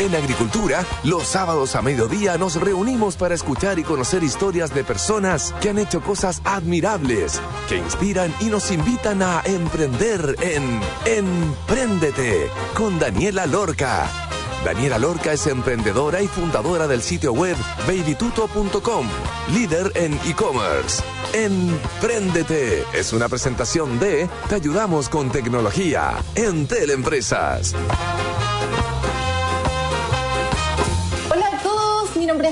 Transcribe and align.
En 0.00 0.14
Agricultura, 0.14 0.82
los 1.04 1.24
sábados 1.24 1.76
a 1.76 1.82
mediodía 1.82 2.38
nos 2.38 2.58
reunimos 2.58 3.16
para 3.16 3.34
escuchar 3.34 3.78
y 3.78 3.82
conocer 3.82 4.24
historias 4.24 4.74
de 4.74 4.82
personas 4.82 5.54
que 5.60 5.68
han 5.68 5.78
hecho 5.78 6.00
cosas 6.00 6.40
admirables, 6.46 7.38
que 7.68 7.76
inspiran 7.76 8.34
y 8.40 8.46
nos 8.46 8.70
invitan 8.70 9.20
a 9.20 9.42
emprender 9.44 10.36
en 10.40 10.80
Empréndete 11.04 12.48
con 12.74 12.98
Daniela 12.98 13.44
Lorca. 13.44 14.08
Daniela 14.64 14.98
Lorca 14.98 15.34
es 15.34 15.46
emprendedora 15.46 16.22
y 16.22 16.28
fundadora 16.28 16.88
del 16.88 17.02
sitio 17.02 17.34
web 17.34 17.56
babytuto.com, 17.86 19.06
líder 19.52 19.92
en 19.96 20.14
e-commerce. 20.24 21.02
Empréndete 21.34 22.86
es 22.94 23.12
una 23.12 23.28
presentación 23.28 23.98
de 23.98 24.30
Te 24.48 24.54
ayudamos 24.54 25.10
con 25.10 25.30
tecnología 25.30 26.14
en 26.36 26.66
Teleempresas. 26.66 27.74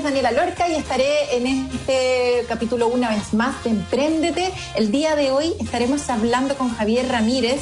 Daniela 0.03 0.31
Lorca 0.31 0.69
y 0.69 0.75
estaré 0.75 1.35
en 1.35 1.47
este 1.47 2.45
capítulo 2.47 2.87
una 2.87 3.09
vez 3.09 3.33
más 3.33 3.63
de 3.63 3.71
Empréndete. 3.71 4.51
El 4.75 4.91
día 4.91 5.15
de 5.15 5.31
hoy 5.31 5.53
estaremos 5.59 6.09
hablando 6.09 6.55
con 6.55 6.73
Javier 6.73 7.09
Ramírez, 7.09 7.61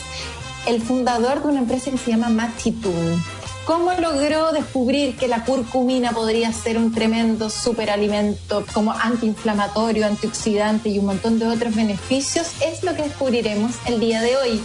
el 0.68 0.82
fundador 0.82 1.42
de 1.42 1.48
una 1.48 1.60
empresa 1.60 1.90
que 1.90 1.98
se 1.98 2.12
llama 2.12 2.30
Machitun. 2.30 3.24
¿Cómo 3.66 3.92
logró 3.94 4.52
descubrir 4.52 5.18
que 5.18 5.28
la 5.28 5.46
curcumina 5.46 6.12
podría 6.12 6.54
ser 6.54 6.78
un 6.78 6.94
tremendo 6.94 7.50
superalimento 7.50 8.64
como 8.72 8.92
antiinflamatorio, 8.92 10.06
antioxidante 10.06 10.90
y 10.90 11.00
un 11.00 11.08
montón 11.08 11.40
de 11.40 11.48
otros 11.48 11.76
beneficios? 11.76 12.48
Es 12.62 12.84
lo 12.84 12.96
que 12.96 13.04
descubriremos 13.04 13.72
el 13.86 14.00
día 14.00 14.22
de 14.22 14.38
hoy 14.38 14.64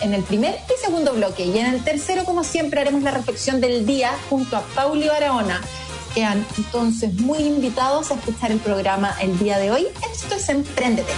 en 0.00 0.14
el 0.14 0.22
primer 0.22 0.54
y 0.54 0.80
segundo 0.82 1.12
bloque. 1.12 1.44
Y 1.44 1.58
en 1.58 1.66
el 1.66 1.84
tercero, 1.84 2.24
como 2.24 2.44
siempre, 2.44 2.80
haremos 2.80 3.02
la 3.02 3.10
reflexión 3.10 3.60
del 3.60 3.84
día 3.84 4.12
junto 4.30 4.56
a 4.56 4.62
Pauli 4.74 5.06
Barahona. 5.06 5.60
Quedan 6.14 6.44
entonces 6.56 7.14
muy 7.20 7.38
invitados 7.38 8.10
a 8.10 8.14
escuchar 8.14 8.50
el 8.50 8.58
programa 8.58 9.14
el 9.20 9.38
día 9.38 9.58
de 9.58 9.70
hoy. 9.70 9.86
Esto 10.12 10.34
es 10.34 10.48
Emprendete. 10.48 11.12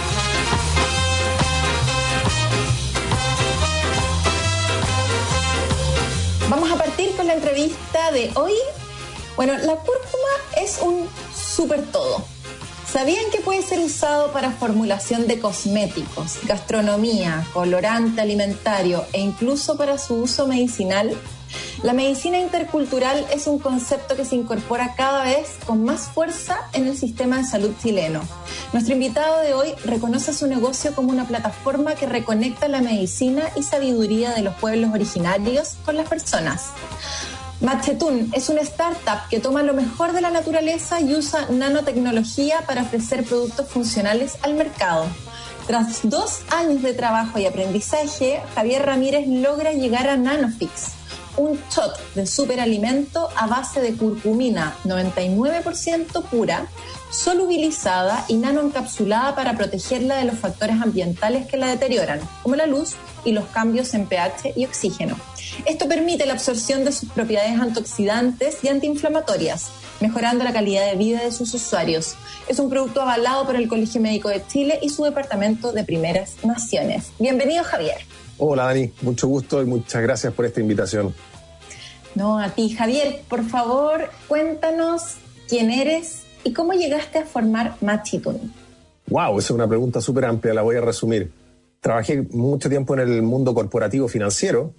Vamos 6.49 6.71
a 6.71 6.75
partir 6.75 7.15
con 7.15 7.25
la 7.25 7.33
entrevista 7.33 8.11
de 8.11 8.31
hoy. 8.35 8.53
Bueno, 9.35 9.53
la 9.53 9.75
cúrcuma 9.77 10.33
es 10.61 10.79
un 10.79 11.07
súper 11.35 11.83
todo. 11.91 12.23
¿Sabían 12.91 13.25
que 13.31 13.39
puede 13.39 13.63
ser 13.63 13.79
usado 13.79 14.31
para 14.31 14.51
formulación 14.51 15.25
de 15.25 15.39
cosméticos, 15.39 16.37
gastronomía, 16.43 17.43
colorante 17.51 18.21
alimentario 18.21 19.03
e 19.13 19.21
incluso 19.21 19.75
para 19.75 19.97
su 19.97 20.13
uso 20.17 20.47
medicinal? 20.47 21.17
La 21.83 21.93
medicina 21.93 22.39
intercultural 22.39 23.25
es 23.33 23.47
un 23.47 23.59
concepto 23.59 24.15
que 24.15 24.25
se 24.25 24.35
incorpora 24.35 24.95
cada 24.95 25.23
vez 25.23 25.57
con 25.65 25.83
más 25.83 26.07
fuerza 26.07 26.59
en 26.73 26.87
el 26.87 26.97
sistema 26.97 27.37
de 27.37 27.43
salud 27.43 27.73
chileno. 27.81 28.21
Nuestro 28.71 28.93
invitado 28.93 29.41
de 29.41 29.53
hoy 29.53 29.73
reconoce 29.83 30.33
su 30.33 30.47
negocio 30.47 30.95
como 30.95 31.09
una 31.09 31.27
plataforma 31.27 31.95
que 31.95 32.05
reconecta 32.05 32.67
la 32.67 32.81
medicina 32.81 33.43
y 33.55 33.63
sabiduría 33.63 34.31
de 34.31 34.41
los 34.41 34.55
pueblos 34.55 34.91
originarios 34.93 35.75
con 35.85 35.97
las 35.97 36.07
personas. 36.07 36.71
Machetun 37.61 38.29
es 38.33 38.49
una 38.49 38.61
startup 38.61 39.29
que 39.29 39.39
toma 39.39 39.63
lo 39.63 39.73
mejor 39.73 40.11
de 40.11 40.21
la 40.21 40.31
naturaleza 40.31 40.99
y 40.99 41.13
usa 41.13 41.47
nanotecnología 41.49 42.61
para 42.67 42.81
ofrecer 42.81 43.23
productos 43.23 43.69
funcionales 43.69 44.37
al 44.41 44.55
mercado. 44.55 45.05
Tras 45.65 46.01
dos 46.03 46.41
años 46.49 46.81
de 46.81 46.93
trabajo 46.93 47.39
y 47.39 47.45
aprendizaje, 47.45 48.41
Javier 48.53 48.85
Ramírez 48.85 49.27
logra 49.27 49.71
llegar 49.71 50.09
a 50.09 50.17
Nanofix, 50.17 50.91
un 51.37 51.59
shot 51.69 51.97
de 52.15 52.25
superalimento 52.25 53.29
a 53.35 53.47
base 53.47 53.81
de 53.81 53.93
curcumina 53.93 54.75
99% 54.85 56.23
pura, 56.23 56.67
solubilizada 57.11 58.25
y 58.27 58.35
nanoencapsulada 58.35 59.35
para 59.35 59.55
protegerla 59.55 60.17
de 60.17 60.25
los 60.25 60.37
factores 60.37 60.81
ambientales 60.81 61.47
que 61.47 61.57
la 61.57 61.67
deterioran, 61.67 62.19
como 62.41 62.55
la 62.55 62.65
luz 62.65 62.95
y 63.23 63.31
los 63.31 63.45
cambios 63.45 63.93
en 63.93 64.07
pH 64.07 64.53
y 64.55 64.65
oxígeno. 64.65 65.15
Esto 65.65 65.87
permite 65.87 66.25
la 66.25 66.33
absorción 66.33 66.83
de 66.83 66.91
sus 66.91 67.09
propiedades 67.09 67.59
antioxidantes 67.59 68.63
y 68.63 68.69
antiinflamatorias, 68.69 69.69
mejorando 69.99 70.43
la 70.43 70.53
calidad 70.53 70.85
de 70.87 70.95
vida 70.95 71.21
de 71.21 71.31
sus 71.31 71.53
usuarios. 71.53 72.15
Es 72.47 72.59
un 72.59 72.69
producto 72.69 73.01
avalado 73.01 73.45
por 73.45 73.55
el 73.55 73.67
Colegio 73.67 74.01
Médico 74.01 74.29
de 74.29 74.45
Chile 74.47 74.79
y 74.81 74.89
su 74.89 75.03
Departamento 75.03 75.71
de 75.71 75.83
Primeras 75.83 76.43
Naciones. 76.43 77.11
Bienvenido, 77.19 77.63
Javier. 77.63 77.97
Hola, 78.37 78.65
Dani. 78.65 78.91
Mucho 79.01 79.27
gusto 79.27 79.61
y 79.61 79.65
muchas 79.65 80.01
gracias 80.01 80.33
por 80.33 80.45
esta 80.45 80.59
invitación. 80.59 81.13
No, 82.15 82.39
a 82.39 82.49
ti, 82.49 82.69
Javier. 82.69 83.21
Por 83.27 83.43
favor, 83.43 84.09
cuéntanos 84.27 85.15
quién 85.47 85.71
eres 85.71 86.23
y 86.43 86.53
cómo 86.53 86.73
llegaste 86.73 87.19
a 87.19 87.25
formar 87.25 87.75
Machitun. 87.81 88.53
Wow, 89.07 89.39
esa 89.39 89.47
es 89.47 89.51
una 89.51 89.67
pregunta 89.67 90.01
súper 90.01 90.25
amplia, 90.25 90.53
la 90.53 90.61
voy 90.61 90.75
a 90.75 90.81
resumir. 90.81 91.31
Trabajé 91.79 92.21
mucho 92.31 92.69
tiempo 92.69 92.93
en 92.93 93.01
el 93.01 93.21
mundo 93.21 93.53
corporativo 93.53 94.07
financiero, 94.07 94.73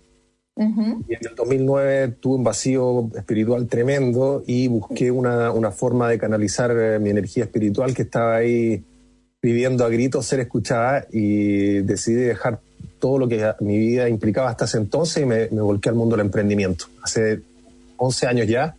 y 0.57 0.63
en 0.63 1.05
el 1.29 1.35
2009 1.35 2.09
tuve 2.21 2.37
un 2.37 2.45
vacío 2.45 3.11
espiritual 3.17 3.67
tremendo 3.67 4.45
y 4.47 4.69
busqué 4.69 5.11
una, 5.11 5.51
una 5.51 5.73
forma 5.73 6.09
de 6.09 6.19
canalizar 6.19 6.71
eh, 6.71 7.01
mi 7.01 7.11
energía 7.11 7.45
espiritual 7.45 7.93
que 7.93 8.03
estaba 8.03 8.37
ahí 8.37 8.85
pidiendo 9.41 9.85
a 9.85 9.89
gritos 9.89 10.27
ser 10.27 10.39
escuchada 10.41 11.07
y 11.11 11.81
decidí 11.81 12.23
dejar 12.23 12.61
todo 13.05 13.19
lo 13.19 13.29
que 13.29 13.53
mi 13.61 13.77
vida 13.77 14.09
implicaba 14.09 14.49
hasta 14.49 14.65
ese 14.65 14.79
entonces 14.79 15.23
y 15.23 15.27
me, 15.27 15.51
me 15.51 15.61
volqué 15.61 15.91
al 15.91 15.95
mundo 15.95 16.17
del 16.17 16.25
emprendimiento. 16.25 16.87
Hace 17.03 17.43
11 17.99 18.27
años 18.27 18.49
ya, 18.49 18.77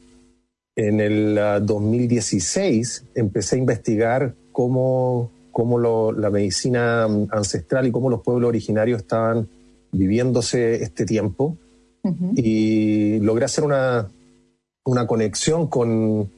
en 0.76 1.00
el 1.00 1.40
2016, 1.62 3.04
ah, 3.06 3.10
empecé 3.14 3.56
a 3.56 3.60
investigar 3.60 4.34
cómo, 4.52 5.30
cómo 5.52 5.78
lo, 5.78 6.12
la 6.12 6.32
medicina 6.32 7.08
mm, 7.08 7.28
ancestral 7.30 7.86
y 7.86 7.92
cómo 7.92 8.10
los 8.10 8.24
pueblos 8.24 8.48
originarios 8.48 9.02
estaban 9.02 9.48
viviéndose 9.92 10.82
este 10.82 11.06
tiempo 11.06 11.56
y 12.36 13.20
logré 13.20 13.46
hacer 13.46 13.64
una, 13.64 14.10
una 14.86 15.06
conexión 15.06 15.68
con, 15.68 16.32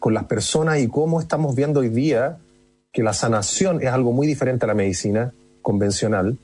con 0.00 0.14
las 0.14 0.24
personas 0.24 0.80
y 0.80 0.88
cómo 0.88 1.20
estamos 1.20 1.54
viendo 1.54 1.78
hoy 1.78 1.90
día 1.90 2.38
que 2.90 3.04
la 3.04 3.12
sanación 3.12 3.80
es 3.82 3.88
algo 3.90 4.10
muy 4.10 4.26
diferente 4.26 4.64
a 4.64 4.66
la 4.66 4.74
medicina 4.74 5.32
convencional. 5.62 6.38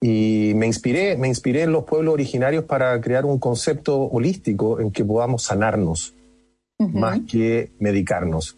Y 0.00 0.52
me 0.54 0.66
inspiré, 0.66 1.16
me 1.16 1.28
inspiré 1.28 1.62
en 1.62 1.72
los 1.72 1.84
pueblos 1.84 2.14
originarios 2.14 2.64
para 2.64 3.00
crear 3.00 3.24
un 3.24 3.38
concepto 3.38 4.02
holístico 4.02 4.80
en 4.80 4.92
que 4.92 5.04
podamos 5.04 5.42
sanarnos 5.42 6.14
más 6.78 7.20
que 7.28 7.72
medicarnos. 7.80 8.56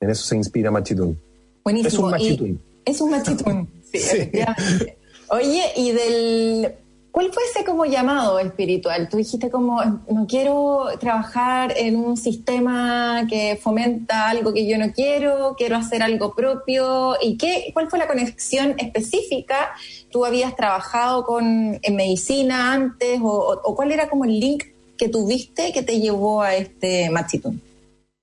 En 0.00 0.10
eso 0.10 0.24
se 0.24 0.36
inspira 0.36 0.70
Machitún. 0.70 1.18
Buenísimo. 1.64 1.88
Es 1.88 1.98
un 1.98 2.10
machitún. 2.10 2.60
es 2.84 3.00
un 3.00 3.10
machitún, 3.10 3.68
sí, 3.92 3.98
efectivamente. 3.98 4.98
Oye, 5.30 5.62
y 5.76 5.92
del 5.92 6.74
¿Cuál 7.18 7.32
fue 7.32 7.42
ese 7.50 7.64
como 7.64 7.84
llamado 7.84 8.38
espiritual? 8.38 9.08
Tú 9.08 9.16
dijiste 9.16 9.50
como, 9.50 9.82
no 9.82 10.26
quiero 10.28 10.84
trabajar 11.00 11.74
en 11.76 11.96
un 11.96 12.16
sistema 12.16 13.26
que 13.28 13.58
fomenta 13.60 14.28
algo 14.28 14.54
que 14.54 14.68
yo 14.68 14.78
no 14.78 14.92
quiero, 14.92 15.56
quiero 15.58 15.74
hacer 15.74 16.02
algo 16.02 16.34
propio. 16.34 17.16
¿Y 17.20 17.36
qué, 17.36 17.70
cuál 17.72 17.90
fue 17.90 17.98
la 17.98 18.06
conexión 18.06 18.76
específica? 18.78 19.74
¿Tú 20.10 20.24
habías 20.24 20.56
trabajado 20.56 21.24
con, 21.24 21.78
en 21.82 21.96
medicina 21.96 22.72
antes 22.72 23.20
o, 23.22 23.74
cuál 23.76 23.92
era 23.92 24.08
como 24.08 24.24
el 24.24 24.38
link 24.38 24.64
que 24.96 25.08
tuviste 25.08 25.72
que 25.72 25.82
te 25.82 26.00
llevó 26.00 26.42
a 26.42 26.56
este 26.56 27.10
Machitún? 27.10 27.60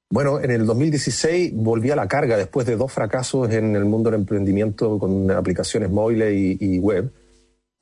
Bueno, 0.10 0.40
en 0.40 0.52
el 0.52 0.66
2016 0.66 1.54
volví 1.56 1.92
a 1.92 1.96
la 1.96 2.08
carga 2.08 2.38
después 2.38 2.66
de 2.68 2.76
dos 2.76 2.92
fracasos 2.92 3.52
en 3.52 3.76
el 3.76 3.86
mundo 3.86 4.10
del 4.10 4.22
emprendimiento 4.22 4.98
con 5.00 5.30
aplicaciones 5.32 5.90
móviles 5.90 6.34
y 6.60 6.80
web 6.80 7.12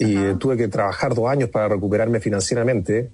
y 0.03 0.33
tuve 0.35 0.57
que 0.57 0.67
trabajar 0.67 1.13
dos 1.13 1.29
años 1.29 1.49
para 1.49 1.69
recuperarme 1.69 2.19
financieramente. 2.19 3.11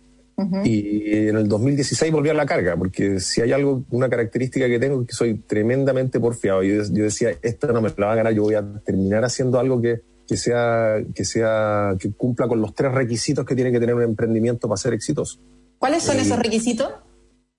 Y 0.63 1.27
en 1.27 1.35
el 1.35 1.49
2016 1.49 2.13
volví 2.13 2.29
a 2.29 2.33
la 2.33 2.45
carga, 2.45 2.77
porque 2.77 3.19
si 3.19 3.41
hay 3.41 3.51
algo, 3.51 3.83
una 3.89 4.07
característica 4.07 4.67
que 4.67 4.79
tengo 4.79 5.01
es 5.01 5.07
que 5.07 5.13
soy 5.13 5.33
tremendamente 5.39 6.17
porfiado. 6.17 6.63
Yo, 6.63 6.81
yo 6.81 7.03
decía, 7.03 7.31
esta 7.41 7.67
no 7.73 7.81
me 7.81 7.89
la 7.97 8.05
va 8.05 8.13
a 8.13 8.15
ganar, 8.15 8.33
yo 8.33 8.43
voy 8.43 8.55
a 8.55 8.63
terminar 8.85 9.25
haciendo 9.25 9.59
algo 9.59 9.81
que, 9.81 9.99
que, 10.29 10.37
sea, 10.37 10.97
que, 11.15 11.25
sea, 11.25 11.95
que 11.99 12.11
cumpla 12.11 12.47
con 12.47 12.61
los 12.61 12.75
tres 12.75 12.91
requisitos 12.91 13.43
que 13.47 13.55
tiene 13.55 13.71
que 13.71 13.79
tener 13.79 13.95
un 13.95 14.03
emprendimiento 14.03 14.67
para 14.67 14.77
ser 14.77 14.93
exitoso. 14.93 15.39
¿Cuáles 15.79 16.03
son 16.03 16.19
esos 16.19 16.37
requisitos? 16.37 16.87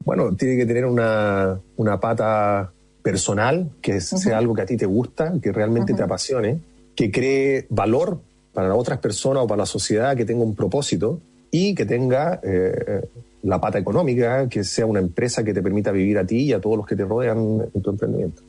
Bueno, 0.05 0.37
tiene 0.37 0.56
que 0.56 0.67
tener 0.67 0.84
una, 0.84 1.61
una 1.76 1.99
pata 1.99 2.70
personal, 3.02 3.70
que 3.82 4.00
sea 4.00 4.38
algo 4.38 4.55
que 4.55 4.62
a 4.62 4.67
ti 4.67 4.76
te 4.76 4.87
gusta, 4.87 5.32
que 5.43 5.50
realmente 5.50 5.94
te 5.94 6.02
apasione, 6.05 6.61
que 6.94 7.11
cree 7.11 7.67
valor 7.70 8.20
para 8.55 8.73
otras 8.76 9.00
personas 9.00 9.43
o 9.43 9.46
para 9.49 9.62
la 9.62 9.66
sociedad 9.66 10.16
que 10.16 10.25
tenga 10.25 10.44
un 10.44 10.55
propósito 10.55 11.20
y 11.50 11.75
que 11.75 11.87
tenga 11.87 12.38
eh, 12.44 13.05
la 13.43 13.61
pata 13.61 13.81
económica, 13.81 14.49
que 14.49 14.62
sea 14.62 14.87
una 14.87 15.00
empresa 15.00 15.43
que 15.43 15.52
te 15.52 15.61
permita 15.61 15.90
vivir 15.90 16.19
a 16.19 16.25
ti 16.25 16.44
y 16.44 16.52
a 16.52 16.61
todos 16.61 16.76
los 16.76 16.87
que 16.87 16.94
te 16.94 17.05
rodean 17.05 17.69
en 17.75 17.82
tu 17.82 17.90
emprendimiento. 17.90 18.43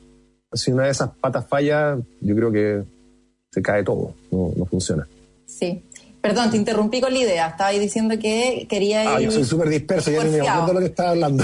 Si 0.54 0.72
una 0.72 0.84
de 0.84 0.92
esas 0.92 1.10
patas 1.20 1.48
falla, 1.48 1.98
yo 2.20 2.36
creo 2.36 2.52
que 2.52 2.84
se 3.52 3.62
cae 3.62 3.84
todo, 3.84 4.14
no, 4.32 4.66
funciona. 4.66 5.08
Sí. 5.46 5.84
Perdón, 6.22 6.52
te 6.52 6.58
interrumpí 6.58 7.02
con 7.02 7.12
la 7.12 7.20
idea. 7.20 7.48
Estaba 7.48 7.72
ahí 7.72 7.80
diciendo 7.80 8.18
que 8.20 8.68
quería 8.70 9.04
ir. 9.04 9.10
Ah, 9.10 9.20
yo 9.20 9.32
soy 9.32 9.44
súper 9.44 9.70
disperso, 9.70 10.12
ya 10.12 10.24
ni 10.24 10.30
me 10.30 10.48
acuerdo 10.48 10.74
lo 10.74 10.80
que 10.80 10.86
estaba 10.86 11.10
hablando. 11.10 11.44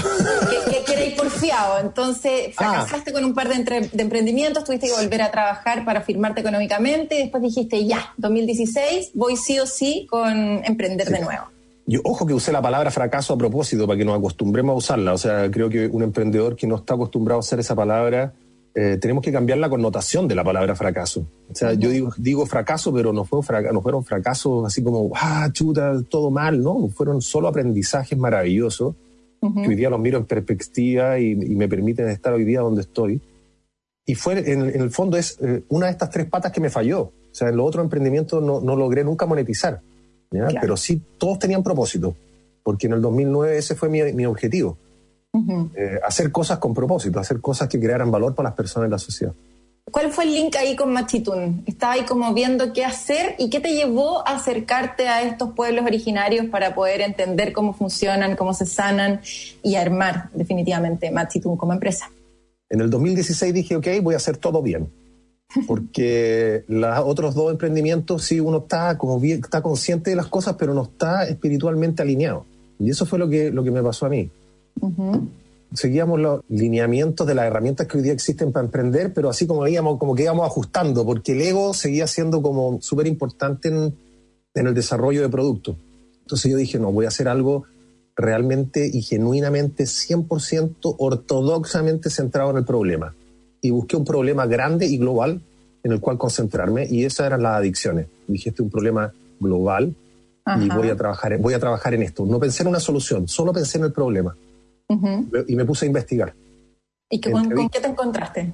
Que, 0.70 0.84
que, 0.84 1.06
ir 1.08 1.16
porfiado. 1.16 1.80
Entonces, 1.80 2.54
ah. 2.56 2.86
fracasaste 2.86 3.12
con 3.12 3.24
un 3.24 3.34
par 3.34 3.48
de, 3.48 3.90
de, 3.92 4.02
emprendimientos, 4.02 4.62
tuviste 4.64 4.86
que 4.86 4.92
volver 4.92 5.20
a 5.20 5.32
trabajar 5.32 5.84
para 5.84 6.00
firmarte 6.00 6.40
económicamente. 6.40 7.16
Y 7.16 7.22
después 7.22 7.42
dijiste, 7.42 7.84
ya, 7.84 8.14
2016, 8.18 9.10
voy 9.14 9.36
sí 9.36 9.58
o 9.58 9.66
sí 9.66 10.06
con 10.08 10.64
emprender 10.64 11.08
de 11.08 11.20
nuevo. 11.20 11.48
Yo, 11.84 12.00
ojo 12.04 12.24
que 12.24 12.34
usé 12.34 12.52
la 12.52 12.62
palabra 12.62 12.92
fracaso 12.92 13.34
a 13.34 13.38
propósito 13.38 13.86
para 13.86 13.98
que 13.98 14.04
nos 14.04 14.16
acostumbremos 14.16 14.74
a 14.74 14.76
usarla. 14.76 15.12
O 15.12 15.18
sea, 15.18 15.50
creo 15.50 15.68
que 15.68 15.88
un 15.88 16.04
emprendedor 16.04 16.54
que 16.54 16.68
no 16.68 16.76
está 16.76 16.94
acostumbrado 16.94 17.38
a 17.38 17.40
usar 17.40 17.58
esa 17.58 17.74
palabra 17.74 18.32
eh, 18.74 18.98
tenemos 19.00 19.24
que 19.24 19.32
cambiar 19.32 19.58
la 19.58 19.68
connotación 19.68 20.28
de 20.28 20.34
la 20.34 20.44
palabra 20.44 20.76
fracaso. 20.76 21.26
O 21.50 21.54
sea, 21.54 21.72
yo 21.72 21.90
digo, 21.90 22.12
digo 22.16 22.46
fracaso, 22.46 22.92
pero 22.92 23.12
no, 23.12 23.24
fue 23.24 23.40
no 23.72 23.82
fueron 23.82 24.04
fracasos 24.04 24.66
así 24.66 24.82
como, 24.82 25.10
ah, 25.14 25.48
chuta, 25.52 26.00
todo 26.08 26.30
mal, 26.30 26.62
¿no? 26.62 26.88
Fueron 26.88 27.20
solo 27.20 27.48
aprendizajes 27.48 28.16
maravillosos 28.16 28.94
que 29.40 29.68
hoy 29.68 29.76
día 29.76 29.88
los 29.88 30.00
miro 30.00 30.18
en 30.18 30.24
perspectiva 30.24 31.18
y, 31.18 31.34
me 31.34 31.68
permiten 31.68 32.08
estar 32.08 32.32
hoy 32.32 32.44
día 32.44 32.60
donde 32.60 32.82
estoy. 32.82 33.20
Y 34.04 34.14
fue, 34.14 34.50
en, 34.50 34.62
el 34.62 34.90
fondo, 34.90 35.16
es 35.16 35.38
eh, 35.40 35.62
una 35.68 35.86
de 35.86 35.92
estas 35.92 36.10
tres 36.10 36.26
patas 36.26 36.50
que 36.50 36.60
me 36.60 36.70
falló. 36.70 37.00
O 37.02 37.12
sea, 37.32 37.48
en 37.48 37.56
los 37.56 37.66
otros 37.66 37.84
emprendimientos 37.84 38.42
no, 38.42 38.60
no 38.60 38.74
logré 38.74 39.04
nunca 39.04 39.26
monetizar, 39.26 39.80
pero 40.60 40.76
sí 40.76 41.00
todos 41.18 41.38
tenían 41.38 41.62
propósito, 41.62 42.16
porque 42.62 42.86
en 42.86 42.94
el 42.94 43.02
2009 43.02 43.58
ese 43.58 43.74
fue 43.74 43.88
mi, 43.88 44.02
mi 44.12 44.26
objetivo 44.26 44.76
eh, 45.34 46.00
hacer 46.06 46.32
cosas 46.32 46.58
con 46.58 46.74
propósito, 46.74 47.20
hacer 47.20 47.40
cosas 47.40 47.68
que 47.68 47.78
crearan 47.78 48.10
valor 48.10 48.34
para 48.34 48.48
las 48.48 48.56
personas 48.56 48.86
en 48.86 48.90
la 48.92 48.98
sociedad. 48.98 49.34
¿Cuál 49.90 50.12
fue 50.12 50.24
el 50.24 50.34
link 50.34 50.56
ahí 50.56 50.76
con 50.76 50.92
Machitún? 50.92 51.62
Estaba 51.66 51.94
ahí 51.94 52.02
como 52.02 52.34
viendo 52.34 52.72
qué 52.72 52.84
hacer 52.84 53.34
y 53.38 53.48
qué 53.48 53.60
te 53.60 53.74
llevó 53.74 54.26
a 54.26 54.36
acercarte 54.36 55.08
a 55.08 55.22
estos 55.22 55.54
pueblos 55.54 55.84
originarios 55.84 56.46
para 56.46 56.74
poder 56.74 57.00
entender 57.00 57.52
cómo 57.52 57.72
funcionan, 57.72 58.36
cómo 58.36 58.52
se 58.52 58.66
sanan 58.66 59.20
y 59.62 59.76
armar 59.76 60.28
definitivamente 60.34 61.10
Machitún 61.10 61.56
como 61.56 61.72
empresa. 61.72 62.10
En 62.68 62.80
el 62.80 62.90
2016 62.90 63.54
dije, 63.54 63.76
ok, 63.76 63.86
voy 64.02 64.14
a 64.14 64.18
hacer 64.18 64.36
todo 64.36 64.62
bien. 64.62 64.90
Porque 65.66 66.64
los 66.68 66.98
otros 66.98 67.34
dos 67.34 67.50
emprendimientos, 67.50 68.24
sí, 68.24 68.40
uno 68.40 68.58
está 68.58 68.98
como 68.98 69.18
bien, 69.18 69.40
está 69.42 69.62
consciente 69.62 70.10
de 70.10 70.16
las 70.16 70.26
cosas, 70.26 70.56
pero 70.58 70.74
no 70.74 70.82
está 70.82 71.26
espiritualmente 71.26 72.02
alineado. 72.02 72.44
Y 72.78 72.90
eso 72.90 73.06
fue 73.06 73.18
lo 73.18 73.28
que, 73.28 73.50
lo 73.50 73.64
que 73.64 73.70
me 73.70 73.82
pasó 73.82 74.06
a 74.06 74.10
mí. 74.10 74.30
Seguíamos 75.74 76.18
los 76.18 76.40
lineamientos 76.48 77.26
de 77.26 77.34
las 77.34 77.46
herramientas 77.46 77.86
que 77.86 77.98
hoy 77.98 78.02
día 78.02 78.12
existen 78.12 78.52
para 78.52 78.64
emprender, 78.64 79.12
pero 79.12 79.28
así 79.28 79.46
como 79.46 79.66
íbamos, 79.68 79.98
como 79.98 80.14
que 80.14 80.22
íbamos 80.22 80.46
ajustando, 80.46 81.04
porque 81.04 81.32
el 81.32 81.42
ego 81.42 81.74
seguía 81.74 82.06
siendo 82.06 82.40
como 82.40 82.80
súper 82.80 83.06
importante 83.06 83.68
en, 83.68 83.94
el 84.54 84.74
desarrollo 84.74 85.20
de 85.20 85.28
productos. 85.28 85.76
Entonces 86.22 86.50
yo 86.50 86.56
dije, 86.56 86.78
no, 86.78 86.90
voy 86.90 87.04
a 87.04 87.08
hacer 87.08 87.28
algo 87.28 87.64
realmente 88.16 88.90
y 88.92 89.02
genuinamente 89.02 89.84
100% 89.84 90.96
ortodoxamente 90.98 92.10
centrado 92.10 92.50
en 92.50 92.56
el 92.56 92.64
problema. 92.64 93.14
Y 93.60 93.70
busqué 93.70 93.96
un 93.96 94.04
problema 94.04 94.46
grande 94.46 94.86
y 94.86 94.96
global 94.96 95.42
en 95.84 95.92
el 95.92 96.00
cual 96.00 96.16
concentrarme 96.16 96.86
y 96.90 97.04
esas 97.04 97.26
eran 97.26 97.42
las 97.42 97.58
adicciones. 97.58 98.06
Dije, 98.26 98.48
este 98.48 98.62
es 98.62 98.64
un 98.64 98.70
problema 98.70 99.12
global 99.38 99.94
y 100.60 100.68
voy 100.70 100.88
a, 100.88 100.96
trabajar, 100.96 101.36
voy 101.38 101.54
a 101.54 101.60
trabajar 101.60 101.92
en 101.92 102.02
esto. 102.02 102.24
No 102.24 102.40
pensé 102.40 102.62
en 102.62 102.70
una 102.70 102.80
solución, 102.80 103.28
solo 103.28 103.52
pensé 103.52 103.78
en 103.78 103.84
el 103.84 103.92
problema 103.92 104.34
y 104.88 105.56
me 105.56 105.64
puse 105.64 105.84
a 105.84 105.88
investigar. 105.88 106.34
¿Y 107.10 107.20
con, 107.20 107.48
qué 107.70 107.80
te 107.80 107.88
encontraste? 107.88 108.52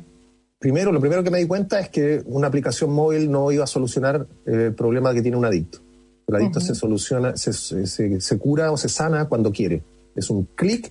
Primero, 0.58 0.92
lo 0.92 1.00
primero 1.00 1.22
que 1.22 1.30
me 1.30 1.38
di 1.38 1.46
cuenta 1.46 1.80
es 1.80 1.88
que 1.88 2.22
una 2.26 2.46
aplicación 2.46 2.90
móvil 2.90 3.30
no 3.30 3.50
iba 3.52 3.64
a 3.64 3.66
solucionar 3.66 4.26
el 4.46 4.74
problema 4.74 5.12
que 5.12 5.22
tiene 5.22 5.36
un 5.36 5.44
adicto. 5.44 5.80
El 6.26 6.36
adicto 6.36 6.60
se 6.60 6.74
soluciona, 6.74 7.36
se, 7.36 7.52
se, 7.52 8.38
cura 8.38 8.72
o 8.72 8.76
se 8.76 8.88
sana 8.88 9.26
cuando 9.26 9.52
quiere. 9.52 9.82
Es 10.16 10.30
un 10.30 10.44
clic 10.54 10.90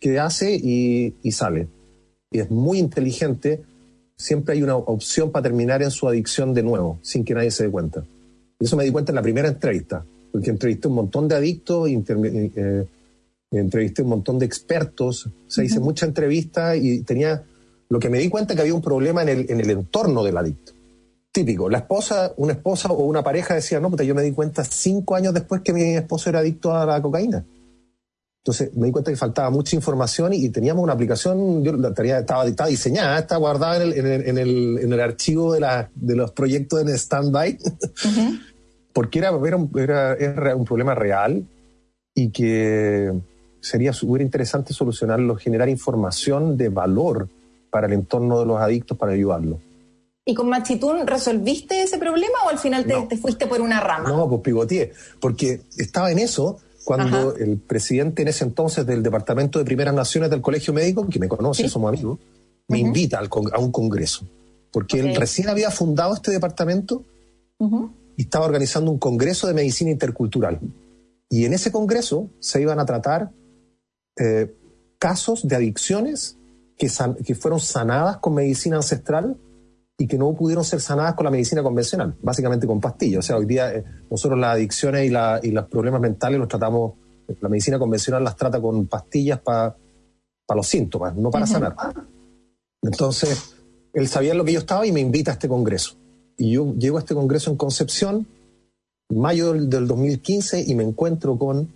que 0.00 0.18
hace 0.18 0.54
y, 0.56 1.14
y 1.22 1.32
sale. 1.32 1.68
Y 2.30 2.40
es 2.40 2.50
muy 2.50 2.78
inteligente. 2.78 3.62
Siempre 4.16 4.54
hay 4.54 4.62
una 4.62 4.74
opción 4.76 5.30
para 5.30 5.44
terminar 5.44 5.82
en 5.82 5.90
su 5.90 6.08
adicción 6.08 6.52
de 6.52 6.64
nuevo, 6.64 6.98
sin 7.02 7.24
que 7.24 7.34
nadie 7.34 7.52
se 7.52 7.64
dé 7.64 7.70
cuenta. 7.70 8.04
Y 8.58 8.64
eso 8.64 8.76
me 8.76 8.84
di 8.84 8.90
cuenta 8.90 9.12
en 9.12 9.16
la 9.16 9.22
primera 9.22 9.48
entrevista, 9.48 10.04
porque 10.32 10.50
entrevisté 10.50 10.88
un 10.88 10.94
montón 10.94 11.28
de 11.28 11.36
adictos, 11.36 11.88
eh, 11.88 12.86
entrevisté 13.60 14.02
un 14.02 14.08
montón 14.08 14.38
de 14.38 14.46
expertos, 14.46 15.28
se 15.46 15.64
hice 15.64 15.80
mucha 15.80 16.06
entrevista 16.06 16.76
y 16.76 17.02
tenía, 17.02 17.44
lo 17.88 17.98
que 17.98 18.08
me 18.08 18.18
di 18.18 18.28
cuenta 18.28 18.54
que 18.54 18.62
había 18.62 18.74
un 18.74 18.82
problema 18.82 19.22
en 19.22 19.28
el, 19.28 19.50
en 19.50 19.60
el 19.60 19.70
entorno 19.70 20.24
del 20.24 20.36
adicto. 20.36 20.72
Típico, 21.30 21.68
la 21.68 21.78
esposa, 21.78 22.32
una 22.36 22.52
esposa 22.52 22.90
o 22.92 23.04
una 23.04 23.22
pareja 23.22 23.54
decía, 23.54 23.80
no, 23.80 23.90
puta, 23.90 24.04
yo 24.04 24.14
me 24.14 24.22
di 24.22 24.32
cuenta 24.32 24.64
cinco 24.64 25.14
años 25.14 25.32
después 25.32 25.62
que 25.62 25.72
mi 25.72 25.82
esposo 25.94 26.28
era 26.28 26.40
adicto 26.40 26.74
a 26.74 26.84
la 26.84 27.00
cocaína. 27.00 27.44
Entonces 28.42 28.74
me 28.74 28.86
di 28.86 28.92
cuenta 28.92 29.12
que 29.12 29.16
faltaba 29.16 29.50
mucha 29.50 29.76
información 29.76 30.32
y, 30.32 30.48
teníamos 30.48 30.82
una 30.82 30.94
aplicación, 30.94 31.62
yo 31.62 31.72
la 31.74 31.94
tenía, 31.94 32.18
estaba, 32.18 32.44
estaba, 32.44 32.68
diseñada, 32.68 33.20
estaba 33.20 33.38
guardada 33.38 33.76
en 33.76 33.82
el, 33.82 33.92
en 33.92 34.06
el, 34.06 34.28
en 34.28 34.38
el, 34.38 34.78
en 34.82 34.92
el 34.92 35.00
archivo 35.00 35.52
de, 35.52 35.60
la, 35.60 35.90
de, 35.94 36.16
los 36.16 36.32
proyectos 36.32 36.80
en 36.80 36.88
stand-by, 36.88 37.56
porque 38.92 39.20
era, 39.20 39.30
era, 39.76 40.14
era, 40.14 40.56
un 40.56 40.64
problema 40.64 40.96
real 40.96 41.46
y 42.16 42.30
que 42.30 43.12
sería 43.62 43.92
súper 43.92 44.20
interesante 44.20 44.74
solucionarlo, 44.74 45.36
generar 45.36 45.68
información 45.68 46.56
de 46.56 46.68
valor 46.68 47.28
para 47.70 47.86
el 47.86 47.94
entorno 47.94 48.40
de 48.40 48.46
los 48.46 48.60
adictos 48.60 48.98
para 48.98 49.12
ayudarlos. 49.12 49.58
¿Y 50.24 50.34
con 50.34 50.48
Machitún 50.48 51.06
resolviste 51.06 51.82
ese 51.82 51.98
problema 51.98 52.38
o 52.44 52.50
al 52.50 52.58
final 52.58 52.84
te, 52.84 53.16
fuiste 53.16 53.46
por 53.46 53.60
una 53.60 53.80
rama? 53.80 54.08
No, 54.08 54.28
pues 54.28 54.42
pivoteé, 54.42 54.92
porque 55.20 55.62
estaba 55.78 56.12
en 56.12 56.18
eso 56.18 56.58
cuando 56.84 57.36
el 57.36 57.58
presidente 57.58 58.22
en 58.22 58.28
ese 58.28 58.44
entonces 58.44 58.84
del 58.84 59.02
Departamento 59.02 59.58
de 59.58 59.64
Primeras 59.64 59.94
Naciones 59.94 60.30
del 60.30 60.40
Colegio 60.40 60.72
Médico, 60.72 61.08
que 61.08 61.18
me 61.18 61.28
conoce, 61.28 61.68
somos 61.68 61.88
amigos, 61.88 62.18
me 62.68 62.78
invita 62.78 63.20
a 63.20 63.58
un 63.58 63.72
congreso, 63.72 64.26
porque 64.72 64.98
él 64.98 65.14
recién 65.14 65.48
había 65.48 65.70
fundado 65.70 66.14
este 66.14 66.32
departamento 66.32 67.04
y 68.16 68.22
estaba 68.22 68.44
organizando 68.44 68.90
un 68.90 68.98
congreso 68.98 69.46
de 69.46 69.54
medicina 69.54 69.90
intercultural. 69.90 70.58
Y 71.30 71.46
en 71.46 71.54
ese 71.54 71.72
congreso 71.72 72.28
se 72.40 72.60
iban 72.60 72.78
a 72.78 72.84
tratar 72.84 73.30
eh, 74.18 74.54
casos 74.98 75.46
de 75.46 75.56
adicciones 75.56 76.38
que, 76.76 76.88
que 77.24 77.34
fueron 77.34 77.60
sanadas 77.60 78.18
con 78.18 78.34
medicina 78.34 78.76
ancestral 78.76 79.36
y 79.98 80.06
que 80.06 80.18
no 80.18 80.34
pudieron 80.34 80.64
ser 80.64 80.80
sanadas 80.80 81.14
con 81.14 81.24
la 81.24 81.30
medicina 81.30 81.62
convencional, 81.62 82.16
básicamente 82.22 82.66
con 82.66 82.80
pastillas. 82.80 83.20
O 83.20 83.22
sea, 83.22 83.36
hoy 83.36 83.46
día 83.46 83.72
eh, 83.72 83.84
nosotros 84.10 84.38
las 84.38 84.54
adicciones 84.54 85.06
y, 85.06 85.50
los 85.50 85.66
problemas 85.66 86.00
mentales 86.00 86.38
los 86.38 86.48
tratamos, 86.48 86.94
la 87.40 87.48
medicina 87.48 87.78
convencional 87.78 88.24
las 88.24 88.36
trata 88.36 88.60
con 88.60 88.86
pastillas 88.86 89.40
para 89.40 89.76
los 90.54 90.66
síntomas, 90.66 91.14
no 91.14 91.30
para 91.30 91.46
sanar. 91.46 91.76
Entonces, 92.82 93.54
él 93.92 94.08
sabía 94.08 94.34
lo 94.34 94.44
que 94.44 94.52
yo 94.52 94.58
estaba 94.58 94.86
y 94.86 94.92
me 94.92 95.00
invita 95.00 95.30
a 95.30 95.34
este 95.34 95.48
congreso. 95.48 95.94
Y 96.36 96.52
yo 96.52 96.74
llego 96.74 96.96
a 96.96 97.00
este 97.00 97.14
congreso 97.14 97.50
en 97.50 97.56
Concepción, 97.56 98.26
mayo 99.08 99.52
del 99.52 99.86
2015, 99.86 100.64
y 100.66 100.74
me 100.74 100.82
encuentro 100.82 101.38
con 101.38 101.68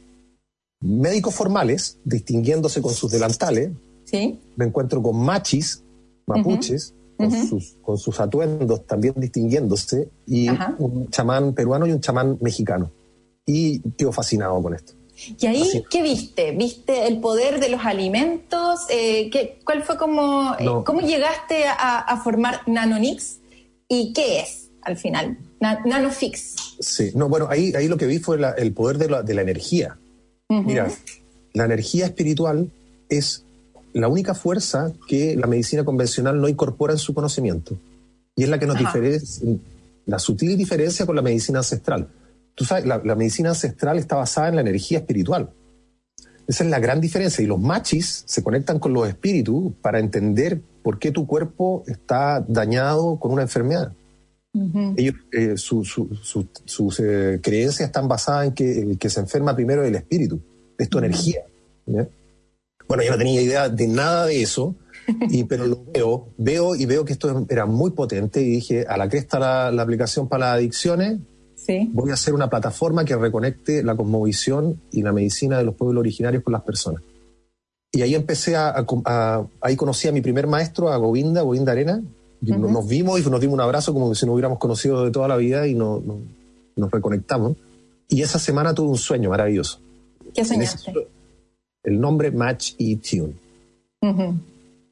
médicos 0.87 1.35
formales, 1.35 1.99
distinguiéndose 2.05 2.81
con 2.81 2.95
sus 2.95 3.11
delantales. 3.11 3.71
¿Sí? 4.05 4.38
Me 4.57 4.66
encuentro 4.66 5.02
con 5.02 5.19
machis, 5.19 5.83
mapuches, 6.26 6.95
con, 7.16 7.31
sus, 7.31 7.76
con, 7.83 7.99
sus, 7.99 8.21
atuendos 8.21 8.87
también 8.87 9.14
distinguiéndose, 9.16 10.09
y 10.26 10.49
un 10.78 11.11
chamán 11.11 11.55
peruano 11.55 11.87
y 11.87 11.93
un 11.93 12.00
chamán 12.00 12.38
mexicano. 12.40 12.90
Y 13.45 13.81
quedo 13.93 14.12
fascinado 14.12 14.62
con 14.62 14.75
esto. 14.75 14.93
¿Y 15.40 15.47
ahí 15.47 15.85
qué 15.90 16.02
viste? 16.02 16.52
¿Viste 16.52 17.07
el 17.07 17.21
poder 17.21 17.59
de 17.59 17.71
los 17.71 17.85
alimentos? 17.85 18.81
Eh, 18.90 19.31
¿qué, 19.31 19.59
¿Cuál 19.64 19.83
fue 19.83 19.97
como, 19.97 20.55
eh, 20.59 20.66
cómo 20.85 21.00
llegaste 21.00 21.64
a, 21.66 22.21
formar 22.23 22.61
Nanonix? 22.66 23.38
¿Y 23.88 24.12
qué 24.12 24.40
es 24.40 24.71
al 24.83 24.97
final? 24.97 25.38
Nanofix. 25.61 26.55
Sí, 26.81 27.12
no, 27.14 27.28
bueno, 27.28 27.49
ahí, 27.50 27.73
ahí 27.75 27.88
lo 27.88 27.97
que 27.97 28.07
vi 28.07 28.19
fue 28.19 28.38
el 28.59 28.73
poder 28.73 28.99
de 28.99 29.09
la, 29.09 29.23
de 29.23 29.35
la 29.35 29.43
energía. 29.43 29.99
Mira, 30.49 30.88
la 31.55 31.65
energía 31.65 32.07
espiritual 32.07 32.71
es 33.09 33.45
la 33.93 34.09
única 34.09 34.35
fuerza 34.35 34.93
que 35.09 35.37
la 35.37 35.47
medicina 35.47 35.85
convencional 35.85 36.41
no 36.41 36.49
incorpora 36.49 36.93
en 36.93 36.99
su 36.99 37.15
conocimiento. 37.15 37.79
Y 38.37 38.45
es 38.45 38.49
la 38.49 38.59
que 38.59 38.67
nos 38.67 38.79
diferencia, 38.79 39.47
la 40.05 40.19
sutil 40.19 40.57
diferencia 40.57 41.07
con 41.07 41.17
la 41.17 41.23
medicina 41.23 41.61
ancestral. 41.61 42.09
Tú 42.55 42.65
sabes, 42.65 42.87
la, 42.87 42.99
medicina 43.15 43.50
ancestral 43.50 43.99
está 43.99 44.17
basada 44.17 44.49
en 44.49 44.57
la 44.57 44.61
energía 44.61 44.99
espiritual. 44.99 45.50
Esa 46.47 46.65
es 46.65 46.71
la 46.71 46.79
gran 46.79 47.00
diferencia. 47.00 47.43
Y 47.43 47.47
los 47.47 47.59
machis 47.59 48.23
se 48.26 48.43
conectan 48.43 48.79
con 48.79 48.93
los 48.93 49.09
espíritus 49.09 49.73
para 49.83 49.99
entender 49.99 50.61
por 50.83 50.99
qué 50.99 51.11
tu 51.11 51.26
cuerpo 51.26 51.83
está 51.87 52.45
dañado 52.47 53.19
con 53.19 53.33
una 53.33 53.43
enfermedad. 53.43 53.93
Ellos, 54.97 55.15
eh, 55.33 55.57
sus 55.57 57.01
eh, 57.01 57.41
creencias 57.43 57.89
están 57.89 58.09
basadas 58.09 58.49
en 58.49 58.55
que 58.55 58.81
el 58.81 58.99
que 58.99 59.11
se 59.11 59.21
enferma 59.21 59.55
primero 59.55 59.83
es 59.83 59.89
el 59.89 59.97
espíritu, 59.97 60.41
es 60.79 60.89
tu 60.89 60.99
energía. 60.99 61.43
Bueno, 62.89 63.03
yo 63.03 63.11
no 63.11 63.19
tenía 63.19 63.41
idea 63.41 63.69
de 63.69 63.87
nada 63.89 64.27
de 64.27 64.43
eso, 64.43 64.75
y, 65.31 65.45
pero 65.45 65.67
lo 65.67 65.85
veo, 65.93 66.29
veo 66.39 66.75
y 66.75 66.87
veo 66.87 67.05
que 67.05 67.13
esto 67.13 67.47
era 67.49 67.67
muy 67.67 67.91
potente 67.91 68.41
y 68.41 68.51
dije, 68.51 68.87
a 68.89 68.97
la 68.97 69.09
cresta 69.09 69.39
la, 69.39 69.71
la 69.71 69.83
aplicación 69.83 70.29
para 70.29 70.47
las 70.47 70.55
adicciones 70.57 71.19
voy 71.93 72.11
a 72.11 72.15
hacer 72.15 72.35
una 72.35 72.49
plataforma 72.49 73.05
que 73.05 73.17
reconecte 73.17 73.83
la 73.83 73.97
cosmovisión 73.97 74.81
y 74.93 75.03
la 75.03 75.13
medicina 75.13 75.59
de 75.59 75.65
los 75.65 75.75
pueblos 75.75 76.01
originarios 76.01 76.43
con 76.43 76.53
las 76.53 76.63
personas. 76.63 77.03
Y 77.93 78.03
ahí 78.03 78.15
empecé 78.15 78.57
a, 78.57 78.85
ahí 79.61 79.77
conocí 79.77 80.07
a 80.07 80.13
mi 80.13 80.21
primer 80.21 80.47
maestro, 80.47 80.91
a 80.91 80.97
Govinda, 80.97 81.43
Govinda 81.43 81.73
Arena. 81.73 82.03
Nos 82.40 82.87
vimos 82.87 83.21
y 83.21 83.31
nos 83.31 83.40
dimos 83.40 83.55
un 83.55 83.61
abrazo 83.61 83.93
como 83.93 84.14
si 84.14 84.26
nos 84.26 84.35
hubiéramos 84.35 84.59
conocido 84.59 85.05
de 85.05 85.11
toda 85.11 85.28
la 85.28 85.37
vida 85.37 85.66
y 85.66 85.75
nos 85.75 86.02
reconectamos. 86.90 87.57
Y 88.09 88.23
esa 88.23 88.38
semana 88.38 88.75
tuve 88.75 88.88
un 88.88 88.99
sueño 88.99 89.31
maravilloso. 89.31 89.81
¿Qué 90.35 90.45
soñaste? 90.45 90.93
el 91.87 92.00
nombre 92.00 92.31
Match 92.33 92.75
y 92.76 92.97
Tune. 92.97 93.33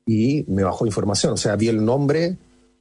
Y 0.07 0.45
me 0.49 0.65
bajó 0.65 0.87
información, 0.87 1.35
o 1.35 1.37
sea, 1.37 1.57
vi 1.57 1.69
el 1.69 1.85
nombre 1.85 2.37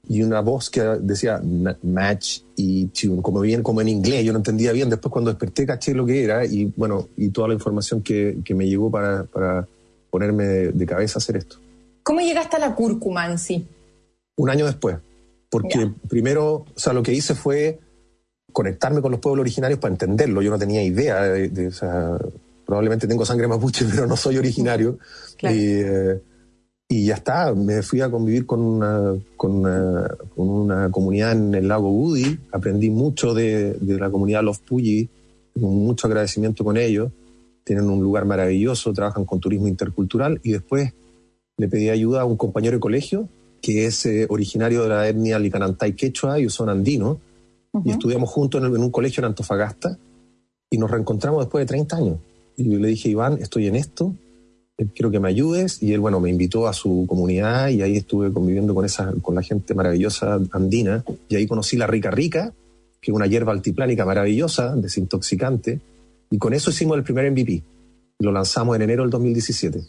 y 0.08 0.22
una 0.22 0.42
voz 0.42 0.70
que 0.70 0.82
decía 0.82 1.42
Match 1.82 2.42
y 2.56 2.88
Tune, 2.88 3.22
como 3.22 3.42
bien 3.42 3.64
como 3.64 3.82
en 3.82 3.90
inglés, 3.90 4.24
yo 4.24 4.32
no 4.32 4.40
entendía 4.40 4.72
bien. 4.72 4.90
Después 4.90 5.12
cuando 5.12 5.32
desperté 5.32 5.66
caché 5.66 5.94
lo 5.94 6.06
que 6.06 6.24
era 6.24 6.46
y 6.46 6.66
bueno, 6.76 7.10
y 7.18 7.30
toda 7.30 7.50
la 7.50 7.54
información 7.56 8.02
que, 8.02 8.40
que 8.46 8.54
me 8.54 8.68
llegó 8.68 8.90
para, 8.90 9.24
para 9.24 9.68
ponerme 10.10 10.44
de, 10.44 10.86
cabeza 10.86 11.18
a 11.18 11.20
hacer 11.20 11.38
esto. 11.38 11.58
¿Cómo 12.04 12.22
llegaste 12.22 12.58
a 12.58 12.60
la 12.60 12.76
cúrcuma 12.76 13.26
en 13.26 13.40
sí? 13.40 13.68
Un 14.36 14.50
año 14.50 14.66
después, 14.66 14.98
porque 15.50 15.92
primero, 16.10 16.66
o 16.76 16.80
sea, 16.80 16.94
lo 16.94 17.04
que 17.04 17.14
hice 17.14 17.36
fue 17.36 17.80
conectarme 18.52 19.02
con 19.02 19.12
los 19.12 19.20
pueblos 19.20 19.42
originarios 19.42 19.80
para 19.80 19.94
entenderlo. 19.94 20.42
Yo 20.42 20.50
no 20.50 20.58
tenía 20.58 20.82
idea 20.82 21.22
de, 21.24 21.68
o 21.68 21.72
sea, 21.72 22.18
probablemente 22.66 23.08
tengo 23.08 23.26
sangre 23.26 23.48
mapuche, 23.48 23.86
pero 23.92 24.08
no 24.08 24.16
soy 24.16 24.38
originario. 24.38 24.98
Eh, 25.42 26.20
y 26.88 27.06
ya 27.06 27.16
está, 27.16 27.54
me 27.54 27.82
fui 27.82 28.02
a 28.02 28.10
convivir 28.10 28.46
con 28.46 28.62
una, 28.62 29.14
con 29.36 29.66
una, 30.36 30.92
comunidad 30.92 31.32
en 31.32 31.56
el 31.56 31.68
lago 31.68 31.92
Udi, 31.92 32.40
aprendí 32.52 32.90
mucho 32.90 33.34
de, 33.34 33.78
la 33.82 34.12
comunidad 34.12 34.44
Los 34.44 34.60
Puyi, 34.60 35.10
tengo 35.54 35.70
mucho 35.70 36.08
agradecimiento 36.08 36.64
con 36.64 36.78
ellos, 36.78 37.12
tienen 37.64 37.90
un 37.90 38.02
lugar 38.02 38.26
maravilloso, 38.26 38.94
trabajan 38.94 39.26
con 39.26 39.40
turismo 39.40 39.68
intercultural. 39.68 40.40
Y 40.44 40.52
después 40.52 40.94
le 41.58 41.68
pedí 41.68 41.90
ayuda 41.90 42.22
a 42.22 42.26
un 42.26 42.38
compañero 42.38 42.78
de 42.78 42.82
colegio 42.82 43.30
que 43.64 43.86
es 43.86 44.06
eh, 44.06 44.28
originario 44.30 44.84
de 44.84 44.90
la 44.90 45.08
etnia 45.08 45.40
Licanantay 45.40 45.94
Quechua 45.94 46.38
y 46.38 46.50
son 46.50 46.68
andino, 46.68 47.22
y 47.86 47.90
estudiamos 47.90 48.30
juntos 48.30 48.62
en, 48.62 48.68
en, 48.68 48.84
un 48.84 48.92
colegio 48.92 49.22
en 49.22 49.26
Antofagasta 49.26 49.98
y 50.70 50.78
nos 50.78 50.92
reencontramos 50.92 51.44
después 51.44 51.64
de 51.64 51.68
30 51.68 51.96
años. 51.96 52.18
Y 52.58 52.66
le 52.66 52.90
dije, 52.90 53.10
Iván, 53.10 53.40
estoy 53.42 53.66
en 53.66 53.76
esto, 53.76 54.14
eh, 54.78 54.88
quiero 54.94 55.10
que 55.10 55.20
me 55.20 55.30
ayudes. 55.30 55.82
Y 55.82 55.94
él, 55.94 56.00
bueno, 56.00 56.20
me 56.20 56.30
invitó 56.30 56.68
a 56.68 56.74
su 56.74 57.06
comunidad 57.08 57.70
y 57.70 57.82
ahí 57.82 57.98
estuve 57.98 58.32
conviviendo 58.32 58.76
con, 58.76 58.86
esa, 58.86 59.14
con 59.22 59.36
la 59.36 59.42
gente 59.42 59.74
maravillosa 59.74 60.40
andina. 60.52 61.04
Y 61.30 61.36
ahí 61.36 61.48
conocí 61.48 61.78
la 61.78 61.88
rica 61.88 62.12
rica, 62.12 62.54
que 63.02 63.12
es 63.12 63.16
una 63.16 63.28
hierba 63.28 63.54
altiplánica 63.54 64.06
maravillosa, 64.06 64.76
desintoxicante. 64.76 65.80
Y 66.30 66.38
con 66.38 66.54
eso 66.54 66.70
hicimos 66.70 66.98
el 66.98 67.04
primer 67.04 67.32
MVP. 67.32 67.64
Lo 68.20 68.32
lanzamos 68.32 68.76
en 68.76 68.84
enero 68.84 69.04
del 69.04 69.10
2017. 69.10 69.82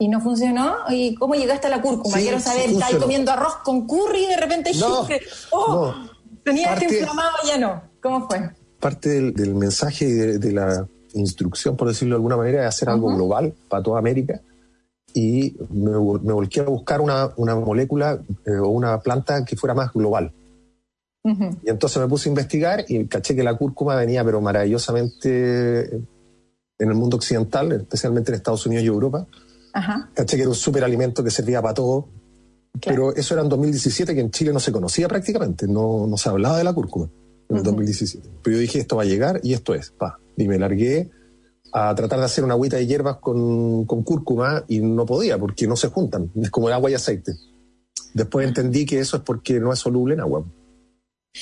¿Y 0.00 0.06
no 0.06 0.20
funcionó? 0.20 0.76
¿Y 0.88 1.16
cómo 1.16 1.34
llegaste 1.34 1.66
a 1.66 1.70
la 1.70 1.82
cúrcuma? 1.82 2.18
Quiero 2.18 2.38
saber, 2.38 2.70
¿estás 2.70 2.94
comiendo 2.94 3.32
arroz 3.32 3.56
con 3.64 3.86
curry 3.86 4.24
y 4.24 4.28
de 4.28 4.36
repente 4.36 4.70
dijiste, 4.72 5.20
oh, 5.50 5.92
tenía 6.44 6.74
este 6.74 7.00
inflamado 7.00 7.36
ya 7.44 7.58
no? 7.58 7.82
¿Cómo 8.00 8.28
fue? 8.28 8.50
Parte 8.78 9.32
del, 9.32 9.54
mensaje 9.56 10.38
de, 10.38 10.52
la 10.52 10.86
instrucción, 11.14 11.76
por 11.76 11.88
decirlo 11.88 12.14
de 12.14 12.18
alguna 12.18 12.36
manera, 12.36 12.60
de 12.60 12.66
hacer 12.66 12.88
algo 12.88 13.12
global 13.12 13.52
para 13.68 13.82
toda 13.82 13.98
América. 13.98 14.40
Y 15.14 15.56
me, 15.70 15.90
me 15.90 16.32
volqué 16.32 16.60
a 16.60 16.64
buscar 16.64 17.00
una, 17.00 17.32
una 17.36 17.56
molécula 17.56 18.20
eh, 18.46 18.52
o 18.52 18.68
una 18.68 19.00
planta 19.00 19.44
que 19.44 19.56
fuera 19.56 19.74
más 19.74 19.92
global. 19.92 20.32
Y 21.24 21.68
entonces 21.68 22.00
me 22.00 22.08
puse 22.08 22.28
a 22.28 22.30
investigar 22.30 22.84
y 22.88 23.04
caché 23.06 23.36
que 23.36 23.42
la 23.42 23.54
cúrcuma 23.54 23.96
venía, 23.96 24.24
pero 24.24 24.40
maravillosamente 24.40 25.94
en 25.94 26.88
el 26.88 26.94
mundo 26.94 27.16
occidental, 27.16 27.72
especialmente 27.72 28.30
en 28.30 28.36
Estados 28.36 28.64
Unidos 28.64 28.84
y 28.84 28.86
Europa. 28.86 29.26
Caché 30.14 30.36
que 30.36 30.42
era 30.42 30.50
un 30.50 30.56
superalimento 30.56 31.22
que 31.22 31.30
servía 31.30 31.60
para 31.62 31.74
todo. 31.74 32.08
Pero 32.84 33.14
eso 33.14 33.34
era 33.34 33.42
en 33.42 33.48
2017, 33.48 34.14
que 34.14 34.20
en 34.20 34.30
Chile 34.30 34.52
no 34.52 34.60
se 34.60 34.70
conocía 34.70 35.08
prácticamente, 35.08 35.66
no, 35.66 36.06
no 36.06 36.16
se 36.16 36.28
hablaba 36.28 36.58
de 36.58 36.64
la 36.64 36.72
cúrcuma 36.72 37.08
en 37.48 37.56
el 37.56 37.62
2017. 37.62 38.28
Pero 38.42 38.56
yo 38.56 38.60
dije, 38.60 38.78
esto 38.78 38.96
va 38.96 39.02
a 39.02 39.06
llegar 39.06 39.40
y 39.42 39.54
esto 39.54 39.74
es, 39.74 39.90
pa 39.90 40.18
y 40.38 40.48
me 40.48 40.58
largué 40.58 41.10
a 41.72 41.94
tratar 41.94 42.18
de 42.20 42.24
hacer 42.24 42.44
una 42.44 42.54
agüita 42.54 42.76
de 42.76 42.86
hierbas 42.86 43.16
con, 43.16 43.84
cúrcuma 43.84 44.64
y 44.68 44.80
no 44.80 45.04
podía 45.04 45.36
porque 45.38 45.66
no 45.66 45.76
se 45.76 45.88
juntan, 45.88 46.30
es 46.40 46.50
como 46.50 46.68
el 46.68 46.74
agua 46.74 46.90
y 46.90 46.94
aceite. 46.94 47.34
Después 48.14 48.46
entendí 48.46 48.86
que 48.86 49.00
eso 49.00 49.18
es 49.18 49.22
porque 49.22 49.60
no 49.60 49.72
es 49.72 49.78
soluble 49.78 50.14
en 50.14 50.20
agua. 50.20 50.44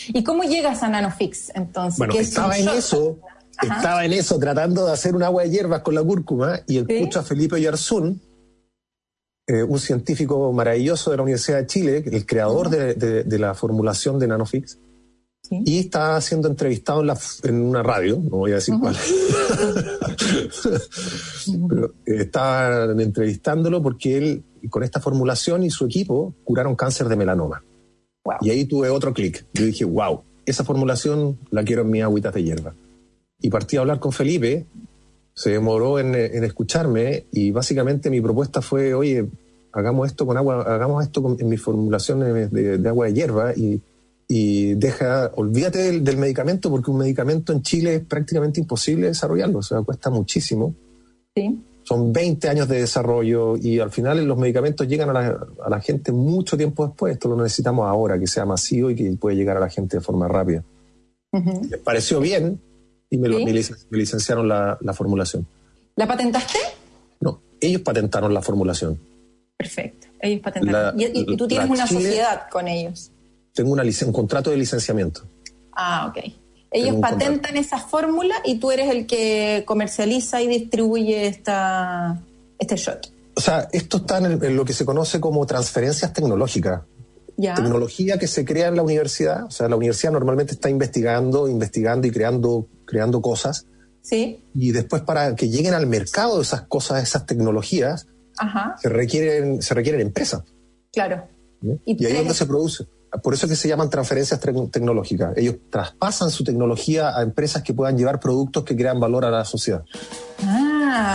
¿Y 0.09 0.25
cómo 0.25 0.43
llegas 0.43 0.83
a 0.83 0.89
Nanofix 0.89 1.53
entonces? 1.55 1.99
Bueno, 1.99 2.15
estaba 2.15 2.59
en 2.59 2.69
eso, 2.69 3.19
estaba 3.63 4.05
en 4.05 4.13
eso 4.15 4.39
tratando 4.39 4.87
de 4.87 4.93
hacer 4.93 5.15
un 5.15 5.23
agua 5.23 5.45
de 5.45 5.51
hierbas 5.51 5.83
con 5.83 5.95
la 5.95 6.03
cúrcuma 6.03 6.61
y 6.67 6.79
escucho 6.79 7.21
a 7.21 7.23
Felipe 7.23 7.61
Yarzún, 7.61 8.21
eh, 9.47 9.63
un 9.63 9.79
científico 9.79 10.53
maravilloso 10.53 11.11
de 11.11 11.17
la 11.17 11.23
Universidad 11.23 11.59
de 11.59 11.67
Chile, 11.67 12.05
el 12.05 12.27
creador 12.27 12.69
de 12.71 13.39
la 13.39 13.55
formulación 13.55 14.19
de 14.19 14.27
Nanofix, 14.29 14.79
y 15.51 15.79
está 15.79 16.21
siendo 16.21 16.49
entrevistado 16.49 17.03
en, 17.45 17.61
una 17.61 17.83
radio, 17.83 18.17
no 18.17 18.39
voy 18.39 18.53
a 18.53 18.57
decir 18.57 18.75
cuál. 18.81 18.97
Pero 21.69 21.95
eh, 22.07 22.17
estaban 22.23 23.01
entrevistándolo 23.01 23.83
porque 23.83 24.17
él, 24.17 24.45
con 24.71 24.83
esta 24.83 25.01
formulación 25.01 25.63
y 25.63 25.71
su 25.71 25.85
equipo, 25.87 26.35
curaron 26.45 26.75
cáncer 26.75 27.09
de 27.09 27.17
melanoma. 27.17 27.63
Y 28.41 28.51
ahí 28.51 28.65
tuve 28.65 28.91
otro 28.91 29.15
clic. 29.15 29.47
Yo 29.55 29.65
dije, 29.65 29.85
wow, 29.85 30.23
esa 30.45 30.65
formulación 30.65 31.39
la 31.51 31.63
quiero 31.63 31.83
en 31.83 31.91
mi 31.91 32.03
agüitas 32.03 32.35
de 32.35 32.43
hierba. 32.43 32.75
Y 33.41 33.51
partí 33.51 33.77
a 33.77 33.81
hablar 33.81 34.01
con 34.01 34.13
Felipe, 34.13 34.67
se 35.37 35.51
demoró 35.51 36.01
en, 36.01 36.17
escucharme 36.17 37.27
y 37.31 37.53
básicamente 37.53 38.11
mi 38.11 38.21
propuesta 38.21 38.61
fue, 38.61 38.95
oye, 38.95 39.29
hagamos 39.73 40.09
esto 40.09 40.27
con 40.27 40.37
agua, 40.37 40.63
hagamos 40.63 41.05
esto 41.05 41.23
con, 41.23 41.37
en 41.39 41.49
mi 41.49 41.59
formulación 41.59 42.21
de, 42.21 42.79
de 42.79 42.89
agua 42.89 43.07
de 43.07 43.15
hierba 43.15 43.53
y 43.55 43.81
y 44.29 44.75
deja, 44.75 45.31
olvídate 45.37 46.01
del, 46.01 46.17
medicamento 46.17 46.71
porque 46.71 46.91
un 46.91 46.99
medicamento 46.99 47.53
en 47.53 47.63
Chile 47.63 47.97
es 47.97 48.05
prácticamente 48.05 48.61
imposible 48.61 49.07
desarrollarlo, 49.09 49.61
o 49.61 49.63
sea, 49.63 49.83
cuesta 49.83 50.11
muchísimo. 50.11 50.75
Sí. 51.35 51.63
Son 51.85 52.13
20 52.13 52.49
años 52.49 52.67
de 52.67 52.81
desarrollo 52.81 53.57
y 53.57 53.79
al 53.79 53.93
final 53.93 54.25
los 54.25 54.37
medicamentos 54.37 54.89
llegan 54.89 55.11
a 55.11 55.13
la, 55.13 55.47
a 55.65 55.71
la, 55.71 55.81
gente 55.81 56.11
mucho 56.11 56.57
tiempo 56.57 56.85
después. 56.85 57.13
Esto 57.13 57.29
lo 57.29 57.37
necesitamos 57.37 57.87
ahora, 57.89 58.19
que 58.19 58.27
sea 58.27 58.45
masivo 58.45 58.91
y 58.91 58.97
que 58.97 59.13
pueda 59.13 59.37
llegar 59.37 59.57
a 59.57 59.61
la 59.61 59.69
gente 59.69 59.99
de 59.99 60.01
forma 60.01 60.27
rápida. 60.27 60.65
Me 61.31 61.79
pareció 61.79 62.19
bien 62.19 62.59
y 63.11 63.19
me, 63.19 63.29
licenciaron 63.91 64.49
la, 64.49 64.79
la, 64.81 64.93
formulación. 64.93 65.47
¿La 65.95 66.07
patentaste? 66.07 66.59
No, 67.21 67.41
ellos 67.61 67.83
patentaron 67.83 68.33
la 68.35 68.43
formulación. 68.43 68.99
Perfecto, 69.57 70.09
ellos 70.21 70.41
patentaron. 70.41 70.99
y, 70.99 71.37
tú 71.37 71.47
tienes 71.47 71.71
una 71.71 71.87
sociedad 71.87 72.49
con 72.51 72.69
ellos 72.69 73.13
tengo 73.57 73.73
una 73.73 73.83
un 73.83 74.13
contrato 74.13 74.51
de 74.51 74.59
licenciamiento. 74.59 75.23
Ah, 75.73 76.07
ok. 76.11 76.33
Ellos 76.71 76.97
patentan 76.97 77.57
esa 77.57 77.79
fórmula 77.79 78.35
y 78.45 78.59
tú 78.59 78.71
eres 78.71 78.91
el 78.91 79.07
que 79.07 79.65
comercializa 79.67 80.43
y 80.43 80.47
distribuye 80.47 81.27
esta, 81.27 82.21
este 82.59 82.77
shot. 82.77 83.11
O 83.35 83.41
sea, 83.41 83.69
esto 83.73 83.99
está 83.99 84.19
en, 84.19 84.57
lo 84.57 84.65
que 84.65 84.75
se 84.75 84.85
conoce 84.85 85.19
como 85.21 85.47
transferencias 85.47 86.13
tecnológicas. 86.13 86.83
Ya. 87.39 87.55
Tecnología 87.55 88.19
que 88.19 88.27
se 88.27 88.45
crea 88.45 88.69
en 88.69 88.77
la 88.77 88.83
universidad. 88.83 89.45
O 89.45 89.51
sea, 89.51 89.69
la 89.69 89.77
universidad 89.77 90.13
normalmente 90.13 90.53
está 90.53 90.69
investigando, 90.69 91.49
investigando 91.49 92.07
y 92.07 92.11
creando, 92.11 92.67
creando 92.87 93.21
cosas. 93.21 93.67
Sí. 94.03 94.45
Y 94.55 94.73
después 94.73 95.03
para 95.03 95.35
que 95.35 95.49
lleguen 95.49 95.75
al 95.75 95.87
mercado 95.87 96.41
esas 96.41 96.63
cosas, 96.63 97.03
esas 97.03 97.27
tecnologías, 97.27 98.07
Se, 98.81 98.89
requieren, 98.89 99.63
se 99.63 99.75
requieren 99.75 100.01
empresas. 100.01 100.43
Claro. 100.93 101.27
Y, 101.63 102.03
y 102.03 102.07
ahí 102.07 102.13
es 102.13 102.19
donde 102.19 102.35
se 102.35 102.47
produce 102.47 102.87
por 103.23 103.35
eso 103.35 103.47
es 103.47 103.51
que 103.51 103.57
se 103.57 103.69
llaman 103.69 103.91
transferencias 103.91 104.41
tecnológicas. 104.41 105.37
Ellos 105.37 105.57
traspasan 105.71 106.31
su 106.31 106.45
tecnología 106.45 107.17
a 107.17 107.23
empresas 107.23 107.63
que 107.63 107.75
puedan 107.75 107.97
llevar 107.97 108.21
productos 108.21 108.65
que 108.65 108.77
crean 108.77 109.01
valor 109.01 109.25
a 109.25 109.31
la 109.31 109.45
sociedad. 109.45 109.85
Ah, 110.43 110.66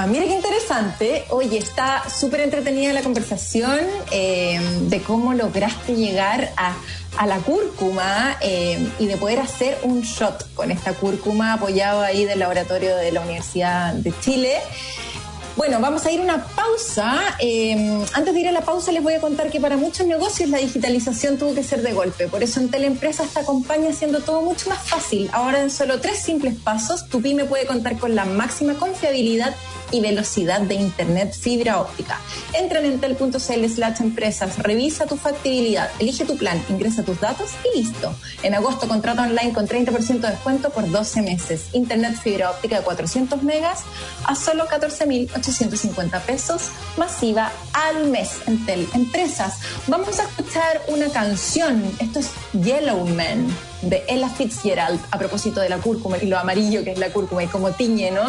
mire 0.08 0.28
qué 0.28 0.36
interesante. 0.36 1.26
Oye, 1.30 1.58
está 1.58 2.10
súper 2.10 2.42
entretenida 2.42 2.94
la 2.94 3.04
conversación 3.04 3.80
eh, 4.12 4.60
de 4.82 5.02
cómo 5.02 5.34
lograste 5.34 5.96
llegar 5.96 6.52
a, 6.58 6.76
la 7.26 7.38
cúrcuma 7.38 8.38
eh, 8.42 8.80
y 9.00 9.06
de 9.06 9.18
poder 9.18 9.40
hacer 9.40 9.78
un 9.84 10.02
shot 10.02 10.54
con 10.54 10.72
esta 10.72 10.94
cúrcuma 10.94 11.54
apoyado 11.54 12.02
ahí 12.02 12.26
del 12.26 12.40
laboratorio 12.40 12.96
de 12.96 13.12
la 13.12 13.22
Universidad 13.22 13.94
de 13.94 14.14
Chile. 14.22 14.58
Bueno, 15.58 15.80
vamos 15.82 16.06
a 16.06 16.12
ir 16.12 16.22
a 16.22 16.24
una 16.24 16.46
pausa. 16.46 17.36
Eh, 17.40 18.06
antes 18.14 18.34
de 18.34 18.40
ir 18.40 18.48
a 18.48 18.52
la 18.54 18.62
pausa 18.62 18.92
les 18.92 19.04
voy 19.04 19.14
a 19.14 19.20
contar 19.20 19.50
que 19.50 19.60
para 19.60 19.76
muchos 19.76 20.08
negocios 20.08 20.50
la 20.50 20.60
digitalización 20.60 21.38
tuvo 21.38 21.54
que 21.54 21.64
ser 21.64 21.82
de 21.82 21.92
golpe. 21.92 22.28
Por 22.30 22.42
eso 22.42 22.62
en 22.62 22.70
Teleempresas 22.70 23.34
te 23.34 23.42
acompaña 23.42 23.90
haciendo 23.90 24.22
todo 24.22 24.42
mucho 24.42 24.70
más 24.70 24.80
fácil. 24.80 25.30
Ahora 25.34 25.62
en 25.62 25.70
solo 25.70 26.00
tres 26.00 26.20
simples 26.20 26.56
pasos, 26.56 27.08
tu 27.10 27.22
pyme 27.22 27.46
puede 27.46 27.66
contar 27.66 27.98
con 28.00 28.16
la 28.16 28.24
máxima 28.24 28.76
confiabilidad 28.76 29.54
y 29.92 30.02
velocidad 30.02 30.62
de 30.62 30.76
Internet 30.76 31.34
fibra 31.34 31.82
óptica. 31.82 32.20
Entra 32.54 32.80
en 32.80 32.86
entel.cl 32.86 33.38
slash 33.38 34.02
empresas, 34.02 34.58
revisa 34.60 35.06
tu 35.06 35.18
factibilidad, 35.18 35.90
elige 36.00 36.26
tu 36.26 36.38
plan, 36.38 36.64
ingresa 36.70 37.04
tus 37.04 37.20
datos 37.20 37.52
y 37.64 37.80
listo. 37.80 38.14
En 38.44 38.56
agosto 38.56 38.88
contrata 38.88 39.24
online 39.24 39.54
con 39.54 39.68
30% 39.68 40.20
de 40.20 40.30
descuento 40.30 40.70
por 40.70 40.90
12 40.90 41.22
meses. 41.22 41.66
Internet 41.74 42.18
fibra 42.22 42.52
óptica 42.52 42.78
de 42.78 42.84
400 42.84 43.44
megas 43.44 43.82
a 44.26 44.36
solo 44.36 44.68
14.850 44.68 46.22
pesos 46.22 46.70
masiva 46.98 47.52
al 47.74 48.08
mes. 48.08 48.42
Entel 48.48 48.88
Empresas. 48.94 49.60
Vamos 49.88 50.20
a 50.20 50.24
escuchar 50.24 50.82
una 50.88 51.10
canción. 51.10 51.84
Esto 52.00 52.20
es 52.20 52.30
Yellow 52.54 53.06
Man 53.08 53.48
de 53.82 54.04
Ella 54.08 54.30
Fitzgerald 54.30 55.00
a 55.12 55.18
propósito 55.18 55.60
de 55.60 55.70
la 55.70 55.78
cúrcuma 55.78 56.18
y 56.18 56.28
lo 56.28 56.38
amarillo 56.38 56.84
que 56.84 56.92
es 56.92 57.00
la 57.00 57.12
cúrcuma 57.12 57.44
y 57.44 57.48
como 57.48 57.72
tiñe, 57.72 58.12
¿no? 58.12 58.24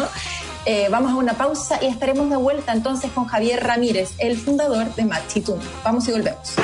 Eh, 0.65 0.87
vamos 0.89 1.11
a 1.11 1.15
una 1.15 1.33
pausa 1.33 1.79
y 1.81 1.87
estaremos 1.87 2.29
de 2.29 2.37
vuelta 2.37 2.71
entonces 2.71 3.11
con 3.11 3.25
Javier 3.25 3.63
Ramírez, 3.63 4.11
el 4.17 4.37
fundador 4.37 4.93
de 4.95 5.05
Machitum. 5.05 5.59
Vamos 5.83 6.07
y 6.07 6.11
volvemos. 6.11 6.55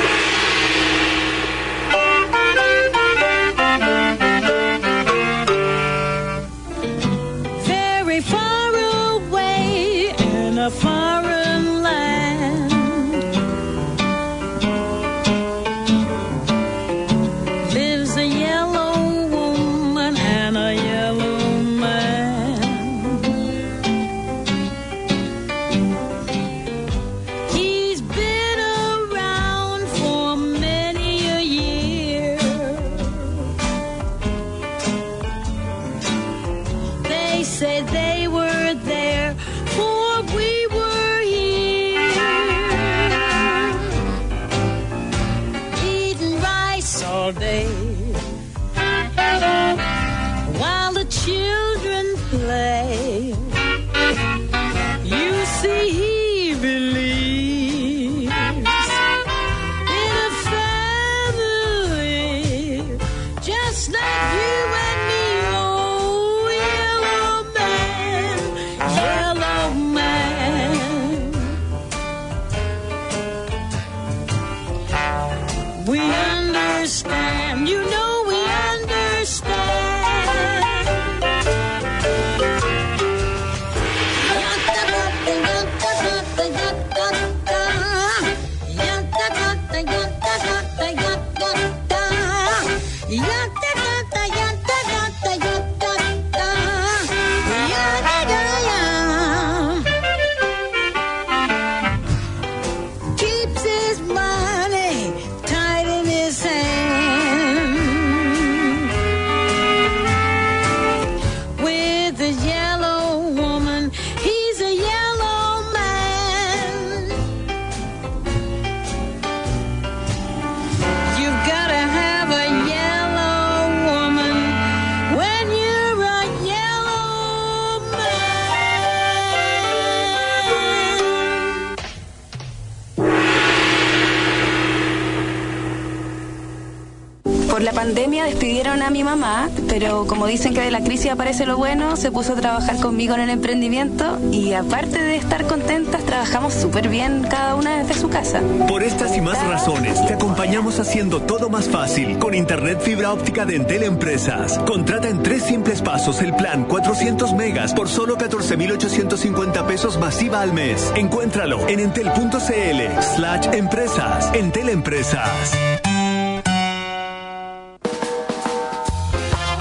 Como 140.09 140.25
dicen 140.25 140.55
que 140.55 140.61
de 140.61 140.72
la 140.72 140.81
crisis 140.81 141.11
aparece 141.11 141.45
lo 141.45 141.55
bueno, 141.55 141.95
se 141.95 142.11
puso 142.11 142.33
a 142.33 142.35
trabajar 142.35 142.77
conmigo 142.77 143.13
en 143.13 143.22
el 143.22 143.29
emprendimiento 143.29 144.17
y 144.31 144.53
aparte 144.53 145.00
de 145.00 145.15
estar 145.15 145.45
contentas, 145.45 146.03
trabajamos 146.03 146.55
súper 146.55 146.89
bien 146.89 147.27
cada 147.29 147.53
una 147.53 147.77
desde 147.77 147.93
su 147.93 148.09
casa. 148.09 148.41
Por 148.67 148.81
estas 148.81 149.15
y 149.15 149.22
más 149.22 149.41
razones, 149.48 150.03
te 150.07 150.15
acompañamos 150.15 150.79
haciendo 150.79 151.22
todo 151.22 151.50
más 151.50 151.69
fácil 151.69 152.17
con 152.17 152.33
Internet 152.33 152.81
fibra 152.81 153.13
óptica 153.13 153.45
de 153.45 153.57
Entel 153.57 153.83
Empresas. 153.83 154.57
Contrata 154.65 155.09
en 155.09 155.22
tres 155.22 155.43
simples 155.43 155.83
pasos 155.83 156.22
el 156.24 156.35
plan 156.35 156.65
400 156.65 157.33
megas 157.33 157.75
por 157.75 157.87
solo 157.87 158.17
14,850 158.17 159.67
pesos 159.67 160.00
masiva 160.00 160.41
al 160.41 160.53
mes. 160.53 160.91
Encuéntralo 160.95 161.67
en 161.67 161.81
entel.cl 161.81 163.01
slash 163.15 163.48
empresas. 163.53 164.33
Entel 164.33 164.69
Empresas. 164.69 165.78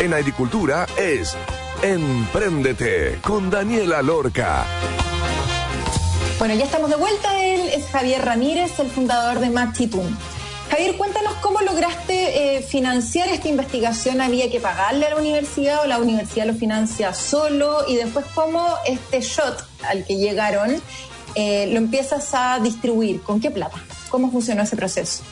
En 0.08 0.14
agricultura 0.14 0.86
es 0.96 1.36
Empréndete 1.82 3.18
con 3.20 3.50
Daniela 3.50 4.00
Lorca. 4.00 4.64
Bueno, 6.38 6.54
ya 6.54 6.64
estamos 6.64 6.88
de 6.88 6.96
vuelta. 6.96 7.44
Él 7.44 7.68
es 7.74 7.84
Javier 7.88 8.24
Ramírez, 8.24 8.78
el 8.78 8.88
fundador 8.88 9.38
de 9.38 9.50
Machitum. 9.50 10.06
Javier, 10.70 10.96
cuéntanos 10.96 11.34
cómo 11.42 11.60
lograste 11.60 12.56
eh, 12.56 12.62
financiar 12.62 13.28
esta 13.28 13.50
investigación. 13.50 14.22
¿Había 14.22 14.50
que 14.50 14.60
pagarle 14.60 15.04
a 15.04 15.10
la 15.10 15.16
universidad 15.16 15.82
o 15.82 15.86
la 15.86 15.98
universidad 15.98 16.46
lo 16.46 16.54
financia 16.54 17.12
solo? 17.12 17.80
Y 17.86 17.96
después, 17.96 18.24
¿cómo 18.34 18.66
este 18.86 19.20
shot 19.20 19.62
al 19.90 20.06
que 20.06 20.16
llegaron 20.16 20.74
eh, 21.34 21.68
lo 21.70 21.76
empiezas 21.76 22.30
a 22.32 22.60
distribuir? 22.60 23.20
¿Con 23.20 23.42
qué 23.42 23.50
plata? 23.50 23.76
¿Cómo 24.08 24.30
funcionó 24.30 24.62
ese 24.62 24.74
proceso? 24.74 25.22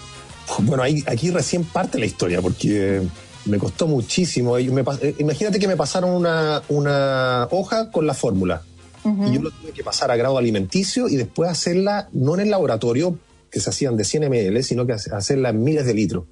Bueno, 0.58 0.82
ahí, 0.82 1.02
aquí 1.06 1.30
recién 1.30 1.64
parte 1.64 1.98
la 1.98 2.04
historia, 2.04 2.42
porque 2.42 3.02
me 3.46 3.58
costó 3.58 3.86
muchísimo. 3.86 4.54
Me 4.54 4.84
eh, 5.02 5.14
imagínate 5.18 5.58
que 5.58 5.68
me 5.68 5.76
pasaron 5.76 6.10
una, 6.10 6.62
una 6.68 7.48
hoja 7.50 7.90
con 7.90 8.06
la 8.06 8.14
fórmula. 8.14 8.62
Y 9.04 9.34
yo 9.34 9.40
lo 9.42 9.50
tuve 9.52 9.70
que 9.70 9.84
pasar 9.84 10.10
a 10.10 10.16
grado 10.16 10.36
alimenticio 10.36 11.08
y 11.08 11.14
después 11.16 11.48
hacerla, 11.48 12.08
no 12.12 12.34
en 12.34 12.40
el 12.40 12.50
laboratorio, 12.50 13.16
que 13.52 13.60
se 13.60 13.70
hacían 13.70 13.96
de 13.96 14.02
100 14.04 14.24
ml, 14.28 14.62
sino 14.64 14.84
que 14.84 14.94
hace- 14.94 15.14
hacerla 15.14 15.50
en 15.50 15.62
miles 15.62 15.86
de 15.86 15.94
litros. 15.94 16.24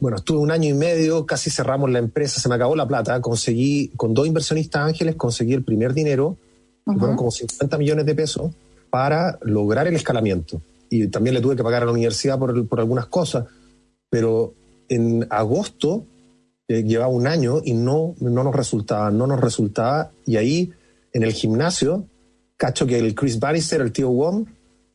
Bueno, 0.00 0.16
estuve 0.16 0.38
un 0.38 0.50
año 0.50 0.68
y 0.68 0.74
medio, 0.74 1.24
casi 1.24 1.50
cerramos 1.50 1.88
la 1.90 2.00
empresa, 2.00 2.40
se 2.40 2.48
me 2.48 2.56
acabó 2.56 2.74
la 2.74 2.86
plata, 2.88 3.20
conseguí, 3.20 3.92
con 3.96 4.12
dos 4.12 4.26
inversionistas 4.26 4.82
ángeles, 4.82 5.14
conseguí 5.14 5.54
el 5.54 5.62
primer 5.62 5.94
dinero, 5.94 6.36
que 6.84 6.98
fueron 6.98 7.16
como 7.16 7.30
50 7.30 7.78
millones 7.78 8.04
de 8.06 8.14
pesos, 8.16 8.50
para 8.90 9.38
lograr 9.42 9.86
el 9.86 9.94
escalamiento. 9.94 10.60
Y 10.90 11.06
también 11.06 11.32
le 11.34 11.40
tuve 11.40 11.54
que 11.54 11.62
pagar 11.62 11.84
a 11.84 11.86
la 11.86 11.92
universidad 11.92 12.38
por, 12.40 12.66
por 12.66 12.80
algunas 12.80 13.06
cosas, 13.06 13.44
pero 14.10 14.52
en 14.88 15.26
agosto 15.30 16.04
eh, 16.68 16.82
llevaba 16.82 17.10
un 17.12 17.26
año 17.26 17.60
y 17.64 17.74
no, 17.74 18.14
no 18.20 18.42
nos 18.42 18.54
resultaba, 18.54 19.10
no 19.10 19.26
nos 19.26 19.40
resultaba, 19.40 20.10
y 20.24 20.36
ahí 20.36 20.72
en 21.12 21.22
el 21.22 21.32
gimnasio, 21.32 22.06
cacho 22.56 22.86
que 22.86 22.98
el 22.98 23.14
Chris 23.14 23.38
Bannister, 23.38 23.80
el 23.80 23.92
tío 23.92 24.10
Wong, 24.10 24.46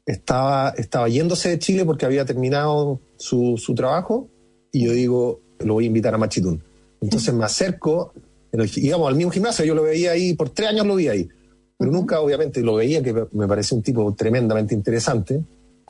estaba, 0.05 0.73
estaba 0.77 1.07
yéndose 1.07 1.49
de 1.49 1.59
Chile 1.59 1.85
porque 1.85 2.05
había 2.05 2.25
terminado 2.25 2.99
su, 3.17 3.57
su 3.57 3.73
trabajo, 3.73 4.27
y 4.71 4.85
yo 4.85 4.93
digo, 4.93 5.39
lo 5.59 5.73
voy 5.75 5.85
a 5.85 5.87
invitar 5.87 6.13
a 6.13 6.17
Machitún. 6.17 6.61
Entonces 7.01 7.33
me 7.33 7.45
acerco, 7.45 8.13
en 8.51 8.61
el, 8.61 8.69
íbamos 8.75 9.07
al 9.07 9.15
mismo 9.15 9.31
gimnasio, 9.31 9.65
yo 9.65 9.73
lo 9.73 9.83
veía 9.83 10.11
ahí, 10.11 10.33
por 10.33 10.49
tres 10.49 10.69
años 10.69 10.85
lo 10.85 10.95
vi 10.95 11.07
ahí, 11.07 11.29
pero 11.77 11.91
nunca 11.91 12.19
obviamente 12.21 12.61
lo 12.61 12.75
veía, 12.75 13.01
que 13.01 13.25
me 13.31 13.47
parecía 13.47 13.75
un 13.75 13.83
tipo 13.83 14.13
tremendamente 14.13 14.75
interesante. 14.75 15.41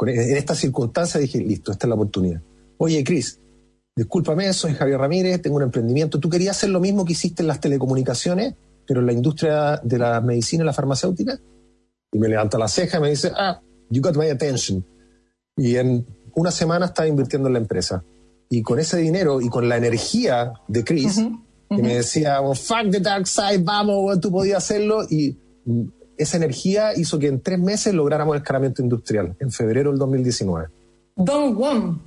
En 0.04 0.38
estas 0.38 0.60
circunstancias 0.60 1.22
dije, 1.22 1.40
listo, 1.40 1.72
esta 1.72 1.86
es 1.86 1.90
la 1.90 1.96
oportunidad. 1.96 2.42
Oye, 2.78 3.04
Chris, 3.04 3.41
discúlpame, 3.96 4.52
soy 4.54 4.74
Javier 4.74 5.00
Ramírez, 5.00 5.42
tengo 5.42 5.58
un 5.58 5.64
emprendimiento. 5.64 6.20
¿Tú 6.20 6.30
querías 6.30 6.58
hacer 6.58 6.70
lo 6.70 6.80
mismo 6.80 7.06
que 7.06 7.14
hiciste 7.14 7.44
en 7.44 7.48
las 7.48 7.60
telecomunicaciones, 7.60 8.56
pero 8.88 9.02
en 9.02 9.06
la 9.06 9.14
industria 9.14 9.80
de 9.84 9.98
la 9.98 10.22
medicina 10.22 10.64
y 10.64 10.66
la 10.66 10.74
farmacéutica? 10.74 11.40
Y 12.12 12.20
me 12.20 12.28
levanta 12.28 12.58
la 12.58 12.68
ceja 12.68 12.98
y 12.98 13.02
me 13.02 13.10
dice, 13.10 13.32
ah, 13.36 13.62
you 13.90 14.02
got 14.02 14.16
my 14.16 14.30
attention. 14.30 14.86
Y 15.58 15.76
en 15.76 16.06
una 16.36 16.52
semana 16.52 16.88
estaba 16.88 17.08
invirtiendo 17.08 17.48
en 17.48 17.54
la 17.54 17.60
empresa. 17.60 18.04
Y 18.50 18.62
con 18.62 18.80
ese 18.80 18.98
dinero 18.98 19.42
y 19.42 19.50
con 19.50 19.70
la 19.70 19.78
energía 19.78 20.54
de 20.68 20.84
Chris, 20.84 21.22
que 21.70 21.82
me 21.82 21.96
decía, 21.96 22.42
oh, 22.42 22.54
fuck 22.54 22.90
the 22.92 23.00
dark 23.00 23.28
side, 23.28 23.60
vamos, 23.60 24.20
tú 24.20 24.30
podías 24.30 24.58
hacerlo. 24.58 25.04
Y 25.10 25.38
esa 26.18 26.38
energía 26.38 26.94
hizo 26.96 27.18
que 27.18 27.28
en 27.28 27.42
tres 27.42 27.60
meses 27.60 27.94
lográramos 27.94 28.36
el 28.36 28.42
escalamiento 28.42 28.82
industrial, 28.82 29.36
en 29.40 29.52
febrero 29.52 29.92
del 29.92 30.00
2019. 30.00 30.68
Don 31.16 31.56
Wong, 31.56 31.98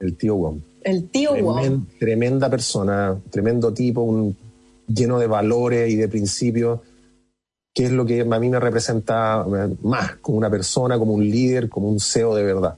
El 0.00 0.16
tío 0.16 0.36
Wong. 0.36 0.60
El 0.84 1.08
tío 1.08 1.34
Wong. 1.34 1.58
Tremen- 1.58 1.86
tremenda 1.98 2.48
persona, 2.50 3.16
tremendo 3.30 3.72
tipo, 3.72 4.02
un, 4.02 4.36
lleno 4.86 5.18
de 5.18 5.26
valores 5.26 5.90
y 5.90 5.96
de 5.96 6.08
principios, 6.08 6.80
que 7.72 7.84
es 7.84 7.90
lo 7.90 8.06
que 8.06 8.20
a 8.20 8.38
mí 8.38 8.48
me 8.48 8.60
representa 8.60 9.44
eh, 9.46 9.74
más 9.82 10.16
como 10.16 10.38
una 10.38 10.50
persona, 10.50 10.98
como 10.98 11.14
un 11.14 11.28
líder, 11.28 11.68
como 11.68 11.88
un 11.88 12.00
CEO 12.00 12.34
de 12.34 12.42
verdad. 12.44 12.76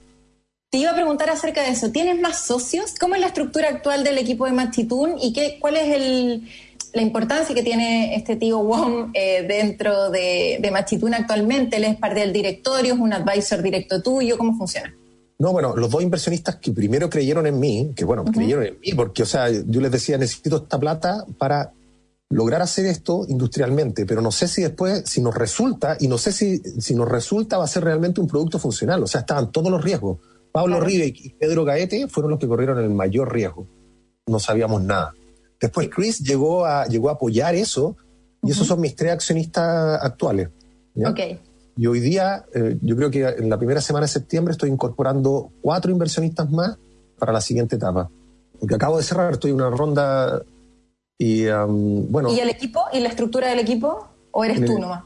Te 0.71 0.79
iba 0.79 0.91
a 0.91 0.95
preguntar 0.95 1.31
acerca 1.31 1.63
de 1.63 1.71
eso. 1.71 1.91
¿Tienes 1.91 2.21
más 2.21 2.41
socios? 2.41 2.95
¿Cómo 2.99 3.15
es 3.15 3.21
la 3.21 3.29
estructura 3.29 3.69
actual 3.69 4.05
del 4.05 4.19
equipo 4.19 4.47
de 4.47 4.53
Machitún 4.53 5.15
y 5.21 5.33
qué, 5.33 5.59
cuál 5.61 5.77
es 5.77 5.95
el, 5.95 6.49
la 6.93 7.03
importancia 7.03 7.55
que 7.55 7.63
tiene 7.63 8.15
este 8.17 8.37
tío 8.37 8.59
Wong 8.61 9.11
eh, 9.15 9.45
dentro 9.47 10.11
de, 10.11 10.59
de 10.61 11.15
actualmente? 11.15 11.77
¿Él 11.77 11.85
es 11.85 11.97
parte 11.97 12.21
del 12.21 12.33
directorio? 12.33 12.95
¿Es 12.95 13.01
un 13.01 13.13
advisor 13.13 13.63
directo 13.63 14.03
tuyo? 14.03 14.37
¿Cómo 14.37 14.57
funciona? 14.57 14.95
No, 15.39 15.53
bueno, 15.53 15.77
los 15.77 15.91
dos 15.91 16.03
inversionistas 16.03 16.57
que 16.57 16.73
primero 16.73 17.11
creyeron 17.11 17.47
en 17.47 17.61
mí, 17.61 17.93
que 17.95 18.05
bueno, 18.05 18.25
creyeron 18.25 18.65
en 18.65 18.79
mí, 18.81 18.93
porque, 18.95 19.23
o 19.23 19.27
sea, 19.27 19.51
yo 19.51 19.81
les 19.81 19.93
decía, 19.93 20.17
necesito 20.17 20.57
esta 20.57 20.79
plata 20.79 21.27
para 21.39 21.73
lograr 22.31 22.63
hacer 22.63 22.87
esto 22.87 23.25
industrialmente, 23.29 24.07
pero 24.07 24.21
no 24.21 24.33
sé 24.33 24.49
si 24.49 24.63
después, 24.63 25.05
si 25.07 25.21
nos 25.21 25.35
resulta, 25.35 25.97
y 26.01 26.09
no 26.09 26.19
sé 26.19 26.33
si, 26.33 26.59
si 26.59 26.95
nos 26.95 27.09
resulta 27.09 27.59
va 27.59 27.65
a 27.65 27.69
ser 27.69 27.85
realmente 27.85 28.21
un 28.21 28.27
producto 28.27 28.59
funcional, 28.59 29.03
o 29.03 29.07
sea, 29.07 29.21
estaban 29.21 29.53
todos 29.53 29.71
los 29.71 29.83
riesgos. 29.85 30.19
Pablo 30.53 30.79
Claro. 30.79 30.91
Y 30.91 31.35
Pedro 31.39 31.65
Gaete 31.65 32.09
fueron 32.09 32.31
los 32.31 32.41
que 32.41 32.49
corrieron 32.49 32.79
el 32.79 32.89
mayor 32.89 33.31
riesgo. 33.31 33.67
No 34.27 34.39
sabíamos 34.39 34.83
nada. 34.83 35.13
Después 35.61 35.91
Chris 35.95 36.21
llegó 36.21 36.65
a, 36.65 36.87
llegó 36.87 37.11
a 37.11 37.13
apoyar 37.13 37.55
eso, 37.55 37.97
y 38.43 38.53
esos 38.53 38.67
son 38.67 38.81
mis 38.81 38.97
tres 38.97 39.13
accionistas 39.13 40.03
actuales. 40.03 40.49
Y 41.77 41.87
hoy 41.87 42.01
día, 42.01 42.45
eh, 42.55 42.79
yo 42.81 42.97
creo 42.97 43.11
que 43.11 43.23
en 43.27 43.51
la 43.51 43.59
primera 43.59 43.81
semana 43.81 44.07
de 44.07 44.13
septiembre 44.13 44.53
estoy 44.53 44.71
incorporando 44.71 45.51
cuatro 45.61 45.91
inversionistas 45.93 46.51
más 46.51 46.79
para 47.19 47.33
la 47.33 47.41
siguiente 47.41 47.77
etapa. 47.77 48.09
Porque 48.59 48.75
acabo 48.75 48.97
de 48.97 49.03
cerrar, 49.03 49.33
estoy 49.33 49.51
en 49.51 49.57
una 49.57 49.69
ronda 49.71 50.43
y, 51.19 51.47
um, 51.49 52.11
bueno, 52.11 52.33
¿Y 52.33 52.41
el 52.41 52.49
equipo? 52.49 52.85
¿Y 52.93 53.01
la 53.01 53.09
estructura 53.11 53.49
del 53.49 53.59
equipo? 53.59 54.09
¿O 54.31 54.45
eres 54.45 54.65
tú 54.65 54.73
Me- 54.75 54.81
nomás? 54.81 55.05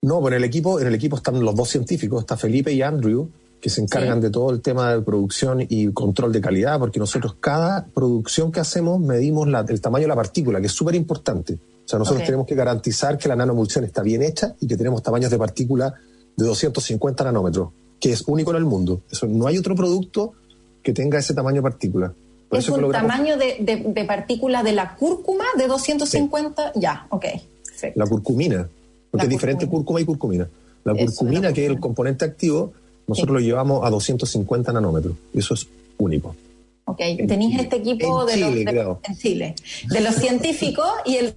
no, 0.00 0.22
pero 0.22 0.36
en 0.36 0.42
el 0.42 0.44
equipo, 0.44 0.80
en 0.80 0.86
el 0.86 0.94
equipo 0.94 1.16
están 1.16 1.42
los 1.44 1.54
dos 1.54 1.68
científicos, 1.68 2.20
está 2.20 2.36
Felipe 2.36 2.72
y 2.72 2.80
Andrew, 2.82 3.28
que 3.60 3.70
se 3.70 3.80
encargan 3.80 4.18
Sí. 4.18 4.22
de 4.22 4.30
todo 4.30 4.50
el 4.50 4.60
tema 4.60 4.92
de 4.94 5.02
producción 5.02 5.64
y 5.68 5.92
control 5.92 6.32
de 6.32 6.40
calidad, 6.40 6.78
porque 6.78 6.98
nosotros 7.00 7.36
cada 7.40 7.86
producción 7.86 8.52
que 8.52 8.60
hacemos 8.60 9.00
medimos 9.00 9.48
la- 9.48 9.64
el 9.68 9.80
tamaño 9.80 10.02
de 10.04 10.08
la 10.08 10.16
partícula, 10.16 10.60
que 10.60 10.66
es 10.66 10.72
súper 10.72 10.94
importante. 10.94 11.54
O 11.54 11.88
sea, 11.88 11.98
nosotros 11.98 12.24
tenemos 12.24 12.46
que 12.46 12.54
garantizar 12.54 13.16
que 13.18 13.28
la 13.28 13.34
nanomulsión 13.36 13.84
está 13.84 14.02
bien 14.02 14.22
hecha 14.22 14.54
y 14.60 14.66
que 14.68 14.76
tenemos 14.76 15.02
tamaños 15.02 15.30
de 15.30 15.38
partícula 15.38 15.94
de 16.36 16.44
250 16.46 17.24
nanómetros, 17.24 17.70
que 17.98 18.12
es 18.12 18.22
único 18.28 18.50
en 18.52 18.58
el 18.58 18.64
mundo. 18.64 19.00
Eso, 19.10 19.26
no 19.26 19.46
hay 19.46 19.58
otro 19.58 19.74
producto 19.74 20.34
que 20.82 20.92
tenga 20.92 21.18
ese 21.18 21.34
tamaño 21.34 21.56
de 21.56 21.62
partícula. 21.62 22.12
Por 22.48 22.58
¿Es 22.58 22.68
un 22.68 22.80
logramos 22.80 23.10
tamaño 23.10 23.36
de, 23.36 23.56
de, 23.60 23.92
de 23.92 24.04
partícula 24.04 24.62
de 24.62 24.72
la 24.72 24.94
cúrcuma 24.94 25.44
de 25.56 25.66
250? 25.66 26.72
Ya, 26.76 27.06
ok. 27.10 27.24
Perfecto. 27.66 28.00
la 28.00 28.06
curcumina, 28.06 28.68
porque 29.10 29.18
La 29.18 29.22
es 29.24 29.28
diferente 29.28 29.66
curcumina. 29.66 29.78
cúrcuma 29.84 30.00
y 30.00 30.04
curcumina. 30.04 30.48
La 30.84 30.92
Eso, 30.94 31.06
curcumina, 31.06 31.48
la 31.48 31.52
que 31.52 31.60
es 31.64 31.66
el 31.70 31.74
curcumina. 31.74 31.80
componente 31.80 32.24
activo, 32.24 32.72
nosotros 33.08 33.34
lo 33.34 33.40
llevamos 33.40 33.84
a 33.84 33.90
250 33.90 34.72
nanómetros. 34.72 35.14
Y 35.34 35.40
eso 35.40 35.54
es 35.54 35.66
único. 35.98 36.36
Ok, 36.84 36.98
tenéis 37.26 37.58
este 37.58 37.76
equipo 37.76 38.22
En 38.22 38.26
de 38.28 38.36
los 38.40 38.50
Chile, 38.50 38.64
de- 38.64 38.70
creo. 38.70 39.00
en 39.02 39.16
Chile, 39.16 39.54
de 39.90 40.00
los 40.00 40.14
científicos 40.14 40.86
y 41.04 41.16
el, 41.16 41.34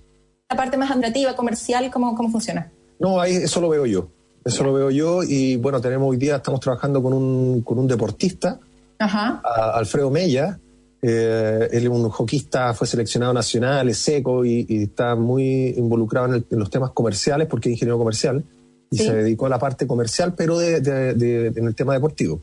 la 0.50 0.56
parte 0.56 0.78
más 0.78 0.92
administrativa, 0.92 1.36
comercial, 1.36 1.90
¿cómo, 1.92 2.16
cómo 2.16 2.30
funciona? 2.32 2.72
No, 3.00 3.20
ahí 3.20 3.34
eso 3.36 3.60
lo 3.60 3.68
veo 3.70 3.86
yo. 3.86 4.08
Eso 4.46 4.64
lo 4.64 4.74
veo 4.74 4.90
yo 4.92 5.24
y 5.24 5.58
bueno, 5.58 5.82
tenemos 5.82 6.10
hoy 6.10 6.18
día, 6.18 6.38
estamos 6.38 6.60
trabajando 6.62 7.02
con 7.04 7.14
un, 7.14 7.62
con 7.64 7.78
un 7.80 7.88
deportista, 7.88 8.60
Ajá, 9.00 9.42
a- 9.44 9.72
Alfredo 9.78 10.10
Mella. 10.10 10.60
Eh, 11.04 11.68
él 11.72 11.84
es 11.84 11.90
un 11.90 12.10
hockeyista, 12.10 12.74
fue 12.76 12.86
seleccionado 12.88 13.34
nacional, 13.34 13.90
es 13.90 13.98
seco 13.98 14.46
y, 14.46 14.66
y 14.70 14.84
está 14.84 15.16
muy 15.16 15.74
involucrado 15.76 16.28
en, 16.28 16.34
el- 16.36 16.46
en 16.50 16.60
los 16.60 16.70
temas 16.70 16.92
comerciales 16.92 17.48
porque 17.48 17.70
es 17.70 17.74
ingeniero 17.74 17.98
comercial 17.98 18.44
y 18.92 18.98
Sí. 18.98 19.06
se 19.06 19.14
dedicó 19.16 19.48
a 19.48 19.50
la 19.50 19.58
parte 19.58 19.88
comercial, 19.88 20.36
pero 20.36 20.60
de, 20.60 20.80
de- 20.82 21.14
de- 21.16 21.48
en 21.60 21.66
el 21.66 21.74
tema 21.74 21.94
deportivo. 21.94 22.42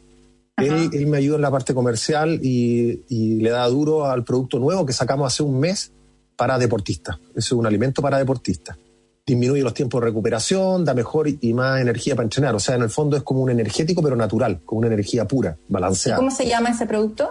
Él, 0.57 0.91
él 0.93 1.07
me 1.07 1.19
ayuda 1.19 1.37
en 1.37 1.43
la 1.43 1.51
parte 1.53 1.73
comercial 1.73 2.41
y, 2.43 3.05
y 3.09 3.37
le 3.37 3.51
da 3.51 3.65
duro 3.69 4.07
al 4.07 4.25
producto 4.25 4.59
nuevo 4.59 4.85
que 4.85 4.93
sacamos 4.93 5.33
hace 5.33 5.45
un 5.45 5.61
mes 5.61 5.93
para 6.35 6.59
deportistas. 6.59 7.17
Es 7.37 7.53
un 7.53 7.65
alimento 7.65 8.03
para 8.03 8.19
deportistas. 8.19 8.77
Disminuye 9.25 9.63
los 9.63 9.75
tiempos 9.75 10.01
de 10.01 10.07
recuperación, 10.07 10.85
da 10.85 10.95
mejor 10.95 11.29
y 11.29 11.53
más 11.53 11.81
energía 11.81 12.17
para 12.17 12.25
entrenar. 12.25 12.55
O 12.57 12.61
sea, 12.61 12.75
en 12.77 12.83
el 12.83 12.91
fondo 12.91 13.17
es 13.17 13.23
como 13.23 13.41
un 13.43 13.51
energético, 13.51 14.03
pero 14.03 14.17
natural, 14.17 14.61
como 14.65 14.79
una 14.81 14.89
energía 14.89 15.29
pura, 15.29 15.57
¿Y 15.69 15.73
balanceada. 15.73 16.17
¿Cómo 16.17 16.31
se 16.31 16.49
llama 16.49 16.71
ese 16.71 16.87
producto? 16.87 17.29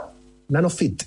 NanoFit. 0.48 1.04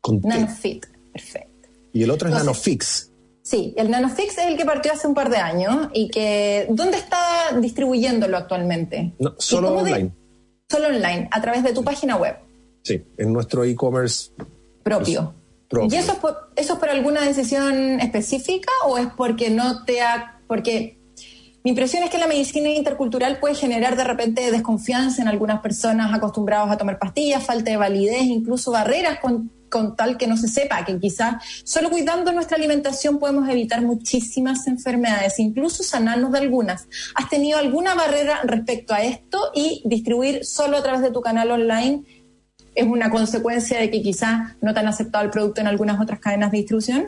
Con. 0.00 0.20
Nanofit, 0.20 0.84
perfecto. 1.12 1.68
Y 1.94 2.02
el 2.02 2.10
otro 2.10 2.28
es 2.28 2.34
Entonces- 2.34 2.46
NanoFix. 2.46 3.10
Sí, 3.46 3.74
el 3.76 3.90
Nanofix 3.90 4.38
es 4.38 4.46
el 4.46 4.56
que 4.56 4.64
partió 4.64 4.90
hace 4.92 5.06
un 5.06 5.12
par 5.14 5.28
de 5.28 5.36
años 5.36 5.88
y 5.92 6.08
que 6.08 6.66
¿dónde 6.70 6.96
está 6.96 7.18
distribuyéndolo 7.60 8.38
actualmente? 8.38 9.12
No, 9.18 9.30
¿Y 9.38 9.42
solo 9.42 9.70
de- 9.84 9.92
online. 9.92 10.12
solo 10.70 10.86
online, 10.88 11.28
a 11.30 11.40
través 11.42 11.62
de 11.62 11.74
tu 11.74 11.84
página 11.84 12.16
web 12.16 12.36
Sí, 12.82 13.02
en 13.18 13.32
nuestro 13.34 13.64
e-commerce. 13.64 14.30
propio. 14.82 15.34
propio. 15.68 15.94
¿Y 15.94 16.00
eso 16.00 16.12
es, 16.12 16.18
por, 16.18 16.50
eso 16.56 16.72
es 16.74 16.78
por 16.78 16.88
alguna 16.88 17.20
decisión 17.22 18.00
específica 18.00 18.72
o 18.86 18.96
es 18.96 19.08
porque 19.14 19.50
no 19.50 19.84
te 19.84 20.00
ha... 20.00 20.40
porque 20.46 20.98
mi 21.64 21.70
impresión 21.70 22.02
es 22.02 22.10
que 22.10 22.18
la 22.18 22.26
medicina 22.26 22.70
intercultural 22.70 23.38
puede 23.40 23.54
generar 23.54 23.94
de 23.96 24.04
repente 24.04 24.50
desconfianza 24.50 25.20
en 25.22 25.28
algunas 25.28 25.60
personas 25.60 26.14
acostumbradas 26.14 26.70
a 26.70 26.76
tomar 26.78 26.98
pastillas, 26.98 27.42
falta 27.44 27.70
de 27.70 27.76
validez, 27.76 28.22
incluso 28.22 28.70
barreras 28.70 29.18
con, 29.20 29.50
con 29.74 29.96
tal 29.96 30.16
que 30.16 30.28
no 30.28 30.36
se 30.36 30.46
sepa 30.46 30.84
que 30.84 31.00
quizás 31.00 31.42
solo 31.64 31.90
cuidando 31.90 32.30
nuestra 32.30 32.56
alimentación 32.56 33.18
podemos 33.18 33.48
evitar 33.48 33.82
muchísimas 33.82 34.68
enfermedades, 34.68 35.40
incluso 35.40 35.82
sanarnos 35.82 36.30
de 36.30 36.38
algunas. 36.38 36.86
¿Has 37.16 37.28
tenido 37.28 37.58
alguna 37.58 37.96
barrera 37.96 38.38
respecto 38.44 38.94
a 38.94 39.02
esto 39.02 39.50
y 39.52 39.82
distribuir 39.84 40.44
solo 40.44 40.76
a 40.76 40.82
través 40.84 41.02
de 41.02 41.10
tu 41.10 41.20
canal 41.20 41.50
online 41.50 42.04
es 42.76 42.86
una 42.86 43.10
consecuencia 43.10 43.80
de 43.80 43.90
que 43.90 44.00
quizás 44.00 44.52
no 44.62 44.72
te 44.72 44.78
han 44.78 44.86
aceptado 44.86 45.24
el 45.24 45.30
producto 45.30 45.60
en 45.60 45.66
algunas 45.66 46.00
otras 46.00 46.20
cadenas 46.20 46.52
de 46.52 46.58
distribución? 46.58 47.06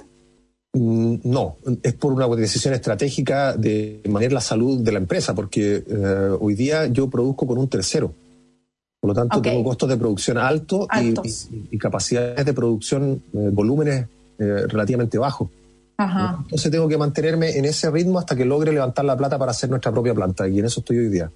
Mm, 0.72 1.18
No, 1.22 1.58
es 1.84 1.94
por 1.94 2.14
una 2.14 2.26
decisión 2.34 2.74
estratégica 2.74 3.56
de 3.56 4.00
mantener 4.08 4.32
la 4.32 4.40
salud 4.40 4.80
de 4.80 4.90
la 4.90 4.98
empresa, 4.98 5.36
porque 5.36 5.84
eh, 5.86 6.36
hoy 6.40 6.56
día 6.56 6.86
yo 6.86 7.08
produzco 7.08 7.46
con 7.46 7.58
un 7.58 7.68
tercero. 7.68 8.12
Por 9.00 9.08
lo 9.08 9.14
tanto, 9.14 9.40
tengo 9.42 9.62
costos 9.62 9.88
de 9.88 9.96
producción 9.96 10.38
altos 10.38 10.86
y- 10.92 11.08
Altos. 11.08 11.48
Y, 11.52 11.68
y 11.72 11.78
capacidades 11.78 12.44
de 12.44 12.52
producción, 12.52 13.22
eh, 13.32 13.50
volúmenes 13.52 14.06
eh, 14.38 14.66
relativamente 14.68 15.18
bajos. 15.18 15.48
Ajá. 15.98 16.38
Entonces 16.42 16.70
tengo 16.70 16.88
que 16.88 16.98
mantenerme 16.98 17.56
en 17.56 17.64
ese 17.64 17.90
ritmo 17.90 18.18
hasta 18.18 18.36
que 18.36 18.44
logre 18.44 18.72
levantar 18.72 19.04
la 19.04 19.16
plata 19.16 19.38
para 19.38 19.52
hacer 19.52 19.70
nuestra 19.70 19.92
propia 19.92 20.12
planta, 20.14 20.46
y 20.48 20.58
en 20.58 20.64
eso 20.66 20.80
estoy 20.80 20.98
hoy 20.98 21.08
día. 21.08 21.30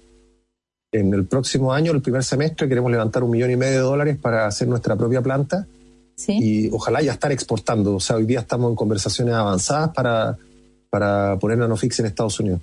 En 0.91 1.13
el 1.13 1.25
próximo 1.25 1.71
año, 1.73 1.93
el 1.93 2.01
primer 2.01 2.23
semestre, 2.23 2.67
queremos 2.67 2.91
levantar 2.91 3.23
un 3.23 3.31
millón 3.31 3.49
y 3.51 3.55
medio 3.55 3.73
de 3.73 3.79
dólares 3.79 4.17
para 4.21 4.45
hacer 4.45 4.67
nuestra 4.67 4.95
propia 4.97 5.21
planta 5.21 5.65
Sí. 6.15 6.37
y 6.39 6.69
ojalá 6.71 7.01
ya 7.01 7.13
estar 7.13 7.31
exportando. 7.31 7.95
O 7.95 7.99
sea, 7.99 8.17
hoy 8.17 8.25
día 8.25 8.41
estamos 8.41 8.69
en 8.69 8.75
conversaciones 8.75 9.33
avanzadas 9.33 9.89
para, 9.95 10.37
para 10.89 11.39
poner 11.39 11.57
Nanofix 11.57 11.99
en 12.01 12.07
Estados 12.07 12.39
Unidos. 12.41 12.59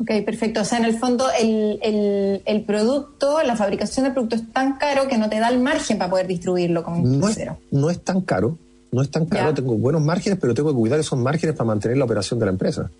Ok, 0.00 0.10
perfecto. 0.26 0.60
O 0.60 0.64
sea, 0.64 0.78
en 0.78 0.84
el 0.86 0.98
fondo 0.98 1.26
el, 1.40 1.78
el, 1.82 2.42
el 2.44 2.64
producto, 2.64 3.42
la 3.44 3.56
fabricación 3.56 4.04
del 4.04 4.12
producto 4.12 4.36
es 4.36 4.52
tan 4.52 4.76
caro 4.76 5.06
que 5.08 5.16
no 5.18 5.28
te 5.30 5.38
da 5.38 5.48
el 5.48 5.60
margen 5.60 5.98
para 5.98 6.10
poder 6.10 6.26
distribuirlo 6.26 6.82
como 6.82 6.98
un 7.02 7.20
No 7.20 7.28
es, 7.28 7.36
tercero. 7.36 7.58
no 7.70 7.90
es 7.90 8.00
tan 8.02 8.20
caro, 8.22 8.58
no 8.90 9.02
es 9.02 9.10
tan 9.10 9.26
caro, 9.26 9.50
Ya. 9.50 9.54
tengo 9.54 9.74
buenos 9.76 10.02
márgenes, 10.02 10.38
pero 10.40 10.52
tengo 10.52 10.70
que 10.70 10.76
cuidar 10.76 10.98
esos 10.98 11.18
márgenes 11.18 11.54
para 11.54 11.66
mantener 11.68 11.96
la 11.96 12.04
operación 12.06 12.40
de 12.40 12.46
la 12.46 12.52
empresa. 12.52 12.90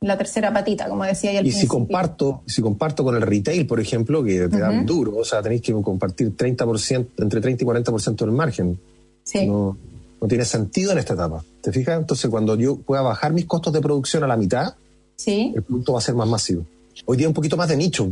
La 0.00 0.16
tercera 0.16 0.52
patita, 0.52 0.88
como 0.88 1.02
decía 1.04 1.30
ahí 1.30 1.38
al 1.38 1.46
Y 1.46 1.50
si 1.50 1.58
principio. 1.58 1.78
comparto, 1.78 2.42
si 2.46 2.62
comparto 2.62 3.02
con 3.04 3.16
el 3.16 3.22
retail, 3.22 3.66
por 3.66 3.80
ejemplo, 3.80 4.22
que 4.22 4.48
te 4.48 4.58
dan 4.60 4.86
duro, 4.86 5.16
o 5.16 5.24
sea, 5.24 5.42
tenéis 5.42 5.62
que 5.62 5.72
compartir 5.72 6.36
30%, 6.36 7.06
entre 7.18 7.40
30 7.40 7.64
y 7.64 7.66
40% 7.66 8.16
del 8.16 8.30
margen. 8.32 8.78
Sí. 9.24 9.46
No, 9.46 9.76
no 10.20 10.28
tiene 10.28 10.44
sentido 10.44 10.92
en 10.92 10.98
esta 10.98 11.14
etapa. 11.14 11.42
¿Te 11.62 11.72
fijas? 11.72 11.98
Entonces, 11.98 12.30
cuando 12.30 12.54
yo 12.56 12.76
pueda 12.76 13.02
bajar 13.02 13.32
mis 13.32 13.46
costos 13.46 13.72
de 13.72 13.80
producción 13.80 14.22
a 14.24 14.26
la 14.26 14.36
mitad, 14.36 14.74
Sí. 15.16 15.52
el 15.54 15.62
producto 15.62 15.92
va 15.92 15.98
a 15.98 16.02
ser 16.02 16.14
más 16.14 16.28
masivo. 16.28 16.66
Hoy 17.06 17.16
día 17.16 17.28
un 17.28 17.34
poquito 17.34 17.56
más 17.56 17.68
de 17.68 17.76
nicho, 17.76 18.10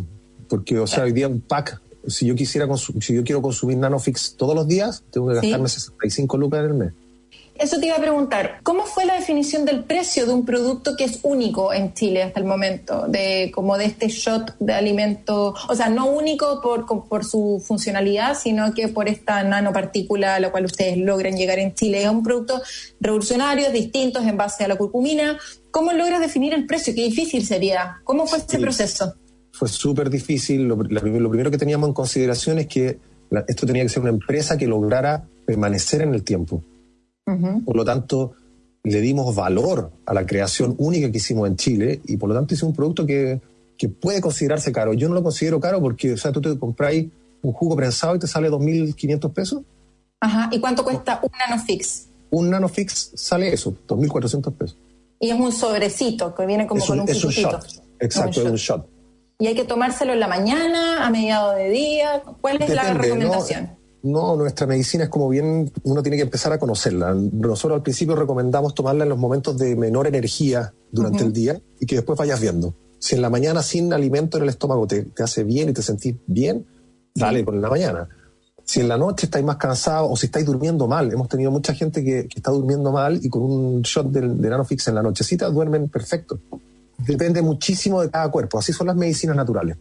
porque, 0.49 0.79
o 0.79 0.87
sea, 0.87 1.05
hoy 1.05 1.13
día 1.13 1.29
un 1.29 1.41
pack, 1.41 1.81
si 2.07 2.27
yo 2.27 2.35
quisiera, 2.35 2.69
si 2.77 3.15
yo 3.15 3.23
quiero 3.25 3.41
consumir 3.43 3.77
Nanofix 3.79 4.35
todos 4.37 4.55
los 4.55 4.67
días, 4.67 5.03
tengo 5.11 5.29
que 5.29 5.35
Sí. 5.41 5.47
gastarme 5.49 5.69
65 5.69 6.37
lucas 6.39 6.61
en 6.61 6.67
el 6.67 6.75
mes. 6.75 6.93
Eso 7.55 7.79
te 7.79 7.87
iba 7.87 7.97
a 7.97 8.01
preguntar, 8.01 8.59
¿cómo 8.63 8.85
fue 8.87 9.05
la 9.05 9.15
definición 9.15 9.65
del 9.65 9.85
precio 9.85 10.27
de 10.27 10.33
un 10.33 10.45
producto 10.45 10.97
que 10.97 11.05
es 11.05 11.21
único 11.23 11.73
en 11.73 11.95
Chile 11.95 12.23
hasta 12.23 12.41
el 12.41 12.47
momento? 12.47 13.07
De 13.07 13.53
como 13.55 13.79
de 13.79 13.85
este 13.85 14.09
shot 14.09 14.57
de 14.59 14.73
alimento, 14.73 15.55
o 15.69 15.75
sea, 15.75 15.89
no 15.89 16.07
único 16.07 16.61
por, 16.61 16.87
por 17.09 17.25
su 17.25 17.63
funcionalidad, 17.65 18.37
sino 18.37 18.73
que 18.75 18.89
por 18.89 19.09
esta 19.09 19.45
nanopartícula 19.45 20.35
a 20.37 20.41
la 20.41 20.51
cual 20.51 20.65
ustedes 20.65 20.97
logran 20.99 21.37
llegar 21.37 21.59
en 21.59 21.75
Chile. 21.75 22.03
Es 22.03 22.09
un 22.11 22.23
producto 22.23 22.61
revolucionario, 23.01 23.71
distinto 23.71 24.21
en 24.21 24.37
base 24.37 24.65
a 24.65 24.69
la 24.69 24.77
curcumina. 24.77 25.39
¿Cómo 25.71 25.93
logras 25.93 26.21
definir 26.21 26.55
el 26.55 26.67
precio? 26.67 26.95
Qué 26.95 27.03
difícil 27.05 27.47
sería. 27.47 28.01
¿Cómo 28.05 28.27
fue 28.27 28.39
este 28.39 28.59
proceso? 28.59 29.15
Fue 29.53 29.69
súper 29.69 30.11
difícil. 30.11 30.63
Lo, 30.65 30.77
lo 30.77 31.01
primero 31.01 31.51
que 31.51 31.59
teníamos 31.59 31.89
en 31.89 31.95
consideración 31.95 32.59
es 32.59 32.67
que 32.67 32.99
la- 33.31 33.45
esto 33.47 33.67
tenía 33.67 33.83
que 33.83 33.89
ser 33.91 34.01
una 34.03 34.11
empresa 34.11 34.57
que 34.59 34.67
lograra 34.67 35.25
permanecer 35.47 36.03
en 36.03 36.15
el 36.15 36.23
tiempo. 36.25 36.63
Por 37.25 37.77
lo 37.77 37.85
tanto, 37.85 38.33
le 38.85 39.01
dimos 39.01 39.35
valor 39.35 39.93
a 40.07 40.15
la 40.15 40.27
creación 40.27 40.75
única 40.79 41.11
que 41.11 41.19
hicimos 41.19 41.49
en 41.49 41.57
Chile 41.57 42.01
y 42.07 42.17
por 42.17 42.29
lo 42.29 42.35
tanto 42.35 42.55
hicimos 42.55 42.71
un 42.71 42.77
producto 42.77 43.07
que, 43.07 43.41
que 43.79 43.89
puede 43.89 44.21
considerarse 44.21 44.73
caro. 44.73 44.93
Yo 44.93 45.09
no 45.09 45.15
lo 45.15 45.23
considero 45.23 45.61
caro 45.61 45.81
porque, 45.81 46.13
o 46.13 46.17
sea, 46.17 46.33
tú 46.33 46.41
te 46.41 46.59
compráis 46.59 47.09
un 47.43 47.53
jugo 47.53 47.77
prensado 47.77 48.17
y 48.17 48.19
te 48.19 48.27
sale 48.27 48.51
2.500 48.51 49.33
pesos. 49.33 49.63
Ajá. 50.21 50.49
¿Y 50.53 50.61
cuánto 50.61 50.85
cuesta 50.85 51.21
un 51.23 51.31
nanofix? 51.39 52.09
Un 52.31 52.51
nanofix 52.51 53.13
sale 53.15 53.53
eso, 53.53 53.75
2.400 53.87 54.53
pesos. 54.55 54.79
Y 55.21 55.31
es 55.31 55.39
un 55.39 55.53
sobrecito 55.53 56.35
que 56.35 56.47
viene 56.47 56.67
como 56.67 56.81
es 56.81 56.87
con 56.87 56.99
un, 56.99 57.05
un 57.05 57.09
es 57.09 57.25
un 57.25 57.31
shot. 57.31 57.65
Exacto, 58.01 58.41
Un 58.41 58.47
es 58.47 58.53
un 58.53 58.59
shot. 58.59 58.89
Y 59.39 59.47
hay 59.47 59.55
que 59.55 59.65
tomárselo 59.65 60.13
en 60.13 60.21
la 60.21 60.29
mañana, 60.29 61.05
a 61.05 61.11
mediado 61.11 61.53
de 61.53 61.69
día. 61.71 62.23
¿Cuál 62.41 62.63
es 62.63 62.71
la 62.71 62.95
recomendación? 62.95 63.65
No, 63.65 63.77
no, 64.03 64.37
nuestra 64.37 64.67
medicina 64.67 65.05
es 65.05 65.11
como 65.11 65.29
bien, 65.29 65.71
uno 65.85 66.03
tiene 66.03 66.17
que 66.17 66.25
empezar 66.25 66.53
a 66.53 66.59
conocerla. 66.59 67.15
Nosotros 67.15 67.77
al 67.77 67.83
principio 67.83 68.17
recomendamos 68.17 68.75
tomarla 68.75 69.05
en 69.05 69.11
los 69.11 69.19
momentos 69.19 69.57
de 69.59 69.77
menor 69.77 70.07
energía 70.07 70.73
durante 70.91 71.23
el 71.23 71.33
día 71.33 71.61
y 71.79 71.87
que 71.87 71.97
después 71.97 72.19
vayas 72.19 72.41
viendo. 72.41 72.75
Si 72.99 73.15
en 73.15 73.23
la 73.23 73.31
mañana 73.31 73.63
sin 73.63 73.93
alimento 73.93 74.37
en 74.37 74.45
el 74.45 74.49
estómago 74.49 74.87
te, 74.87 75.03
te 75.03 75.23
hace 75.23 75.45
bien 75.45 75.69
y 75.69 75.73
te 75.73 75.83
sentís 75.83 76.17
bien, 76.27 76.67
dale 77.15 77.45
con 77.45 77.61
la 77.61 77.69
mañana. 77.69 78.09
Si 78.65 78.81
en 78.81 78.89
la 78.89 78.97
noche 78.97 79.27
estáis 79.27 79.45
más 79.45 79.57
cansados 79.57 80.09
o 80.11 80.17
si 80.17 80.27
estáis 80.27 80.47
durmiendo 80.47 80.87
mal, 80.87 81.13
hemos 81.13 81.29
tenido 81.29 81.51
mucha 81.51 81.75
gente 81.75 82.05
que, 82.05 82.27
que 82.29 82.39
está 82.39 82.51
durmiendo 82.51 82.93
mal 82.93 83.19
y 83.23 83.29
con 83.29 83.43
un 83.43 83.83
shot 83.83 84.09
de, 84.09 84.21
de 84.21 84.49
Nanofix 84.49 84.89
en 84.89 84.97
la 84.97 85.03
nochecita 85.03 85.49
duermen 85.49 85.89
perfecto. 85.89 86.41
Depende 86.99 87.43
muchísimo 87.43 88.01
de 88.01 88.11
cada 88.11 88.31
cuerpo, 88.31 88.59
así 88.59 88.73
son 88.73 88.87
las 88.89 88.97
medicinas 88.97 89.37
naturales. 89.37 89.77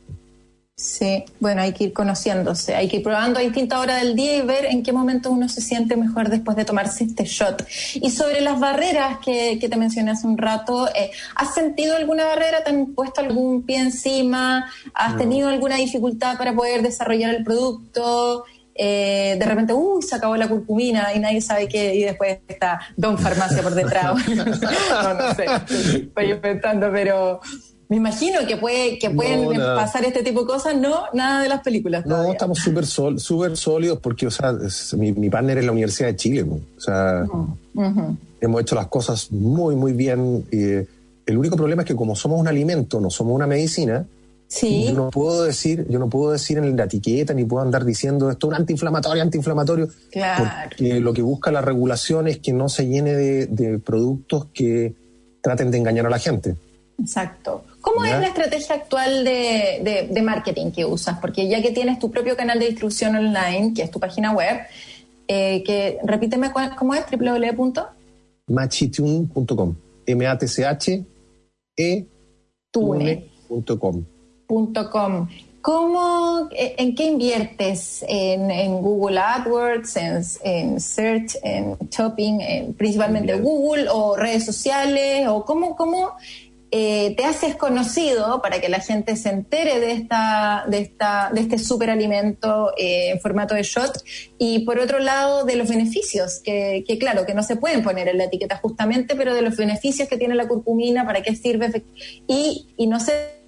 Sí, 0.81 1.25
bueno, 1.39 1.61
hay 1.61 1.73
que 1.73 1.83
ir 1.83 1.93
conociéndose, 1.93 2.73
hay 2.73 2.87
que 2.87 2.97
ir 2.97 3.03
probando 3.03 3.37
a 3.37 3.43
distintas 3.43 3.77
horas 3.77 4.01
del 4.01 4.15
día 4.15 4.37
y 4.37 4.41
ver 4.41 4.65
en 4.65 4.81
qué 4.81 4.91
momento 4.91 5.29
uno 5.29 5.47
se 5.47 5.61
siente 5.61 5.95
mejor 5.95 6.29
después 6.29 6.57
de 6.57 6.65
tomarse 6.65 7.03
este 7.03 7.23
shot. 7.23 7.63
Y 7.93 8.09
sobre 8.09 8.41
las 8.41 8.59
barreras 8.59 9.19
que, 9.23 9.59
que 9.59 9.69
te 9.69 9.77
mencioné 9.77 10.09
hace 10.09 10.25
un 10.25 10.39
rato, 10.39 10.87
eh, 10.95 11.11
¿has 11.35 11.53
sentido 11.53 11.95
alguna 11.95 12.25
barrera? 12.25 12.63
¿Te 12.63 12.71
han 12.71 12.95
puesto 12.95 13.21
algún 13.21 13.61
pie 13.61 13.77
encima? 13.77 14.71
¿Has 14.95 15.17
tenido 15.17 15.49
alguna 15.49 15.75
dificultad 15.75 16.35
para 16.39 16.55
poder 16.55 16.81
desarrollar 16.81 17.35
el 17.35 17.43
producto? 17.43 18.45
Eh, 18.73 19.35
de 19.37 19.45
repente, 19.45 19.73
uy, 19.73 20.01
se 20.01 20.15
acabó 20.15 20.35
la 20.35 20.47
curcumina 20.47 21.13
y 21.13 21.19
nadie 21.19 21.41
sabe 21.41 21.67
qué, 21.67 21.93
y 21.93 22.05
después 22.05 22.39
está 22.47 22.79
Don 22.97 23.19
Farmacia 23.19 23.61
por 23.61 23.75
detrás. 23.75 24.15
no, 24.27 25.13
no 25.13 25.35
sé, 25.35 25.45
estoy 25.95 26.31
inventando, 26.31 26.91
pero 26.91 27.39
me 27.91 27.97
imagino 27.97 28.39
que, 28.47 28.55
puede, 28.55 28.97
que 28.97 29.09
pueden 29.09 29.43
No, 29.43 29.75
pasar 29.75 30.05
este 30.05 30.23
tipo 30.23 30.41
de 30.41 30.47
cosas, 30.47 30.75
no, 30.77 31.03
nada 31.13 31.43
de 31.43 31.49
las 31.49 31.61
películas. 31.61 32.05
No, 32.05 32.31
estamos 32.31 32.57
súper 32.57 32.85
sol- 32.85 33.19
súper 33.19 33.57
sólidos 33.57 33.99
porque, 33.99 34.25
o 34.27 34.31
sea, 34.31 34.55
es- 34.65 34.93
mi, 34.93 35.11
mi 35.11 35.29
partner 35.29 35.57
es 35.57 35.65
la 35.65 35.73
Universidad 35.73 36.07
de 36.07 36.15
Chile. 36.15 36.43
O 36.43 36.79
sea, 36.79 37.25
hemos 38.39 38.61
hecho 38.61 38.75
las 38.75 38.87
cosas 38.87 39.31
muy, 39.31 39.75
muy 39.75 39.93
bien. 39.93 40.45
y, 40.51 40.63
eh, 40.63 40.87
el 41.25 41.37
único 41.37 41.55
problema 41.55 41.83
es 41.83 41.87
que 41.87 41.95
como 41.95 42.15
somos 42.15 42.39
un 42.39 42.47
alimento, 42.47 42.99
no 42.99 43.09
somos 43.09 43.35
una 43.35 43.45
medicina, 43.45 44.05
Sí, 44.47 44.87
yo 44.87 44.93
no 44.93 45.09
puedo 45.11 45.43
decir, 45.43 45.85
yo 45.89 45.97
no 45.97 46.09
puedo 46.09 46.31
decir 46.33 46.57
en 46.57 46.75
la 46.75 46.83
etiqueta 46.83 47.33
ni 47.33 47.45
puedo 47.45 47.63
andar 47.63 47.85
diciendo 47.85 48.29
esto 48.29 48.47
es 48.47 48.49
un 48.49 48.55
antiinflamatorio, 48.55 49.21
antiinflamatorio. 49.23 49.87
Claro. 50.11 50.49
Porque 50.69 50.99
lo 50.99 51.13
que 51.13 51.21
busca 51.21 51.51
la 51.53 51.61
regulación 51.61 52.27
es 52.27 52.39
que 52.39 52.51
no 52.51 52.67
se 52.67 52.85
llene 52.87 53.13
de, 53.15 53.45
de 53.47 53.79
productos 53.79 54.47
que 54.53 54.93
traten 55.41 55.71
de 55.71 55.77
engañar 55.77 56.05
a 56.05 56.09
la 56.09 56.19
gente. 56.19 56.55
exacto. 57.01 57.63
¿Cómo 57.81 58.05
Ya. 58.05 58.15
es 58.15 58.21
la 58.21 58.27
estrategia 58.27 58.75
actual 58.75 59.23
de, 59.23 59.81
de- 59.83 60.07
de 60.11 60.21
marketing 60.21 60.71
que 60.71 60.85
usas? 60.85 61.17
Porque 61.19 61.47
ya 61.47 61.61
que 61.61 61.71
tienes 61.71 61.99
tu 61.99 62.11
propio 62.11 62.35
canal 62.37 62.59
de 62.59 62.67
distribución 62.67 63.15
online, 63.15 63.73
que 63.75 63.83
es 63.83 63.91
tu 63.91 63.99
página 63.99 64.31
web, 64.31 64.59
eh, 65.27 65.63
que 65.65 65.97
repíteme 66.03 66.51
cuál- 66.51 66.75
cómo 66.75 66.93
es, 66.93 67.03
www. 67.11 67.71
Machitune.com. 68.47 69.75
M-A-T-C-H-E 70.05 72.05
Tune. 72.71 73.29
tune.com. 73.47 74.03
.com. 74.91 75.27
¿Cómo, 75.61 76.49
eh, 76.51 76.75
¿En 76.79 76.95
qué 76.95 77.05
inviertes? 77.05 78.03
¿En, 78.07 78.49
en 78.49 78.81
Google 78.81 79.19
AdWords, 79.19 79.95
en, 79.95 80.21
en 80.43 80.79
Search, 80.79 81.37
en 81.43 81.77
Shopping, 81.89 82.41
en 82.41 82.73
principalmente. 82.73 83.39
Google 83.39 83.87
o 83.89 84.15
redes 84.17 84.43
sociales? 84.45 85.27
¿O 85.27 85.45
cómo, 85.45 85.75
cómo 85.75 86.13
eh, 86.71 87.13
te 87.15 87.25
haces 87.25 87.55
conocido 87.55 88.41
para 88.41 88.61
que 88.61 88.69
la 88.69 88.79
gente 88.79 89.15
se 89.17 89.29
entere 89.29 89.79
de, 89.79 89.91
esta, 89.91 90.63
de, 90.67 90.79
esta, 90.79 91.29
de 91.33 91.41
este 91.41 91.57
superalimento 91.57 92.71
eh, 92.77 93.11
en 93.11 93.19
formato 93.19 93.53
de 93.55 93.63
shot? 93.63 94.03
Y 94.37 94.59
por 94.59 94.79
otro 94.79 94.99
lado, 94.99 95.43
de 95.43 95.55
los 95.55 95.67
beneficios, 95.67 96.39
que, 96.43 96.83
que 96.87 96.97
claro, 96.97 97.25
que 97.25 97.33
no 97.33 97.43
se 97.43 97.57
pueden 97.57 97.83
poner 97.83 98.07
en 98.07 98.17
la 98.17 98.25
etiqueta 98.25 98.57
justamente, 98.57 99.15
pero 99.15 99.35
de 99.35 99.41
los 99.41 99.57
beneficios 99.57 100.07
que 100.07 100.17
tiene 100.17 100.35
la 100.35 100.47
curcumina, 100.47 101.05
para 101.05 101.21
qué 101.21 101.35
sirve 101.35 101.83
y, 102.27 102.67
y 102.77 102.87
no 102.87 102.99
sé 102.99 103.41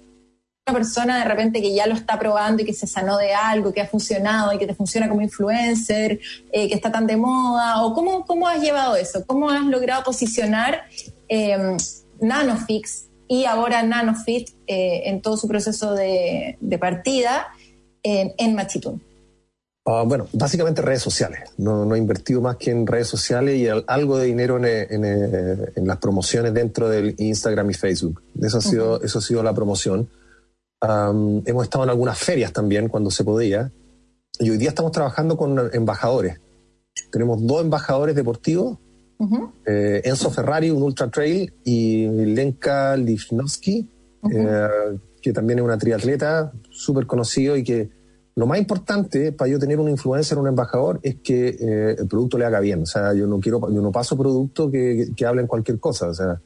una 0.66 0.78
persona 0.78 1.18
de 1.18 1.24
repente 1.24 1.60
que 1.60 1.74
ya 1.74 1.86
lo 1.86 1.94
está 1.94 2.18
probando 2.18 2.62
y 2.62 2.64
que 2.64 2.72
se 2.72 2.86
sanó 2.86 3.18
de 3.18 3.34
algo, 3.34 3.72
que 3.72 3.82
ha 3.82 3.86
funcionado 3.86 4.52
y 4.52 4.58
que 4.58 4.66
te 4.66 4.74
funciona 4.74 5.08
como 5.08 5.20
influencer, 5.20 6.18
eh, 6.52 6.68
que 6.68 6.74
está 6.74 6.90
tan 6.90 7.06
de 7.06 7.16
moda? 7.16 7.84
¿O 7.84 7.92
cómo, 7.92 8.24
cómo 8.24 8.48
has 8.48 8.62
llevado 8.62 8.96
eso? 8.96 9.26
¿Cómo 9.26 9.50
has 9.50 9.64
logrado 9.66 10.02
posicionar 10.04 10.84
eh, 11.28 11.76
Nanofix 12.20 13.08
y 13.28 13.44
ahora 13.44 13.82
Nanofit 13.82 14.50
eh, 14.66 15.02
en 15.06 15.22
todo 15.22 15.36
su 15.36 15.48
proceso 15.48 15.94
de, 15.94 16.56
de 16.60 16.78
partida 16.78 17.48
en, 18.02 18.32
en 18.38 18.54
Machitún? 18.54 19.02
Ah, 19.86 20.02
bueno, 20.06 20.26
básicamente 20.32 20.80
redes 20.80 21.02
sociales. 21.02 21.50
No, 21.58 21.84
no 21.84 21.94
he 21.94 21.98
invertido 21.98 22.40
más 22.40 22.56
que 22.56 22.70
en 22.70 22.86
redes 22.86 23.06
sociales 23.08 23.56
y 23.56 23.68
al- 23.68 23.84
algo 23.86 24.16
de 24.16 24.26
dinero 24.26 24.56
en, 24.56 24.64
en, 24.64 25.04
eh, 25.04 25.72
en 25.76 25.86
las 25.86 25.98
promociones 25.98 26.54
dentro 26.54 26.88
del 26.88 27.14
Instagram 27.18 27.70
y 27.70 27.74
Facebook. 27.74 28.22
Eso 28.40 28.58
ha 28.58 28.60
sido, 28.62 29.02
eso 29.02 29.18
ha 29.18 29.22
sido 29.22 29.42
la 29.42 29.52
promoción. 29.52 30.08
Am, 30.80 31.42
hemos 31.46 31.64
estado 31.64 31.84
en 31.84 31.90
algunas 31.90 32.18
ferias 32.18 32.52
también 32.52 32.88
cuando 32.88 33.10
se 33.10 33.24
podía. 33.24 33.70
Y 34.38 34.50
hoy 34.50 34.56
día 34.56 34.70
estamos 34.70 34.90
trabajando 34.92 35.36
con 35.36 35.70
embajadores. 35.74 36.40
Tenemos 37.12 37.46
dos 37.46 37.60
embajadores 37.62 38.14
deportivos, 38.14 38.78
Eh, 39.66 40.02
Enzo 40.04 40.30
Ferrari, 40.30 40.70
un 40.70 40.82
ultra 40.82 41.10
trail, 41.10 41.52
y 41.64 42.06
Lenka 42.06 42.96
Livnowski, 42.96 43.88
eh, 44.30 44.68
que 45.22 45.32
también 45.32 45.58
es 45.60 45.64
una 45.64 45.78
triatleta 45.78 46.52
súper 46.70 47.06
conocido 47.06 47.56
y 47.56 47.64
que 47.64 47.90
lo 48.36 48.46
más 48.46 48.58
importante 48.58 49.32
para 49.32 49.50
yo 49.50 49.58
tener 49.58 49.78
un 49.78 49.88
influencer, 49.88 50.38
un 50.38 50.48
embajador, 50.48 50.98
es 51.02 51.16
que 51.22 51.48
eh, 51.48 51.96
el 51.98 52.08
producto 52.08 52.36
le 52.36 52.44
haga 52.44 52.60
bien. 52.60 52.82
O 52.82 52.86
sea, 52.86 53.14
yo 53.14 53.26
no 53.26 53.38
quiero, 53.38 53.60
yo 53.72 53.80
no 53.80 53.92
paso 53.92 54.16
producto 54.16 54.70
que, 54.70 54.96
que, 54.96 55.14
que 55.14 55.26
hablen 55.26 55.46
cualquier 55.46 55.78
cosa. 55.78 56.08
O 56.08 56.14
sea, 56.14 56.40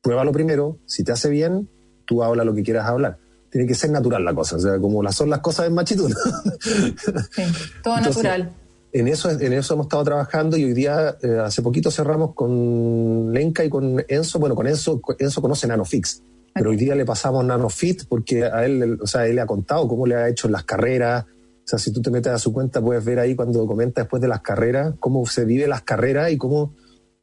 pruébalo 0.00 0.30
primero, 0.30 0.78
si 0.86 1.02
te 1.02 1.12
hace 1.12 1.30
bien, 1.30 1.68
tú 2.04 2.22
habla 2.22 2.44
lo 2.44 2.54
que 2.54 2.62
quieras 2.62 2.86
hablar. 2.86 3.18
Tiene 3.50 3.66
que 3.66 3.74
ser 3.74 3.90
natural 3.90 4.24
la 4.24 4.34
cosa, 4.34 4.56
o 4.56 4.60
sea, 4.60 4.78
como 4.78 5.02
las 5.02 5.14
son 5.14 5.28
las 5.28 5.40
cosas 5.40 5.66
en 5.66 5.74
Machitún. 5.74 6.14
Sí, 6.60 7.42
todo 7.82 7.98
Entonces, 7.98 8.22
natural. 8.22 8.52
En 8.92 9.08
eso, 9.08 9.30
en 9.30 9.52
eso 9.54 9.72
hemos 9.74 9.86
estado 9.86 10.04
trabajando 10.04 10.56
y 10.58 10.64
hoy 10.64 10.74
día, 10.74 11.16
eh, 11.22 11.38
hace 11.42 11.62
poquito 11.62 11.90
cerramos 11.90 12.34
con 12.34 13.32
Lenka 13.32 13.64
y 13.64 13.70
con 13.70 14.04
Enzo. 14.06 14.38
Bueno, 14.38 14.54
con 14.54 14.66
Enzo, 14.66 15.00
Enzo 15.18 15.40
conoce 15.40 15.66
Nanofix, 15.66 16.22
pero 16.54 16.70
hoy 16.70 16.76
día 16.76 16.94
le 16.94 17.06
pasamos 17.06 17.42
Nanofit 17.44 18.04
porque 18.06 18.44
a 18.44 18.66
él, 18.66 18.98
o 19.00 19.06
sea, 19.06 19.26
él 19.26 19.36
le 19.36 19.40
ha 19.40 19.46
contado 19.46 19.88
cómo 19.88 20.06
le 20.06 20.14
ha 20.16 20.28
hecho 20.28 20.46
en 20.46 20.52
las 20.52 20.64
carreras. 20.64 21.24
O 21.24 21.66
sea, 21.66 21.78
si 21.78 21.90
tú 21.92 22.02
te 22.02 22.10
metes 22.10 22.32
a 22.32 22.38
su 22.38 22.52
cuenta, 22.52 22.82
puedes 22.82 23.02
ver 23.04 23.18
ahí 23.18 23.34
cuando 23.34 23.66
comenta 23.66 24.02
después 24.02 24.20
de 24.20 24.28
las 24.28 24.42
carreras, 24.42 24.94
cómo 25.00 25.24
se 25.24 25.44
vive 25.46 25.66
las 25.68 25.82
carreras 25.82 26.30
y 26.30 26.36
cómo 26.36 26.74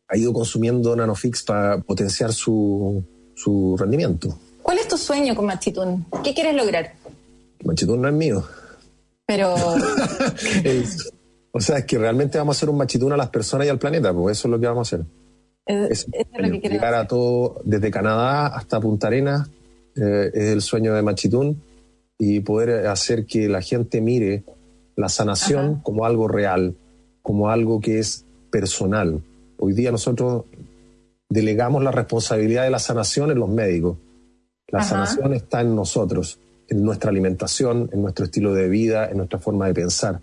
ha 0.08 0.18
ido 0.18 0.34
consumiendo 0.34 0.96
Nanofix 0.96 1.44
para 1.44 1.80
potenciar 1.82 2.34
su, 2.34 3.04
su 3.36 3.76
rendimiento. 3.78 4.40
¿Cuál 4.64 4.80
es 4.80 4.88
tu 4.88 4.98
sueño 4.98 5.36
con 5.36 5.46
Machitún? 5.46 6.06
¿Qué 6.24 6.34
quieres 6.34 6.56
lograr? 6.56 6.94
Machitún 7.64 8.02
no 8.02 8.08
es 8.08 8.14
mío. 8.16 8.44
Pero 9.28 9.56
Es- 10.64 11.12
o 11.52 11.60
sea, 11.60 11.80
es 11.80 11.86
que 11.86 11.98
realmente 11.98 12.38
vamos 12.38 12.56
a 12.56 12.58
hacer 12.58 12.70
un 12.70 12.78
machitún 12.78 13.12
a 13.14 13.18
las 13.18 13.30
personas 13.30 13.68
y 13.68 13.70
al 13.70 13.80
planeta, 13.80 14.14
pues 14.14 14.38
eso 14.38 14.48
es 14.48 14.52
lo 14.52 14.60
que 14.60 14.68
vamos 14.68 14.92
a 14.94 14.98
hacer. 14.98 15.06
es, 15.66 15.90
Es 15.90 16.08
es 16.12 16.28
lo 16.52 16.62
que 16.62 16.70
llegar 16.70 16.94
a 16.94 16.98
hacer. 17.00 17.08
todo, 17.10 17.62
desde 17.66 17.92
Canadá 17.92 18.48
hasta 18.48 18.80
Punta 18.80 19.08
Arenas, 19.08 19.50
eh, 19.96 20.32
es 20.34 20.46
el 20.52 20.62
sueño 20.62 20.94
de 20.94 21.02
Machitún 21.02 21.62
y 22.18 22.40
poder 22.42 22.88
hacer 22.88 23.26
que 23.26 23.48
la 23.50 23.62
gente 23.62 24.02
mire 24.02 24.44
la 24.96 25.10
sanación 25.10 25.66
Ajá. 25.74 25.84
como 25.84 26.06
algo 26.06 26.28
real, 26.28 26.76
como 27.22 27.50
algo 27.50 27.80
que 27.80 28.00
es 28.00 28.26
personal. 28.52 29.22
Hoy 29.58 29.74
día 29.74 29.92
nosotros 29.92 30.46
delegamos 31.30 31.84
la 31.84 31.92
responsabilidad 31.92 32.64
de 32.64 32.70
la 32.72 32.80
sanación 32.80 33.32
en 33.32 33.40
los 33.40 33.50
médicos. 33.50 33.98
La 34.68 34.80
Ajá. 34.80 34.90
sanación 35.06 35.34
está 35.34 35.62
en 35.62 35.76
nosotros, 35.76 36.40
en 36.68 36.84
nuestra 36.84 37.10
alimentación, 37.10 37.90
en 37.94 38.02
nuestro 38.02 38.26
estilo 38.26 38.54
de 38.54 38.68
vida, 38.70 39.10
en 39.10 39.18
nuestra 39.18 39.40
forma 39.40 39.68
de 39.68 39.74
pensar. 39.74 40.20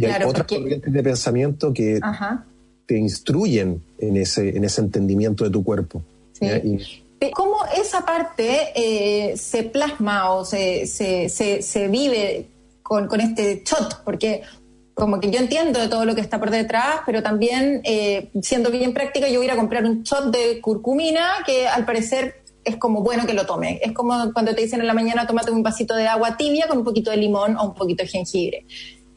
Y 0.00 0.04
hay 0.04 0.10
Claro, 0.12 0.28
otras 0.28 0.46
porque- 0.46 0.60
corrientes 0.62 0.92
de 0.92 1.02
pensamiento 1.02 1.72
que 1.72 1.98
Ajá. 2.02 2.44
te 2.86 2.96
instruyen 2.96 3.82
en 3.98 4.16
ese, 4.16 4.56
en 4.56 4.64
ese 4.64 4.80
entendimiento 4.80 5.44
de 5.44 5.50
tu 5.50 5.64
cuerpo. 5.64 6.02
Sí. 6.32 6.46
Y- 6.46 7.30
¿Cómo 7.32 7.56
esa 7.76 8.06
parte 8.06 8.68
eh, 8.76 9.36
se 9.36 9.64
plasma 9.64 10.30
o 10.30 10.44
se, 10.44 10.86
se, 10.86 11.28
se, 11.28 11.62
se 11.62 11.88
vive 11.88 12.46
con, 12.82 13.08
con 13.08 13.20
este 13.20 13.62
shot? 13.66 14.04
Porque 14.04 14.42
como 14.94 15.18
que 15.20 15.28
yo 15.30 15.40
entiendo 15.40 15.80
de 15.80 15.88
todo 15.88 16.04
lo 16.04 16.14
que 16.14 16.20
está 16.20 16.38
por 16.38 16.50
detrás, 16.50 17.00
pero 17.06 17.22
también, 17.22 17.80
eh, 17.84 18.28
siendo 18.42 18.70
bien 18.70 18.94
práctica, 18.94 19.28
yo 19.28 19.38
voy 19.40 19.46
a 19.46 19.48
ir 19.48 19.50
a 19.52 19.56
comprar 19.56 19.84
un 19.84 20.02
shot 20.04 20.30
de 20.34 20.60
curcumina 20.60 21.26
que 21.44 21.66
al 21.66 21.84
parecer 21.84 22.36
es 22.64 22.76
como 22.76 23.02
bueno 23.02 23.26
que 23.26 23.32
lo 23.34 23.46
tome. 23.46 23.80
Es 23.82 23.92
como 23.92 24.32
cuando 24.32 24.54
te 24.54 24.62
dicen 24.62 24.80
en 24.80 24.86
la 24.86 24.94
mañana, 24.94 25.26
tómate 25.26 25.50
un 25.50 25.62
vasito 25.62 25.94
de 25.96 26.06
agua 26.06 26.36
tibia 26.36 26.68
con 26.68 26.78
un 26.78 26.84
poquito 26.84 27.10
de 27.10 27.16
limón 27.16 27.56
o 27.56 27.64
un 27.68 27.74
poquito 27.74 28.02
de 28.04 28.08
jengibre. 28.10 28.64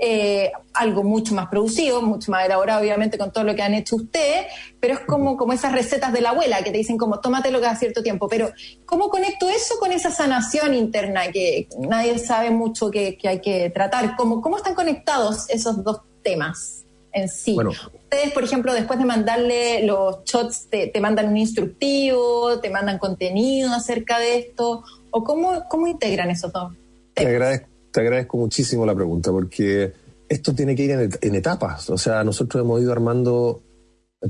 Eh, 0.04 0.52
algo 0.74 1.04
mucho 1.04 1.36
más 1.36 1.48
producido, 1.48 2.02
mucho 2.02 2.32
más 2.32 2.44
elaborado, 2.44 2.82
obviamente, 2.82 3.20
con 3.20 3.32
todo 3.32 3.44
lo 3.44 3.54
que 3.54 3.62
han 3.62 3.76
hecho 3.76 3.98
ustedes, 3.98 4.48
pero 4.80 4.96
es 4.96 5.02
como, 5.02 5.38
como 5.38 5.54
esas 5.54 5.74
recetas 5.74 6.12
de 6.12 6.22
la 6.22 6.32
abuela 6.32 6.64
que 6.64 6.72
te 6.72 6.80
dicen 6.80 6.98
como 6.98 7.20
tómatelo 7.20 7.62
cada 7.62 7.76
cierto 7.76 8.02
tiempo. 8.02 8.28
Pero, 8.28 8.52
¿cómo 8.88 9.10
conecto 9.10 9.48
eso 9.48 9.76
con 9.80 9.92
esa 9.92 10.10
sanación 10.10 10.74
interna 10.74 11.32
que 11.32 11.68
nadie 11.78 12.18
sabe 12.18 12.50
mucho 12.50 12.90
que, 12.90 13.16
que 13.16 13.28
hay 13.28 13.42
que 13.42 13.70
tratar? 13.70 14.16
¿Cómo, 14.16 14.42
¿Cómo 14.42 14.58
están 14.58 14.74
conectados 14.74 15.48
esos 15.50 15.84
dos 15.84 16.02
temas 16.24 16.84
en 17.12 17.30
sí? 17.30 17.54
Bueno. 17.54 17.70
Ustedes, 17.70 18.32
por 18.32 18.44
ejemplo, 18.44 18.74
después 18.74 18.98
de 18.98 19.06
mandarle 19.06 19.84
los 19.86 20.24
shots, 20.26 20.68
te, 20.72 20.88
te 20.88 21.00
mandan 21.00 21.28
un 21.28 21.38
instructivo, 21.38 22.60
te 22.60 22.72
mandan 22.72 22.98
contenido 22.98 23.72
acerca 23.72 24.18
de 24.18 24.40
esto, 24.40 24.84
o 25.12 25.24
cómo, 25.24 25.64
cómo 25.70 25.86
integran 25.86 26.32
esos 26.32 26.52
dos 26.52 26.74
Te 27.14 27.22
temas? 27.24 27.34
agradezco, 27.34 27.68
te 27.92 28.00
agradezco 28.02 28.38
muchísimo 28.38 28.86
la 28.86 28.96
pregunta 28.96 29.32
porque 29.32 29.94
esto 30.30 30.54
tiene 30.56 30.76
que 30.76 30.84
ir 30.84 30.92
en, 30.92 31.00
et- 31.02 31.24
en 31.26 31.36
etapas. 31.36 31.90
O 31.90 31.98
sea, 31.98 32.24
nosotros 32.24 32.64
hemos 32.64 32.82
ido 32.82 32.92
armando, 32.92 33.62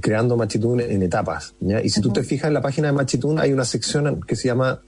creando 0.01 0.35
Machitún 0.37 0.79
en 0.81 1.03
etapas. 1.03 1.53
¿ya? 1.59 1.81
Y 1.81 1.89
si 1.89 2.01
tú 2.01 2.11
te 2.11 2.23
fijas 2.23 2.47
en 2.47 2.53
la 2.55 2.61
página 2.61 2.87
de 2.87 2.93
Machitún 2.93 3.39
hay 3.39 3.53
una 3.53 3.65
sección 3.65 4.21
que 4.21 4.35
se 4.35 4.47
llama 4.47 4.81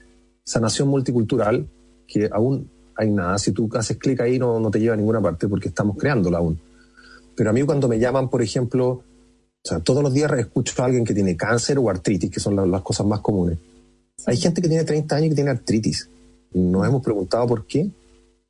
Sanación 0.44 0.88
Multicultural, 0.88 1.68
que 2.06 2.28
aún 2.32 2.70
hay 2.96 3.10
nada. 3.10 3.38
Si 3.38 3.52
tú 3.52 3.68
haces 3.74 3.96
clic 3.96 4.20
ahí 4.20 4.38
no, 4.38 4.58
no 4.60 4.70
te 4.70 4.80
lleva 4.80 4.94
a 4.94 4.96
ninguna 4.96 5.20
parte 5.20 5.48
porque 5.48 5.68
estamos 5.68 5.96
creándola 5.96 6.38
aún. 6.38 6.60
Pero 7.36 7.50
a 7.50 7.52
mí 7.52 7.62
cuando 7.62 7.88
me 7.88 7.98
llaman, 7.98 8.28
por 8.28 8.42
ejemplo, 8.42 8.88
o 8.90 9.02
sea, 9.68 9.80
todos 9.80 10.02
los 10.02 10.12
días 10.12 10.30
escucho 10.38 10.80
a 10.82 10.86
alguien 10.86 11.04
que 11.04 11.14
tiene 11.14 11.36
cáncer 11.36 11.78
o 11.78 11.88
artritis, 11.90 12.30
que 12.30 12.40
son 12.40 12.54
la- 12.56 12.66
las 12.66 12.82
cosas 12.82 13.06
más 13.06 13.20
comunes. 13.20 13.58
Hay 14.26 14.36
gente 14.36 14.60
que 14.62 14.68
tiene 14.68 14.84
30 14.84 15.16
años 15.16 15.26
y 15.26 15.28
que 15.30 15.34
tiene 15.36 15.50
artritis. 15.50 16.08
Nos 16.52 16.86
hemos 16.86 17.02
preguntado 17.02 17.46
por 17.46 17.66
qué. 17.66 17.88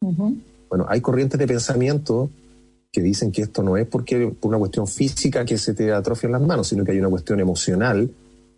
Ujú. 0.01 0.37
Bueno, 0.69 0.87
hay 0.89 1.01
corrientes 1.01 1.39
de 1.39 1.47
pensamiento 1.47 2.31
que 2.93 3.03
dicen 3.03 3.33
que 3.33 3.43
esto 3.43 3.63
no 3.63 3.77
es 3.77 3.87
porque 3.87 4.29
por 4.29 4.51
una 4.51 4.59
cuestión 4.59 4.87
física 4.87 5.45
que 5.45 5.59
se 5.59 5.75
te 5.75 5.93
atrofian 5.93 6.33
las 6.33 6.43
manos, 6.43 6.69
sino 6.69 6.85
que 6.85 6.93
hay 6.93 6.99
una 6.99 7.11
cuestión 7.11 7.41
emocional, 7.41 8.11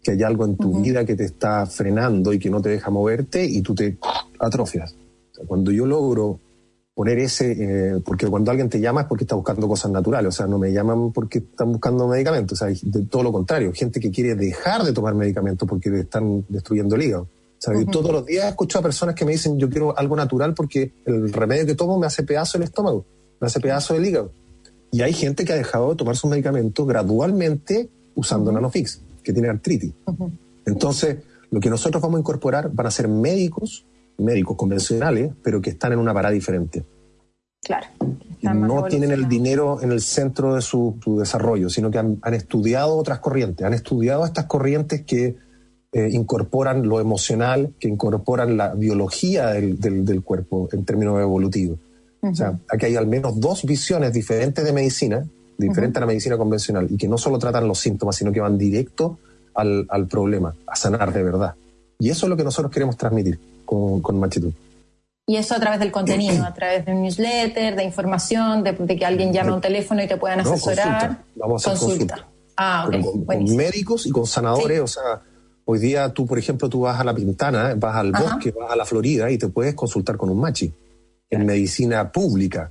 que 0.03 0.11
hay 0.11 0.23
algo 0.23 0.45
en 0.45 0.57
tu 0.57 0.83
vida 0.83 1.05
que 1.05 1.17
te 1.17 1.25
está 1.25 1.67
frenando 1.67 2.33
y 2.33 2.39
que 2.39 2.51
no 2.51 2.61
te 2.61 2.69
deja 2.69 2.91
moverte 2.91 3.45
y 3.45 3.63
tú 3.63 3.75
te 3.75 3.97
atrofias. 4.39 4.95
O 5.33 5.35
sea, 5.35 5.47
cuando 5.47 5.73
yo 5.73 5.87
logro 5.87 6.39
poner 6.95 7.19
ese, 7.19 7.53
eh, 7.53 8.01
porque 8.05 8.27
cuando 8.27 8.51
alguien 8.51 8.71
te 8.71 8.81
llama 8.81 9.03
es 9.03 9.07
porque 9.07 9.25
está 9.25 9.35
buscando 9.35 9.69
cosas 9.69 9.91
naturales, 9.91 10.29
o 10.29 10.37
sea, 10.37 10.47
no 10.47 10.59
me 10.59 10.73
llaman 10.73 11.13
porque 11.13 11.39
están 11.39 11.73
buscando 11.73 12.09
medicamentos, 12.09 12.61
o 12.61 12.67
sea, 12.67 12.75
de 12.83 13.05
todo 13.05 13.23
lo 13.23 13.33
contrario, 13.33 13.71
gente 13.75 14.01
que 14.01 14.11
quiere 14.11 14.35
dejar 14.35 14.83
de 14.83 14.95
tomar 14.95 15.15
medicamentos 15.15 15.69
porque 15.69 15.91
le 15.91 16.01
están 16.01 16.47
destruyendo 16.49 16.95
el 16.97 17.03
hígado. 17.03 17.29
O 17.67 17.75
sea, 17.75 17.87
todos 17.87 18.13
los 18.13 18.25
días 18.25 18.47
escucho 18.47 18.79
a 18.79 18.83
personas 18.83 19.15
que 19.15 19.25
me 19.25 19.33
dicen 19.33 19.59
yo 19.59 19.69
quiero 19.69 19.97
algo 19.99 20.15
natural 20.17 20.55
porque 20.55 20.93
el 21.05 21.33
remedio 21.33 21.67
que 21.67 21.75
tomo 21.75 21.99
me 21.99 22.07
hace 22.07 22.23
pedazo 22.23 22.59
el 22.59 22.65
estómago, 22.65 23.05
me 23.41 23.47
hace 23.47 23.61
pedazo 23.61 23.95
el 23.95 24.05
hígado. 24.05 24.33
Y 24.93 25.03
hay 25.03 25.13
gente 25.13 25.45
que 25.45 25.53
ha 25.53 25.57
dejado 25.57 25.91
de 25.91 25.97
tomar 25.97 26.17
sus 26.17 26.31
medicamentos 26.31 26.87
gradualmente 26.87 27.89
usando 28.15 28.53
Nanofix, 28.53 29.01
que 29.23 29.33
tiene 29.33 29.49
artritis. 29.49 29.93
Entonces, 30.65 31.19
lo 31.51 31.61
que 31.61 31.71
nosotros 31.71 32.01
vamos 32.03 32.19
a 32.19 32.21
incorporar 32.21 32.71
van 32.73 32.87
a 32.87 32.91
ser 32.91 33.09
médicos, 33.09 33.85
médicos 34.19 34.57
convencionales, 34.57 35.33
pero 35.43 35.61
que 35.61 35.71
están 35.71 35.93
en 35.93 35.99
una 35.99 36.15
parada 36.15 36.33
diferente. 36.33 36.85
Claro. 37.63 37.87
Que 38.41 38.49
no 38.49 38.85
tienen 38.85 39.11
el 39.11 39.29
dinero 39.29 39.83
en 39.83 39.91
el 39.91 40.01
centro 40.01 40.55
de 40.55 40.63
su, 40.63 40.99
su 41.03 41.19
desarrollo, 41.19 41.69
sino 41.69 41.91
que 41.91 41.99
han, 41.99 42.19
han 42.23 42.35
estudiado 42.35 42.97
otras 42.97 43.19
corrientes, 43.19 43.67
han 43.67 43.75
estudiado 43.75 44.25
estas 44.25 44.47
corrientes 44.47 45.03
que 45.03 45.37
eh, 45.93 46.09
incorporan 46.13 46.87
lo 46.89 47.01
emocional, 47.01 47.73
que 47.81 47.89
incorporan 47.89 48.57
la 48.57 48.75
biología 48.75 49.49
del, 49.49 49.79
del- 49.81 50.05
del 50.05 50.23
cuerpo 50.23 50.69
en 50.73 50.85
términos 50.85 51.21
evolutivos. 51.21 51.79
O 52.23 52.35
sea, 52.35 52.59
aquí 52.69 52.87
hay 52.87 52.97
al 52.97 53.07
menos 53.07 53.39
dos 53.41 53.65
visiones 53.65 54.13
diferentes 54.13 54.65
de 54.65 54.73
medicina, 54.73 55.25
diferente 55.59 55.99
a 55.99 56.01
la 56.01 56.07
medicina 56.07 56.37
convencional, 56.37 56.87
y 56.91 56.97
que 56.97 57.07
no 57.09 57.17
solo 57.19 57.39
tratan 57.39 57.69
los 57.69 57.79
síntomas, 57.79 58.17
sino 58.17 58.33
que 58.33 58.41
van 58.41 58.59
directo 58.59 59.19
al, 59.55 59.87
al 59.89 60.07
problema, 60.09 60.55
a 60.67 60.75
sanar 60.77 61.13
de 61.13 61.23
verdad. 61.23 61.55
Y 61.99 62.11
eso 62.11 62.27
es 62.27 62.31
lo 62.31 62.37
que 62.37 62.45
nosotros 62.45 62.73
queremos 62.73 62.97
transmitir 62.97 63.39
con, 63.65 64.01
con 64.01 64.19
Machitud. 64.19 64.53
Y 65.29 65.37
eso 65.37 65.55
a 65.55 65.61
través 65.61 65.81
del 65.81 65.91
contenido, 65.93 66.45
a 66.45 66.53
través 66.53 66.85
de 66.85 66.93
un 66.93 67.03
newsletter, 67.03 67.75
de 67.77 67.85
información, 67.85 68.63
de, 68.63 68.73
de 68.73 68.97
que 68.97 69.05
alguien 69.07 69.33
llame 69.33 69.51
a 69.51 69.55
un 69.55 69.61
teléfono 69.61 70.03
y 70.03 70.07
te 70.07 70.17
puedan 70.17 70.43
No, 70.45 70.53
asesorar. 70.53 70.99
consulta. 71.09 71.25
Vamos 71.37 71.67
a 71.67 71.71
hacer 71.73 71.89
consulta. 71.89 72.29
Ah, 72.57 72.87
pero 72.91 73.03
ok. 73.09 73.25
con, 73.27 73.45
con 73.47 73.57
médicos 73.57 74.07
y 74.07 74.11
con 74.11 74.27
sanadores, 74.27 74.77
Sí. 74.79 74.83
o 74.83 74.87
sea, 74.87 75.23
hoy 75.67 75.79
día 75.79 76.09
tú, 76.15 76.27
por 76.27 76.39
ejemplo, 76.39 76.69
tú 76.69 76.81
vas 76.81 76.99
a 76.99 77.05
la 77.05 77.15
Pintana, 77.15 77.75
vas 77.77 77.97
al 77.97 78.15
Ajá. 78.15 78.25
bosque, 78.35 78.53
vas 78.53 78.71
a 78.73 78.77
la 78.77 78.85
Florida 78.87 79.31
y 79.31 79.37
te 79.37 79.49
puedes 79.49 79.75
consultar 79.75 80.17
con 80.17 80.31
un 80.31 80.41
machi 80.41 80.73
en 81.31 81.45
medicina 81.45 82.11
pública. 82.11 82.71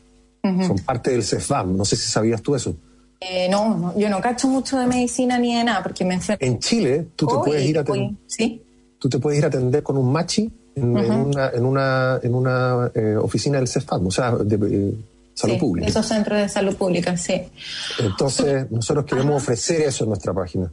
Son 0.67 0.77
parte 0.79 1.11
del 1.11 1.23
CEFAM, 1.23 1.75
no 1.75 1.85
sé 1.85 1.95
si 1.95 2.09
sabías 2.09 2.41
tú 2.41 2.53
eso. 2.55 2.75
Eh, 3.19 3.47
no, 3.49 3.75
no, 3.77 3.97
yo 3.97 4.09
no 4.09 4.21
cacho 4.21 4.47
mucho 4.47 4.77
de 4.77 4.85
medicina 4.85 5.39
ni 5.39 5.55
de 5.55 5.63
nada 5.63 5.81
porque 5.81 6.05
me 6.05 6.13
enfermo. 6.15 6.37
En 6.45 6.59
Chile, 6.59 7.07
tú 7.15 7.25
te 7.25 7.33
Oh, 7.35 7.41
puedes 7.43 7.65
ir 7.67 7.79
a 7.79 7.83
voy- 7.83 8.15
Sí. 8.27 8.61
tú 8.99 9.09
te 9.09 9.17
puedes 9.19 9.39
ir 9.39 9.45
a 9.45 9.47
atender 9.47 9.81
con 9.81 9.97
un 9.97 10.11
machi 10.11 10.51
en, 10.75 10.97
en 10.97 11.11
una, 11.11 11.49
en 11.49 11.65
una, 11.65 12.19
en 12.21 12.35
una 12.35 12.91
eh, 12.93 13.15
oficina 13.19 13.57
del 13.57 13.67
CEFAM, 13.67 14.05
o 14.07 14.11
sea, 14.11 14.31
de 14.35 14.55
eh, 14.55 14.93
salud 15.33 15.53
sí, 15.55 15.59
pública. 15.59 15.87
Esos 15.87 16.05
centros 16.05 16.37
de 16.39 16.47
salud 16.49 16.75
pública, 16.75 17.17
sí. 17.17 17.41
Entonces, 17.99 18.69
nosotros 18.71 19.05
queremos 19.05 19.41
ofrecer 19.41 19.81
eso 19.81 20.03
en 20.03 20.09
nuestra 20.09 20.33
página. 20.33 20.71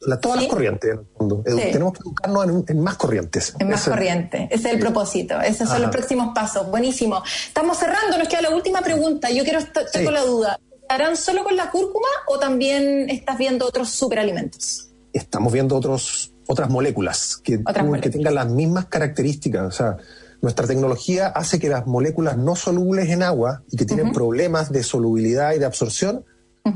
La- 0.00 0.18
todas 0.18 0.38
Sí. 0.38 0.44
las 0.46 0.54
corrientes, 0.54 0.90
en 0.92 0.98
el 0.98 1.06
fondo. 1.16 1.42
Sí. 1.46 1.56
Tenemos 1.72 1.92
que 1.92 1.98
educarnos 2.00 2.44
en, 2.48 2.64
en 2.68 2.80
más 2.82 2.96
corrientes. 2.96 3.54
Es 3.58 3.66
más 3.66 3.80
Ese- 3.82 3.90
corriente. 3.90 4.48
Ese 4.50 4.68
es 4.68 4.74
el 4.74 4.80
propósito. 4.80 5.40
Esos 5.40 5.68
son 5.68 5.82
los 5.82 5.90
próximos 5.90 6.32
pasos. 6.34 6.70
Buenísimo. 6.70 7.22
Estamos 7.46 7.76
cerrando. 7.78 8.16
Nos 8.18 8.28
queda 8.28 8.40
la 8.42 8.50
última 8.54 8.80
pregunta. 8.80 9.30
Yo 9.30 9.44
quiero 9.44 9.58
estar 9.58 9.84
Sí. 9.92 10.02
con 10.04 10.14
la 10.14 10.22
duda. 10.24 10.58
¿Harán 10.88 11.16
solo 11.16 11.44
con 11.44 11.54
la 11.56 11.70
cúrcuma 11.70 12.08
o 12.28 12.38
también 12.38 13.08
estás 13.10 13.38
viendo 13.38 13.66
otros 13.66 13.90
superalimentos? 13.90 14.86
estamos 15.12 15.52
viendo 15.52 15.74
otros, 15.76 16.32
otras 16.46 16.70
moléculas 16.70 17.36
que, 17.42 17.56
Otras 17.56 17.78
que 17.78 17.82
moléculas. 17.82 18.12
tengan 18.12 18.34
las 18.36 18.48
mismas 18.48 18.86
características. 18.86 19.66
O 19.66 19.70
sea, 19.72 19.96
nuestra 20.40 20.68
tecnología 20.68 21.26
hace 21.26 21.58
que 21.58 21.68
las 21.68 21.84
moléculas 21.86 22.36
no 22.38 22.54
solubles 22.54 23.08
en 23.10 23.24
agua 23.24 23.62
y 23.72 23.76
que 23.76 23.84
tienen 23.84 24.12
problemas 24.12 24.70
de 24.70 24.84
solubilidad 24.84 25.52
y 25.54 25.58
de 25.58 25.64
absorción 25.66 26.24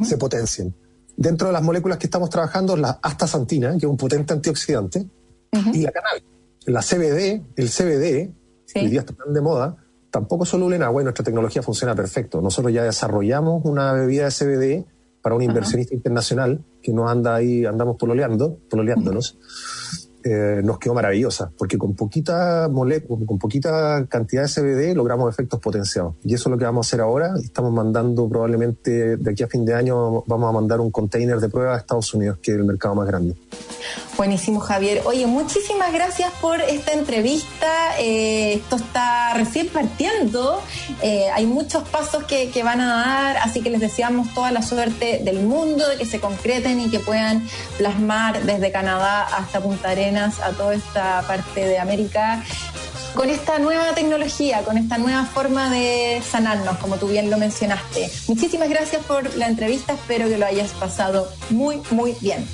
se 0.02 0.18
potencien. 0.18 0.74
Dentro 1.16 1.46
de 1.48 1.52
las 1.52 1.62
moléculas 1.62 1.98
que 1.98 2.06
estamos 2.06 2.28
trabajando, 2.30 2.76
la 2.76 2.98
astaxantina, 3.02 3.72
que 3.72 3.78
es 3.78 3.84
un 3.84 3.96
potente 3.96 4.32
antioxidante, 4.32 5.06
y 5.72 5.82
la 5.82 5.92
cannabis. 5.92 6.24
La 6.66 6.82
CBD, 6.82 7.42
el 7.56 7.68
CBD, 7.68 8.32
Sí. 8.66 8.74
que 8.74 8.80
hoy 8.80 8.90
día 8.90 9.00
está 9.00 9.12
tan 9.14 9.32
de 9.32 9.40
moda, 9.40 9.76
tampoco 10.10 10.44
es 10.44 10.50
soluble 10.50 10.76
en 10.76 10.82
agua 10.82 11.02
y 11.02 11.04
nuestra 11.04 11.24
tecnología 11.24 11.62
funciona 11.62 11.94
perfecto. 11.94 12.40
Nosotros 12.40 12.72
ya 12.72 12.82
desarrollamos 12.82 13.62
una 13.64 13.92
bebida 13.92 14.24
de 14.24 14.30
CBD 14.30 14.84
para 15.22 15.34
un 15.36 15.42
inversionista 15.42 15.94
internacional 15.94 16.64
que 16.82 16.92
nos 16.92 17.10
anda 17.10 17.34
ahí, 17.34 17.64
andamos 17.66 17.96
pololeando, 17.96 18.58
pololeándonos. 18.68 19.38
Eh, 20.26 20.62
nos 20.64 20.78
quedó 20.78 20.94
maravillosa, 20.94 21.52
porque 21.58 21.76
con 21.76 21.94
poquita 21.94 22.66
molécula, 22.70 23.26
con 23.26 23.38
poquita 23.38 24.06
cantidad 24.08 24.44
de 24.44 24.48
CBD 24.48 24.94
logramos 24.94 25.30
efectos 25.30 25.60
potenciados. 25.60 26.14
Y 26.24 26.32
eso 26.32 26.48
es 26.48 26.52
lo 26.52 26.56
que 26.56 26.64
vamos 26.64 26.86
a 26.86 26.88
hacer 26.88 27.02
ahora. 27.02 27.34
Estamos 27.42 27.74
mandando 27.74 28.26
probablemente 28.26 29.18
de 29.18 29.30
aquí 29.30 29.42
a 29.42 29.48
fin 29.48 29.66
de 29.66 29.74
año 29.74 30.22
vamos 30.26 30.48
a 30.48 30.52
mandar 30.52 30.80
un 30.80 30.90
container 30.90 31.40
de 31.40 31.50
prueba 31.50 31.74
a 31.74 31.76
Estados 31.76 32.14
Unidos, 32.14 32.38
que 32.40 32.52
es 32.52 32.56
el 32.56 32.64
mercado 32.64 32.94
más 32.94 33.06
grande. 33.06 33.34
Buenísimo, 34.16 34.60
Javier. 34.60 35.02
Oye, 35.04 35.26
muchísimas 35.26 35.92
gracias 35.92 36.32
por 36.40 36.58
esta 36.62 36.92
entrevista. 36.92 37.98
Eh, 37.98 38.54
esto 38.54 38.76
está 38.76 39.34
recién 39.34 39.68
partiendo. 39.68 40.62
Eh, 41.02 41.26
hay 41.34 41.44
muchos 41.44 41.86
pasos 41.88 42.24
que, 42.24 42.50
que 42.50 42.62
van 42.62 42.80
a 42.80 42.94
dar, 42.94 43.36
así 43.38 43.60
que 43.60 43.68
les 43.68 43.80
deseamos 43.80 44.32
toda 44.32 44.52
la 44.52 44.62
suerte 44.62 45.20
del 45.22 45.40
mundo, 45.40 45.86
de 45.86 45.96
que 45.98 46.06
se 46.06 46.18
concreten 46.18 46.80
y 46.80 46.90
que 46.90 47.00
puedan 47.00 47.46
plasmar 47.76 48.42
desde 48.44 48.72
Canadá 48.72 49.24
hasta 49.24 49.60
Punta 49.60 49.90
Arenas 49.90 50.13
a 50.16 50.50
toda 50.56 50.74
esta 50.74 51.22
parte 51.26 51.64
de 51.64 51.78
América 51.78 52.42
con 53.14 53.30
esta 53.30 53.58
nueva 53.58 53.94
tecnología, 53.94 54.62
con 54.62 54.76
esta 54.76 54.98
nueva 54.98 55.24
forma 55.24 55.70
de 55.70 56.22
sanarnos, 56.28 56.76
como 56.78 56.96
tú 56.96 57.08
bien 57.08 57.30
lo 57.30 57.38
mencionaste. 57.38 58.10
Muchísimas 58.28 58.68
gracias 58.68 59.04
por 59.04 59.34
la 59.36 59.48
entrevista, 59.48 59.94
espero 59.94 60.28
que 60.28 60.38
lo 60.38 60.46
hayas 60.46 60.72
pasado 60.72 61.28
muy, 61.50 61.80
muy 61.90 62.16
bien. 62.20 62.46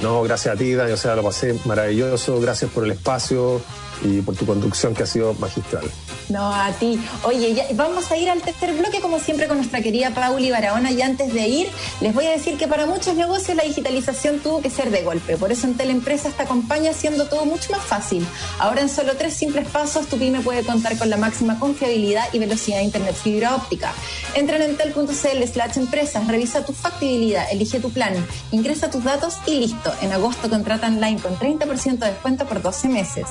No, 0.00 0.22
gracias 0.22 0.54
a 0.54 0.58
ti, 0.58 0.74
Dani, 0.74 0.92
o 0.92 0.96
sea, 0.96 1.14
lo 1.14 1.22
pasé 1.22 1.54
maravilloso, 1.64 2.40
gracias 2.40 2.70
por 2.72 2.84
el 2.84 2.92
espacio 2.92 3.60
y 4.02 4.20
por 4.20 4.36
tu 4.36 4.46
conducción 4.46 4.94
que 4.94 5.02
ha 5.02 5.06
sido 5.06 5.34
magistral. 5.34 5.84
No, 6.28 6.52
a 6.52 6.70
ti. 6.72 6.98
Oye, 7.24 7.66
vamos 7.74 8.10
a 8.10 8.16
ir 8.16 8.30
al 8.30 8.40
tercer 8.40 8.74
bloque, 8.74 9.00
como 9.00 9.18
siempre, 9.18 9.48
con 9.48 9.58
nuestra 9.58 9.82
querida 9.82 10.10
Pauli 10.10 10.50
Barahona. 10.50 10.90
Y 10.90 11.02
antes 11.02 11.32
de 11.34 11.46
ir, 11.48 11.68
les 12.00 12.14
voy 12.14 12.26
a 12.26 12.30
decir 12.30 12.56
que 12.56 12.68
para 12.68 12.86
muchos 12.86 13.14
negocios 13.16 13.56
la 13.56 13.64
digitalización 13.64 14.40
tuvo 14.40 14.62
que 14.62 14.70
ser 14.70 14.90
de 14.90 15.02
golpe. 15.02 15.36
Por 15.36 15.52
eso 15.52 15.66
en 15.66 15.74
Teleempresas 15.74 16.34
te 16.34 16.42
acompaña 16.42 16.90
haciendo 16.90 17.26
todo 17.28 17.44
mucho 17.44 17.70
más 17.72 17.82
fácil. 17.82 18.26
Ahora, 18.58 18.80
en 18.80 18.88
solo 18.88 19.14
tres 19.16 19.34
simples 19.34 19.68
pasos, 19.68 20.06
tu 20.06 20.16
pyme 20.16 20.40
puede 20.40 20.62
contar 20.64 20.96
con 20.96 21.10
la 21.10 21.16
máxima 21.16 21.58
confiabilidad 21.58 22.24
y 22.32 22.38
velocidad 22.38 22.78
de 22.78 22.84
Internet 22.84 23.14
fibra 23.14 23.54
óptica. 23.54 23.92
Entra 24.34 24.56
en 24.56 24.62
entel.cl 24.62 25.12
slash 25.12 25.76
empresas, 25.76 26.26
revisa 26.28 26.64
tu 26.64 26.72
factibilidad, 26.72 27.50
elige 27.50 27.80
tu 27.80 27.90
plan, 27.90 28.14
ingresa 28.50 28.90
tus 28.90 29.04
datos 29.04 29.36
y 29.46 29.60
listo. 29.60 29.92
En 30.00 30.12
agosto 30.12 30.48
contrata 30.48 30.86
online 30.86 31.20
con 31.20 31.36
30% 31.38 31.98
de 31.98 32.06
descuento 32.06 32.46
por 32.46 32.62
12 32.62 32.88
meses. 32.88 33.26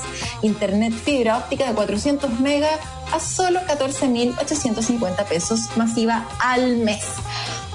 Internet 0.62 0.94
fibra 0.94 1.38
óptica 1.38 1.66
de 1.66 1.74
400 1.74 2.38
megas 2.38 2.78
a 3.12 3.18
solo 3.18 3.58
14.850 3.62 5.24
pesos 5.24 5.76
masiva 5.76 6.28
al 6.38 6.76
mes. 6.76 7.02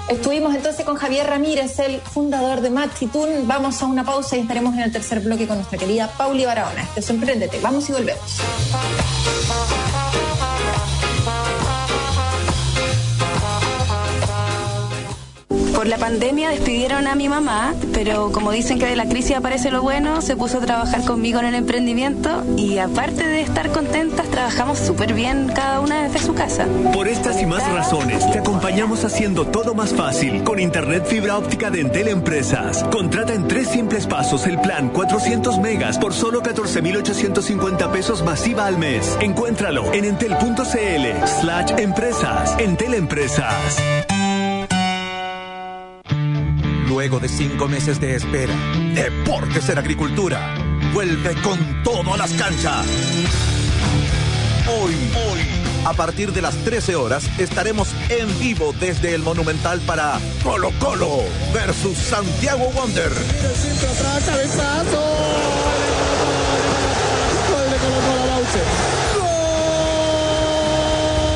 Estuvimos 0.08 0.54
entonces 0.54 0.86
con 0.86 0.96
Javier 0.96 1.26
Ramírez, 1.26 1.78
el 1.80 2.00
fundador 2.00 2.62
de 2.62 2.70
Maxitun. 2.70 3.46
Vamos 3.46 3.82
a 3.82 3.84
una 3.84 4.04
pausa 4.04 4.38
y 4.38 4.40
estaremos 4.40 4.72
en 4.72 4.80
el 4.80 4.92
tercer 4.92 5.20
bloque 5.20 5.46
con 5.46 5.58
nuestra 5.58 5.76
querida 5.76 6.08
Pauli 6.16 6.46
Barahona. 6.46 6.82
Este 6.84 7.00
es 7.00 7.10
Emprendete. 7.10 7.60
Vamos 7.60 7.86
y 7.90 7.92
volvemos. 7.92 8.40
Por 15.78 15.86
la 15.86 15.96
pandemia 15.96 16.50
despidieron 16.50 17.06
a 17.06 17.14
mi 17.14 17.28
mamá, 17.28 17.72
pero 17.94 18.32
como 18.32 18.50
dicen 18.50 18.80
que 18.80 18.86
de 18.86 18.96
la 18.96 19.08
crisis 19.08 19.36
aparece 19.36 19.70
lo 19.70 19.80
bueno, 19.80 20.22
se 20.22 20.34
puso 20.34 20.58
a 20.58 20.60
trabajar 20.60 21.04
conmigo 21.04 21.38
en 21.38 21.46
el 21.46 21.54
emprendimiento 21.54 22.42
y 22.56 22.78
aparte 22.78 23.24
de 23.24 23.42
estar 23.42 23.70
contentas, 23.70 24.26
trabajamos 24.26 24.80
súper 24.80 25.14
bien 25.14 25.46
cada 25.54 25.78
una 25.78 26.02
desde 26.02 26.18
su 26.18 26.34
casa. 26.34 26.66
Por 26.92 27.06
estas 27.06 27.40
y 27.40 27.46
más 27.46 27.62
razones, 27.72 28.28
te 28.32 28.40
acompañamos 28.40 29.04
haciendo 29.04 29.46
todo 29.46 29.72
más 29.72 29.94
fácil 29.94 30.42
con 30.42 30.58
Internet 30.58 31.06
fibra 31.06 31.38
óptica 31.38 31.70
de 31.70 31.82
Entel 31.82 32.08
Empresas. 32.08 32.82
Contrata 32.90 33.32
en 33.32 33.46
tres 33.46 33.68
simples 33.68 34.08
pasos 34.08 34.48
el 34.48 34.60
plan 34.60 34.88
400 34.88 35.60
megas 35.60 35.96
por 35.96 36.12
solo 36.12 36.42
14.850 36.42 37.88
pesos 37.92 38.24
masiva 38.24 38.66
al 38.66 38.78
mes. 38.78 39.16
Encuéntralo 39.20 39.92
en 39.92 40.06
entel.cl 40.06 41.24
slash 41.40 41.70
empresas. 41.78 42.56
Entel 42.58 42.94
Empresas. 42.94 43.76
Luego 46.88 47.20
de 47.20 47.28
cinco 47.28 47.68
meses 47.68 48.00
de 48.00 48.14
espera, 48.14 48.54
Deportes 48.94 49.68
en 49.68 49.76
Agricultura. 49.76 50.54
Vuelve 50.94 51.34
con 51.42 51.82
todo 51.82 52.14
a 52.14 52.16
las 52.16 52.32
canchas. 52.32 52.86
Hoy, 54.66 54.94
hoy, 55.14 55.40
a 55.84 55.92
partir 55.92 56.32
de 56.32 56.40
las 56.40 56.56
13 56.64 56.96
horas, 56.96 57.28
estaremos 57.38 57.94
en 58.08 58.26
vivo 58.40 58.74
desde 58.80 59.14
el 59.14 59.22
Monumental 59.22 59.80
para 59.80 60.18
Colo 60.42 60.72
Colo 60.78 61.24
versus 61.52 61.98
Santiago 61.98 62.70
Wonder. 62.70 63.12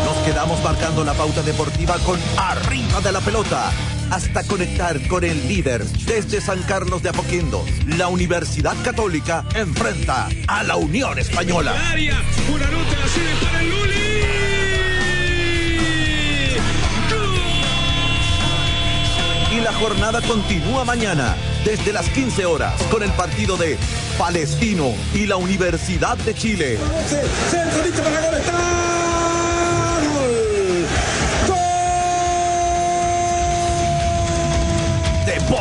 Nos 0.06 0.16
quedamos 0.24 0.64
marcando 0.64 1.04
la 1.04 1.12
pauta 1.12 1.42
deportiva 1.42 1.98
con 1.98 2.18
Arriba 2.38 3.02
de 3.02 3.12
la 3.12 3.20
Pelota 3.20 3.70
hasta 4.12 4.44
conectar 4.44 5.00
con 5.08 5.24
el 5.24 5.48
líder 5.48 5.82
desde 5.84 6.42
San 6.42 6.62
Carlos 6.64 7.02
de 7.02 7.08
Apoquindo. 7.08 7.64
La 7.96 8.08
Universidad 8.08 8.76
Católica 8.84 9.42
enfrenta 9.54 10.28
a 10.46 10.62
la 10.62 10.76
Unión 10.76 11.18
Española. 11.18 11.72
Área, 11.90 12.20
una 12.52 12.66
nota 12.66 12.98
la 13.00 13.08
sirve 13.08 13.30
para 13.42 13.62
el 13.62 13.70
Luli. 13.70 13.92
Y 19.56 19.60
la 19.60 19.72
jornada 19.72 20.20
continúa 20.20 20.84
mañana 20.84 21.34
desde 21.64 21.92
las 21.92 22.08
15 22.10 22.44
horas 22.44 22.74
con 22.90 23.02
el 23.02 23.12
partido 23.12 23.56
de 23.56 23.78
Palestino 24.18 24.92
y 25.14 25.26
la 25.26 25.36
Universidad 25.36 26.18
de 26.18 26.34
Chile. 26.34 26.78
Centro 27.50 27.82
listo 27.82 28.02
para 28.02 28.91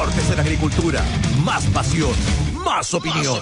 en 0.10 0.40
Agricultura. 0.40 1.04
Más 1.44 1.64
pasión, 1.68 2.12
más 2.66 2.92
opinión. 2.94 3.40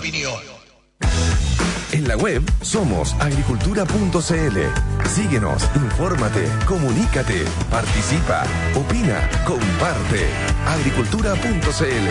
En 1.93 2.07
la 2.07 2.17
web 2.17 2.43
somos 2.61 3.13
agricultura.cl. 3.13 5.07
Síguenos, 5.07 5.63
infórmate, 5.75 6.49
comunícate, 6.67 7.45
participa, 7.71 8.43
opina, 8.75 9.29
comparte. 9.45 10.27
Agricultura.cl. 10.67 12.07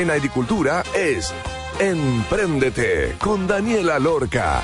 En 0.00 0.10
agricultura 0.10 0.82
es 0.94 1.34
Empréndete 1.78 3.16
con 3.18 3.46
Daniela 3.46 3.98
Lorca. 3.98 4.62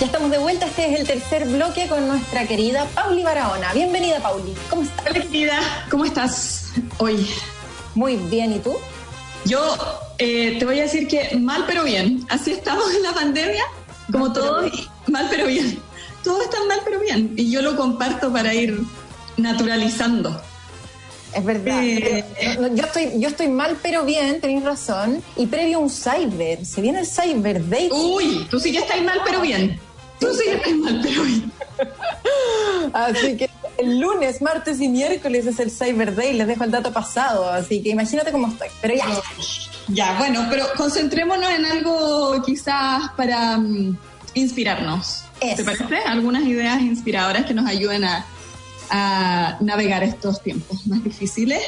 Ya 0.00 0.06
estamos 0.06 0.30
de 0.30 0.38
vuelta, 0.38 0.64
este 0.64 0.90
es 0.90 1.00
el 1.00 1.06
tercer 1.06 1.46
bloque 1.46 1.86
con 1.86 2.08
nuestra 2.08 2.46
querida 2.46 2.86
Pauli 2.94 3.22
Barahona. 3.22 3.70
Bienvenida, 3.74 4.18
Pauli. 4.18 4.54
¿Cómo 4.70 4.80
estás? 4.80 5.04
Hola 5.06 5.20
querida, 5.20 5.86
¿cómo 5.90 6.06
estás 6.06 6.72
hoy? 6.96 7.28
Muy 7.94 8.16
bien, 8.16 8.54
¿y 8.54 8.60
tú? 8.60 8.74
Yo 9.44 9.60
eh, 10.16 10.56
te 10.58 10.64
voy 10.64 10.78
a 10.78 10.84
decir 10.84 11.06
que 11.06 11.36
mal 11.36 11.64
pero 11.66 11.84
bien. 11.84 12.24
Así 12.30 12.52
estamos 12.52 12.94
en 12.94 13.02
la 13.02 13.12
pandemia, 13.12 13.62
como 14.10 14.32
todos, 14.32 14.72
y 14.72 15.10
mal 15.10 15.26
pero 15.28 15.46
bien. 15.46 15.78
Todos 16.24 16.44
están 16.44 16.66
mal 16.66 16.80
pero 16.82 16.98
bien. 17.00 17.34
Y 17.36 17.50
yo 17.50 17.60
lo 17.60 17.76
comparto 17.76 18.32
para 18.32 18.54
ir 18.54 18.80
naturalizando. 19.36 20.40
Es 21.34 21.44
verdad. 21.44 21.78
Eh. 21.84 22.24
Yo, 22.74 22.84
estoy, 22.84 23.20
yo 23.20 23.28
estoy 23.28 23.48
mal, 23.48 23.76
pero 23.82 24.06
bien, 24.06 24.40
tenéis 24.40 24.64
razón. 24.64 25.22
Y 25.36 25.44
previo 25.44 25.76
a 25.76 25.80
un 25.80 25.90
Cyber, 25.90 26.64
se 26.64 26.80
viene 26.80 27.00
el 27.00 27.06
Cyber 27.06 27.68
Day. 27.68 27.90
Uy, 27.92 28.46
tú 28.50 28.58
sí 28.58 28.72
que 28.72 28.78
estás 28.78 29.02
mal 29.02 29.20
pero 29.26 29.42
bien. 29.42 29.78
Tú 30.20 30.28
sí 30.34 30.72
mal 30.74 31.00
pero. 31.02 31.22
Así 32.92 33.36
que 33.36 33.50
el 33.78 33.98
lunes, 33.98 34.42
martes 34.42 34.80
y 34.80 34.88
miércoles 34.88 35.46
es 35.46 35.58
el 35.58 35.70
Cyber 35.70 36.14
Day. 36.14 36.34
Les 36.34 36.46
dejo 36.46 36.64
el 36.64 36.70
dato 36.70 36.92
pasado. 36.92 37.48
Así 37.48 37.82
que 37.82 37.90
imagínate 37.90 38.30
cómo 38.30 38.48
estoy. 38.48 38.68
Pero 38.82 38.94
ya. 38.94 39.06
Ya, 39.88 40.18
bueno, 40.18 40.46
pero 40.50 40.66
concentrémonos 40.76 41.50
en 41.50 41.64
algo 41.64 42.42
quizás 42.44 43.10
para 43.16 43.56
mm, 43.58 43.96
inspirarnos. 44.34 45.24
Eso. 45.40 45.56
¿Te 45.56 45.64
parece? 45.64 45.96
Algunas 46.06 46.44
ideas 46.44 46.80
inspiradoras 46.82 47.46
que 47.46 47.54
nos 47.54 47.66
ayuden 47.66 48.04
a, 48.04 48.24
a 48.90 49.56
navegar 49.60 50.04
estos 50.04 50.42
tiempos 50.42 50.86
más 50.86 51.02
difíciles. 51.02 51.60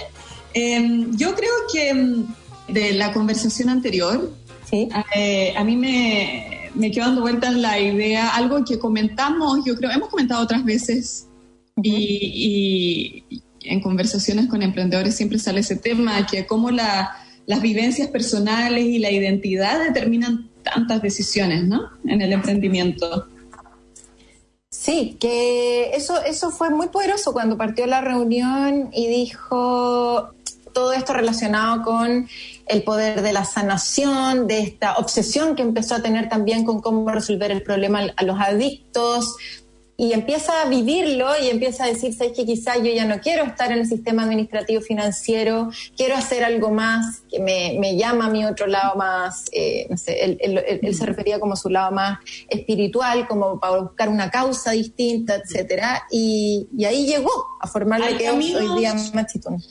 Eh, 0.54 1.06
yo 1.12 1.34
creo 1.34 1.52
que 1.72 1.94
mm, 1.94 2.26
de 2.68 2.92
la 2.92 3.12
conversación 3.12 3.70
anterior, 3.70 4.30
Sí. 4.70 4.88
eh, 5.14 5.52
a 5.56 5.64
mí 5.64 5.76
me, 5.76 6.61
me 6.74 6.90
quedó 6.90 7.06
dando 7.06 7.20
vueltas 7.22 7.54
la 7.54 7.78
idea, 7.78 8.34
algo 8.34 8.64
que 8.64 8.78
comentamos, 8.78 9.64
yo 9.64 9.74
creo, 9.76 9.90
hemos 9.90 10.08
comentado 10.08 10.42
otras 10.42 10.64
veces 10.64 11.26
y, 11.82 13.24
y 13.28 13.42
en 13.64 13.80
conversaciones 13.80 14.46
con 14.48 14.62
emprendedores 14.62 15.16
siempre 15.16 15.38
sale 15.38 15.60
ese 15.60 15.76
tema, 15.76 16.26
que 16.26 16.46
cómo 16.46 16.70
la- 16.70 17.16
las 17.46 17.60
vivencias 17.60 18.08
personales 18.08 18.84
y 18.84 18.98
la 18.98 19.10
identidad 19.10 19.82
determinan 19.84 20.48
tantas 20.62 21.02
decisiones 21.02 21.64
¿no? 21.64 21.90
en 22.06 22.22
el 22.22 22.32
emprendimiento. 22.32 23.26
Sí, 24.70 25.16
que 25.20 25.90
eso, 25.94 26.22
eso 26.22 26.50
fue 26.50 26.70
muy 26.70 26.88
poderoso 26.88 27.32
cuando 27.32 27.56
partió 27.56 27.86
la 27.86 28.00
reunión 28.00 28.90
y 28.92 29.06
dijo 29.08 30.30
todo 30.72 30.92
esto 30.92 31.12
relacionado 31.12 31.82
con 31.82 32.28
el 32.66 32.82
poder 32.82 33.22
de 33.22 33.32
la 33.32 33.44
sanación, 33.44 34.46
de 34.46 34.60
esta 34.60 34.94
obsesión 34.94 35.54
que 35.54 35.62
empezó 35.62 35.96
a 35.96 36.02
tener 36.02 36.28
también 36.28 36.64
con 36.64 36.80
cómo 36.80 37.10
resolver 37.10 37.50
el 37.50 37.62
problema 37.62 38.00
a 38.16 38.24
los 38.24 38.38
adictos. 38.40 39.36
Y 39.96 40.12
empieza 40.14 40.62
a 40.62 40.68
vivirlo 40.68 41.28
y 41.40 41.48
empieza 41.48 41.84
a 41.84 41.86
decir, 41.88 42.12
sabes 42.14 42.32
que 42.32 42.44
quizás 42.46 42.78
yo 42.78 42.90
ya 42.92 43.04
no 43.04 43.20
quiero 43.20 43.44
estar 43.44 43.70
en 43.70 43.78
el 43.78 43.86
sistema 43.86 44.22
administrativo 44.24 44.80
financiero, 44.80 45.70
quiero 45.96 46.16
hacer 46.16 46.42
algo 46.44 46.70
más 46.70 47.20
que 47.30 47.38
me, 47.38 47.76
me 47.78 47.96
llama 47.96 48.26
a 48.26 48.30
mi 48.30 48.44
otro 48.44 48.66
lado 48.66 48.96
más, 48.96 49.44
eh, 49.52 49.86
no 49.90 49.96
sé, 49.96 50.24
él, 50.24 50.38
él- 50.40 50.64
él- 50.66 50.80
él 50.82 50.94
se 50.94 51.06
refería 51.06 51.38
como 51.38 51.54
su 51.56 51.68
lado 51.68 51.92
más 51.92 52.18
espiritual, 52.48 53.28
como 53.28 53.60
para 53.60 53.80
buscar 53.82 54.08
una 54.08 54.30
causa 54.30 54.72
distinta, 54.72 55.36
etcétera, 55.36 56.04
y, 56.10 56.66
y 56.76 56.84
ahí 56.84 57.06
llegó 57.06 57.30
a 57.60 57.66
formar 57.66 58.00
lo 58.00 58.06
que 58.18 58.24
es 58.24 58.30
hoy 58.32 58.52
caminos- 58.54 58.78
día 58.78 58.94
Machitún. 59.14 59.62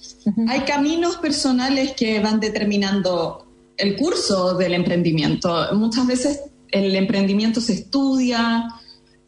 Hay 0.48 0.62
caminos 0.62 1.18
personales 1.18 1.94
que 1.94 2.20
van 2.20 2.40
determinando 2.40 3.48
el 3.78 3.96
curso 3.98 4.54
del 4.56 4.76
emprendimiento. 4.76 5.68
Muchas 5.74 6.06
veces 6.08 6.42
el 6.70 6.96
emprendimiento 6.96 7.60
se 7.60 7.74
estudia, 7.74 8.66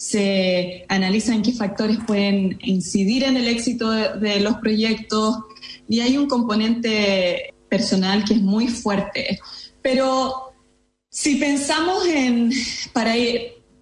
se 0.04 0.86
analiza 0.90 1.34
en 1.34 1.42
qué 1.42 1.54
factores 1.54 1.98
pueden 2.06 2.60
incidir 2.62 3.24
en 3.24 3.38
el 3.38 3.48
éxito 3.48 3.90
de, 3.90 4.42
los 4.42 4.56
proyectos 4.56 5.38
y 5.88 6.02
hay 6.02 6.18
un 6.18 6.28
componente 6.28 7.54
personal 7.70 8.26
que 8.26 8.34
es 8.34 8.42
muy 8.42 8.68
fuerte. 8.68 9.40
Pero 9.82 10.52
si 11.10 11.36
pensamos 11.36 12.06
en, 12.06 12.52
para 12.92 13.14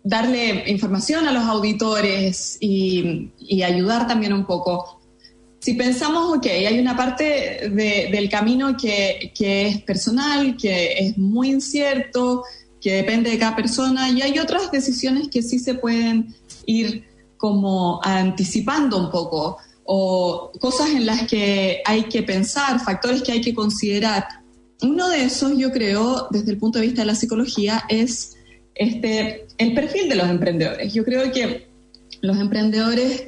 darle 0.04 0.70
información 0.70 1.28
a 1.28 1.32
los 1.32 1.44
auditores 1.44 2.58
y, 2.60 3.32
ayudar 3.64 4.06
también 4.06 4.34
un 4.34 4.46
poco, 4.46 5.02
si 5.58 5.74
pensamos, 5.74 6.38
ok, 6.38 6.46
hay 6.46 6.80
una 6.80 6.96
parte 6.96 7.68
de- 7.70 8.10
del 8.12 8.30
camino 8.30 8.78
que, 8.78 9.32
que 9.36 9.68
es 9.68 9.82
personal, 9.82 10.56
que 10.56 10.94
es 11.00 11.18
muy 11.18 11.50
incierto, 11.50 12.44
que 12.82 12.94
depende 12.94 13.30
de 13.30 13.38
cada 13.38 13.56
persona, 13.56 14.10
y 14.10 14.22
hay 14.22 14.40
otras 14.40 14.72
decisiones 14.72 15.28
que 15.30 15.42
sí 15.42 15.60
se 15.60 15.76
pueden 15.76 16.36
ir 16.66 17.06
como 17.38 18.02
anticipando 18.04 18.98
un 18.98 19.12
poco, 19.12 19.58
o 19.84 20.52
cosas 20.60 20.90
en 20.90 21.06
las 21.06 21.28
que 21.28 21.82
hay 21.86 22.04
que 22.04 22.24
pensar, 22.24 22.80
factores 22.80 23.22
que 23.22 23.32
hay 23.34 23.42
que 23.42 23.54
considerar. 23.54 24.26
Uno 24.82 25.10
de 25.10 25.24
esos, 25.24 25.58
yo 25.58 25.72
creo, 25.72 26.28
desde 26.32 26.52
el 26.52 26.58
punto 26.58 26.80
de 26.80 26.86
vista 26.86 27.02
de 27.02 27.08
la 27.08 27.16
psicología, 27.16 27.84
es 27.88 28.38
este, 28.74 29.46
el 29.58 29.74
perfil 29.74 30.10
de 30.10 30.16
los 30.16 30.28
emprendedores. 30.28 30.94
Yo 30.94 31.04
creo 31.04 31.32
que 31.32 31.68
los 32.22 32.38
emprendedores 32.38 33.26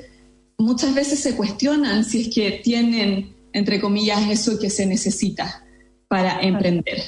muchas 0.58 0.94
veces 0.96 1.20
se 1.20 1.36
cuestionan 1.36 2.06
si 2.06 2.22
es 2.22 2.34
que 2.34 2.62
tienen, 2.64 3.36
entre 3.52 3.80
comillas, 3.80 4.30
eso 4.30 4.58
que 4.58 4.70
se 4.70 4.86
necesita 4.86 5.64
para 6.08 6.42
emprender. 6.42 7.02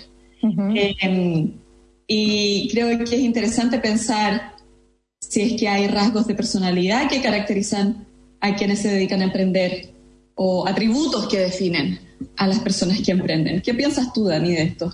Eh, 0.75 0.95
y 2.07 2.69
creo 2.69 2.97
que 2.97 3.15
es 3.15 3.21
interesante 3.21 3.79
pensar 3.79 4.55
si 5.19 5.41
es 5.41 5.59
que 5.59 5.67
hay 5.67 5.87
rasgos 5.87 6.27
de 6.27 6.35
personalidad 6.35 7.09
que 7.09 7.21
caracterizan 7.21 8.05
a 8.41 8.55
quienes 8.55 8.79
se 8.79 8.89
dedican 8.89 9.21
a 9.21 9.25
emprender 9.25 9.89
o 10.35 10.67
atributos 10.67 11.27
que 11.27 11.39
definen 11.39 11.99
a 12.37 12.47
las 12.47 12.59
personas 12.59 13.01
que 13.01 13.11
emprenden. 13.11 13.61
¿Qué 13.61 13.73
piensas 13.73 14.13
tú, 14.13 14.25
Dani, 14.25 14.51
de 14.51 14.61
esto? 14.63 14.91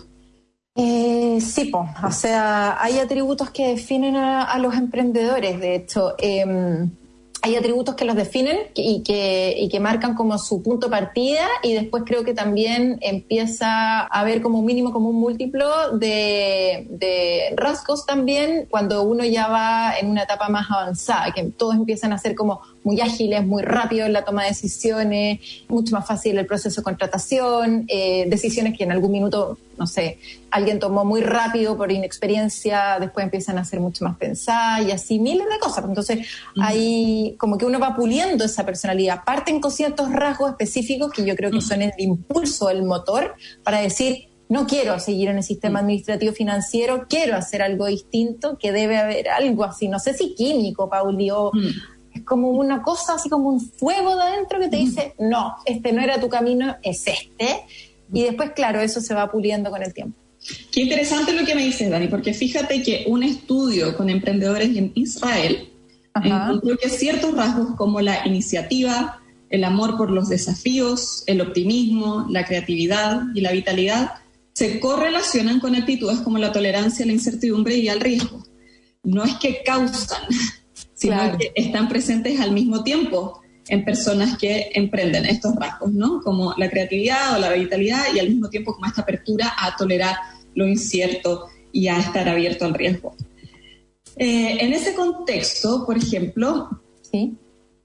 Eh, 0.76 1.40
sí, 1.42 1.66
po. 1.66 1.86
o 2.02 2.12
sea, 2.12 2.82
hay 2.82 3.00
atributos 3.00 3.50
que 3.50 3.68
definen 3.68 4.16
a, 4.16 4.58
los 4.60 4.76
emprendedores, 4.76 5.60
de 5.60 5.76
hecho. 5.76 6.16
Em, 6.18 6.90
hay 7.44 7.56
atributos 7.56 7.96
que 7.96 8.06
los 8.06 8.16
definen 8.16 8.58
y 8.76 9.02
que, 9.02 9.56
y 9.58 9.68
que 9.70 9.80
marcan 9.80 10.14
como 10.14 10.38
su 10.38 10.62
punto 10.62 10.88
de 10.88 10.92
partida 10.92 11.48
y 11.64 11.74
después 11.74 12.04
creo 12.06 12.24
que 12.24 12.36
también 12.36 13.00
empieza 13.02 14.02
a 14.02 14.20
haber 14.20 14.42
como 14.42 14.60
un 14.60 14.66
mínimo, 14.66 14.92
como 14.92 15.10
un 15.10 15.20
múltiplo 15.20 15.98
de, 15.98 16.86
de 16.90 17.54
rasgos 17.56 18.06
también 18.06 18.68
cuando 18.70 19.02
uno 19.04 19.26
ya 19.26 19.48
va 19.48 19.96
en 20.00 20.10
una 20.10 20.24
etapa 20.24 20.50
más 20.50 20.70
avanzada, 20.70 21.32
que 21.34 21.44
todos 21.46 21.76
empiezan 21.76 22.14
a 22.14 22.20
ser 22.20 22.36
como 22.36 22.62
muy 22.84 23.00
ágiles, 23.02 23.46
muy 23.46 23.64
rápidos 23.64 24.08
en 24.08 24.14
la 24.14 24.26
toma 24.26 24.44
de 24.44 24.50
decisiones, 24.50 25.40
mucho 25.68 25.96
más 25.96 26.08
fácil 26.08 26.38
el 26.38 26.46
proceso 26.46 26.82
de 26.82 26.84
contratación, 26.84 27.86
eh, 27.88 28.26
decisiones 28.28 28.78
que 28.78 28.84
en 28.84 28.92
algún 28.92 29.12
minuto, 29.12 29.58
no 29.78 29.88
sé, 29.88 30.18
alguien 30.50 30.80
tomó 30.80 31.06
muy 31.06 31.22
rápido 31.22 31.78
por 31.78 31.92
inexperiencia, 31.92 32.98
después 33.00 33.24
empiezan 33.24 33.58
a 33.58 33.66
ser 33.66 33.80
mucho 33.80 34.04
más 34.04 34.18
pensadas 34.18 34.88
y 34.88 34.92
así 34.92 35.20
miles 35.20 35.48
de 35.48 35.60
cosas. 35.60 35.86
Entonces, 35.88 36.28
hay 36.60 37.31
como 37.38 37.58
que 37.58 37.66
uno 37.66 37.80
va 37.80 37.96
puliendo 37.96 38.44
esa 38.44 38.66
personalidad. 38.66 39.24
Parten 39.26 39.60
con 39.60 39.72
ciertos 39.72 40.12
rasgos 40.12 40.52
específicos 40.52 41.12
que 41.12 41.26
yo 41.26 41.36
creo 41.36 41.52
que 41.52 41.62
son 41.62 41.82
el 41.82 41.92
impulso, 41.98 42.70
el 42.70 42.84
motor 42.84 43.36
para 43.64 43.82
decir, 43.82 44.30
no 44.50 44.68
quiero 44.68 45.00
seguir 45.00 45.30
en 45.30 45.38
el 45.38 45.44
sistema 45.44 45.80
administrativo 45.80 46.34
financiero, 46.34 47.06
quiero 47.08 47.38
hacer 47.38 47.62
algo 47.62 47.86
distinto, 47.86 48.58
que 48.58 48.74
debe 48.74 48.98
haber 48.98 49.30
algo 49.30 49.64
así, 49.64 49.88
no 49.88 49.98
sé 49.98 50.14
si 50.14 50.36
químico, 50.36 50.90
Pauli, 50.90 51.32
o 51.32 51.52
es 52.14 52.22
como 52.24 52.50
una 52.50 52.82
cosa 52.82 53.16
así 53.16 53.30
como 53.30 53.48
un 53.48 53.62
fuego 53.62 54.16
de 54.18 54.24
adentro 54.24 54.60
que 54.60 54.68
te 54.68 54.76
dice, 54.76 55.16
no, 55.20 55.56
este 55.66 55.94
no 55.94 56.02
era 56.02 56.20
tu 56.20 56.28
camino, 56.28 56.76
es 56.84 57.08
este. 57.08 57.62
Y 58.14 58.24
después, 58.24 58.52
claro, 58.52 58.82
eso 58.82 59.00
se 59.00 59.14
va 59.14 59.32
puliendo 59.32 59.72
con 59.72 59.84
el 59.84 59.94
tiempo. 59.94 60.18
Qué 60.72 60.82
interesante 60.82 61.34
lo 61.34 61.46
que 61.46 61.56
me 61.56 61.64
dices, 61.64 61.90
Dani, 61.90 62.08
porque 62.08 62.34
fíjate 62.34 62.82
que 62.84 63.06
un 63.08 63.24
estudio 63.24 63.96
con 63.96 64.10
emprendedores 64.10 64.76
en 64.76 64.92
Israel 64.96 65.71
que 66.82 66.90
ciertos 66.90 67.36
rasgos 67.36 67.76
como 67.76 68.02
la 68.02 68.28
iniciativa, 68.28 69.22
el 69.50 69.64
amor 69.64 69.98
por 69.98 70.12
los 70.12 70.30
desafíos, 70.30 71.24
el 71.28 71.42
optimismo, 71.42 72.28
la 72.30 72.46
creatividad 72.46 73.24
y 73.34 73.42
la 73.42 73.52
vitalidad 73.52 74.14
se 74.54 74.80
correlacionan 74.80 75.60
con 75.60 75.76
actitudes 75.76 76.20
como 76.20 76.38
la 76.38 76.52
tolerancia 76.52 77.04
a 77.04 77.08
la 77.08 77.14
incertidumbre 77.14 77.76
y 77.76 77.88
al 77.88 78.00
riesgo. 78.00 78.44
No 79.04 79.24
es 79.24 79.36
que 79.36 79.62
causan, 79.66 80.22
sino 80.94 81.16
Claro. 81.16 81.38
que 81.38 81.52
están 81.56 81.88
presentes 81.90 82.40
al 82.40 82.52
mismo 82.52 82.84
tiempo 82.84 83.42
en 83.68 83.86
personas 83.86 84.38
que 84.38 84.70
emprenden 84.74 85.26
estos 85.26 85.56
rasgos, 85.56 85.94
¿no? 85.94 86.22
Como 86.22 86.54
la 86.58 86.70
creatividad 86.70 87.36
o 87.36 87.40
la 87.40 87.54
vitalidad 87.54 88.04
y 88.14 88.20
al 88.20 88.30
mismo 88.30 88.50
tiempo 88.50 88.74
como 88.74 88.86
esta 88.86 89.02
apertura 89.02 89.54
a 89.58 89.76
tolerar 89.76 90.16
lo 90.56 90.68
incierto 90.68 91.48
y 91.72 91.88
a 91.88 91.98
estar 91.98 92.28
abierto 92.28 92.66
al 92.66 92.74
riesgo. 92.74 93.16
Eh, 94.18 94.58
en 94.60 94.74
ese 94.74 94.94
contexto, 94.94 95.86
por 95.86 95.98
ejemplo, 95.98 96.70
¿Sí? 97.12 97.36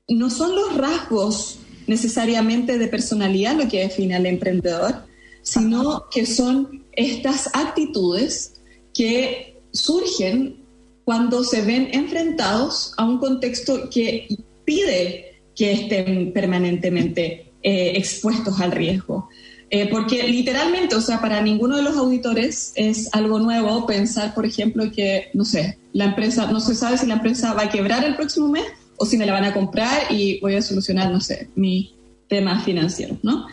no 0.08 0.30
son 0.30 0.54
los 0.54 0.76
rasgos 0.76 1.58
necesariamente 1.86 2.78
de 2.78 2.88
personalidad 2.88 3.56
lo 3.56 3.68
que 3.68 3.80
define 3.80 4.16
al 4.16 4.26
emprendedor, 4.26 5.04
sino 5.42 6.04
que 6.10 6.26
son 6.26 6.84
estas 6.92 7.50
actitudes 7.54 8.60
que 8.92 9.60
surgen 9.72 10.56
cuando 11.04 11.44
se 11.44 11.62
ven 11.62 11.88
enfrentados 11.92 12.92
a 12.96 13.04
un 13.04 13.18
contexto 13.18 13.88
que 13.90 14.26
pide 14.64 15.36
que 15.54 15.72
estén 15.72 16.32
permanentemente 16.32 17.52
eh, 17.62 17.92
expuestos 17.94 18.60
al 18.60 18.72
riesgo. 18.72 19.28
Eh, 19.68 19.88
porque 19.90 20.22
literalmente, 20.28 20.94
o 20.94 21.00
sea, 21.00 21.20
para 21.20 21.42
ninguno 21.42 21.76
de 21.76 21.82
los 21.82 21.96
auditores 21.96 22.72
es 22.76 23.12
algo 23.12 23.40
nuevo 23.40 23.84
pensar, 23.84 24.32
por 24.32 24.46
ejemplo, 24.46 24.92
que, 24.92 25.28
no 25.34 25.44
sé, 25.44 25.78
la 25.92 26.04
empresa, 26.04 26.50
no 26.52 26.60
se 26.60 26.74
sabe 26.74 26.98
si 26.98 27.06
la 27.06 27.14
empresa 27.14 27.52
va 27.52 27.62
a 27.62 27.68
quebrar 27.68 28.04
el 28.04 28.14
próximo 28.14 28.48
mes 28.48 28.64
o 28.96 29.04
si 29.04 29.18
me 29.18 29.26
la 29.26 29.32
van 29.32 29.44
a 29.44 29.52
comprar 29.52 30.12
y 30.12 30.38
voy 30.40 30.54
a 30.54 30.62
solucionar, 30.62 31.10
no 31.10 31.20
sé, 31.20 31.48
mi 31.56 31.94
tema 32.28 32.62
financiero, 32.62 33.18
¿no? 33.22 33.46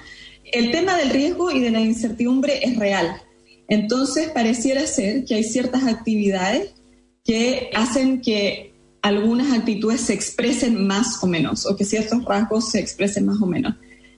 El 0.52 0.72
tema 0.72 0.96
del 0.98 1.10
riesgo 1.10 1.52
y 1.52 1.60
de 1.60 1.72
la 1.72 1.82
incertidumbre 1.82 2.60
es 2.64 2.78
real. 2.78 3.16
Entonces, 3.68 4.30
pareciera 4.30 4.86
ser 4.86 5.26
que 5.26 5.36
hay 5.36 5.44
ciertas 5.44 5.86
actividades 5.86 6.74
que 7.26 7.72
hacen 7.74 8.22
que 8.22 8.74
algunas 9.02 9.52
actitudes 9.52 10.02
se 10.02 10.14
expresen 10.14 10.86
más 10.86 11.24
o 11.24 11.28
menos, 11.28 11.66
o 11.66 11.76
que 11.76 11.86
ciertos 11.86 12.24
rasgos 12.24 12.70
se 12.70 12.80
expresen 12.80 13.26
más 13.26 13.42
o 13.42 13.48
menos. 13.48 13.74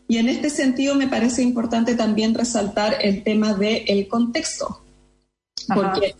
Y 0.07 0.17
en 0.17 0.29
este 0.29 0.49
sentido 0.49 0.95
me 0.95 1.07
parece 1.07 1.41
importante 1.41 1.95
también 1.95 2.33
resaltar 2.33 2.97
el 3.01 3.23
tema 3.23 3.53
del 3.53 4.07
contexto, 4.07 4.81
porque 5.73 6.15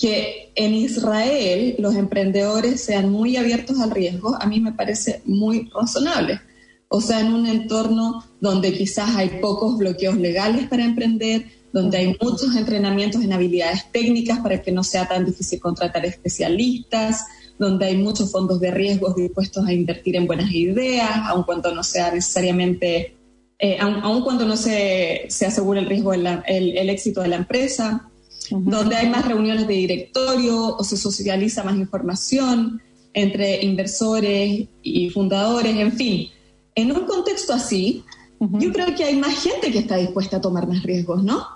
que 0.00 0.50
en 0.54 0.74
Israel 0.74 1.76
los 1.78 1.94
emprendedores 1.94 2.82
sean 2.82 3.10
muy 3.10 3.36
abiertos 3.36 3.78
al 3.80 3.90
riesgo, 3.90 4.34
a 4.34 4.46
mí 4.46 4.58
me 4.58 4.72
parece 4.72 5.20
muy 5.26 5.70
razonable. 5.74 6.40
O 6.88 7.00
sea, 7.02 7.20
en 7.20 7.32
un 7.32 7.46
entorno 7.46 8.24
donde 8.40 8.72
quizás 8.72 9.14
hay 9.14 9.40
pocos 9.40 9.76
bloqueos 9.76 10.16
legales 10.16 10.66
para 10.68 10.84
emprender, 10.84 11.44
donde 11.72 11.98
hay 11.98 12.16
muchos 12.20 12.56
entrenamientos 12.56 13.22
en 13.22 13.32
habilidades 13.32 13.92
técnicas 13.92 14.40
para 14.40 14.60
que 14.60 14.72
no 14.72 14.82
sea 14.82 15.06
tan 15.06 15.24
difícil 15.24 15.60
contratar 15.60 16.04
especialistas, 16.06 17.26
donde 17.58 17.84
hay 17.84 17.96
muchos 17.98 18.32
fondos 18.32 18.58
de 18.58 18.70
riesgos 18.70 19.14
dispuestos 19.14 19.66
a 19.66 19.72
invertir 19.72 20.16
en 20.16 20.26
buenas 20.26 20.50
ideas, 20.50 21.10
aun 21.26 21.44
cuando 21.44 21.74
no 21.74 21.84
sea 21.84 22.10
necesariamente, 22.10 23.16
eh, 23.60 23.76
aun, 23.80 23.96
aun 24.02 24.22
cuando 24.22 24.44
no 24.46 24.56
se, 24.56 25.26
se 25.28 25.46
asegure 25.46 25.80
el 25.80 25.86
riesgo, 25.86 26.12
de 26.12 26.18
la- 26.18 26.42
el, 26.46 26.76
el 26.76 26.88
éxito 26.90 27.20
de 27.20 27.28
la 27.28 27.36
empresa, 27.36 28.08
donde 28.50 28.96
hay 28.96 29.08
más 29.08 29.26
reuniones 29.28 29.66
de 29.68 29.74
directorio 29.74 30.76
o 30.76 30.82
se 30.82 30.96
socializa 30.96 31.62
más 31.62 31.76
información 31.76 32.80
entre 33.12 33.62
inversores 33.64 34.66
y 34.82 35.10
fundadores, 35.10 35.76
en 35.76 35.92
fin. 35.92 36.28
En 36.74 36.90
un 36.92 37.04
contexto 37.06 37.52
así, 37.52 38.04
yo 38.40 38.72
creo 38.72 38.94
que 38.94 39.04
hay 39.04 39.16
más 39.16 39.42
gente 39.42 39.70
que 39.70 39.78
está 39.80 39.96
dispuesta 39.96 40.38
a 40.38 40.40
tomar 40.40 40.66
más 40.66 40.82
riesgos, 40.82 41.22
¿no? 41.22 41.46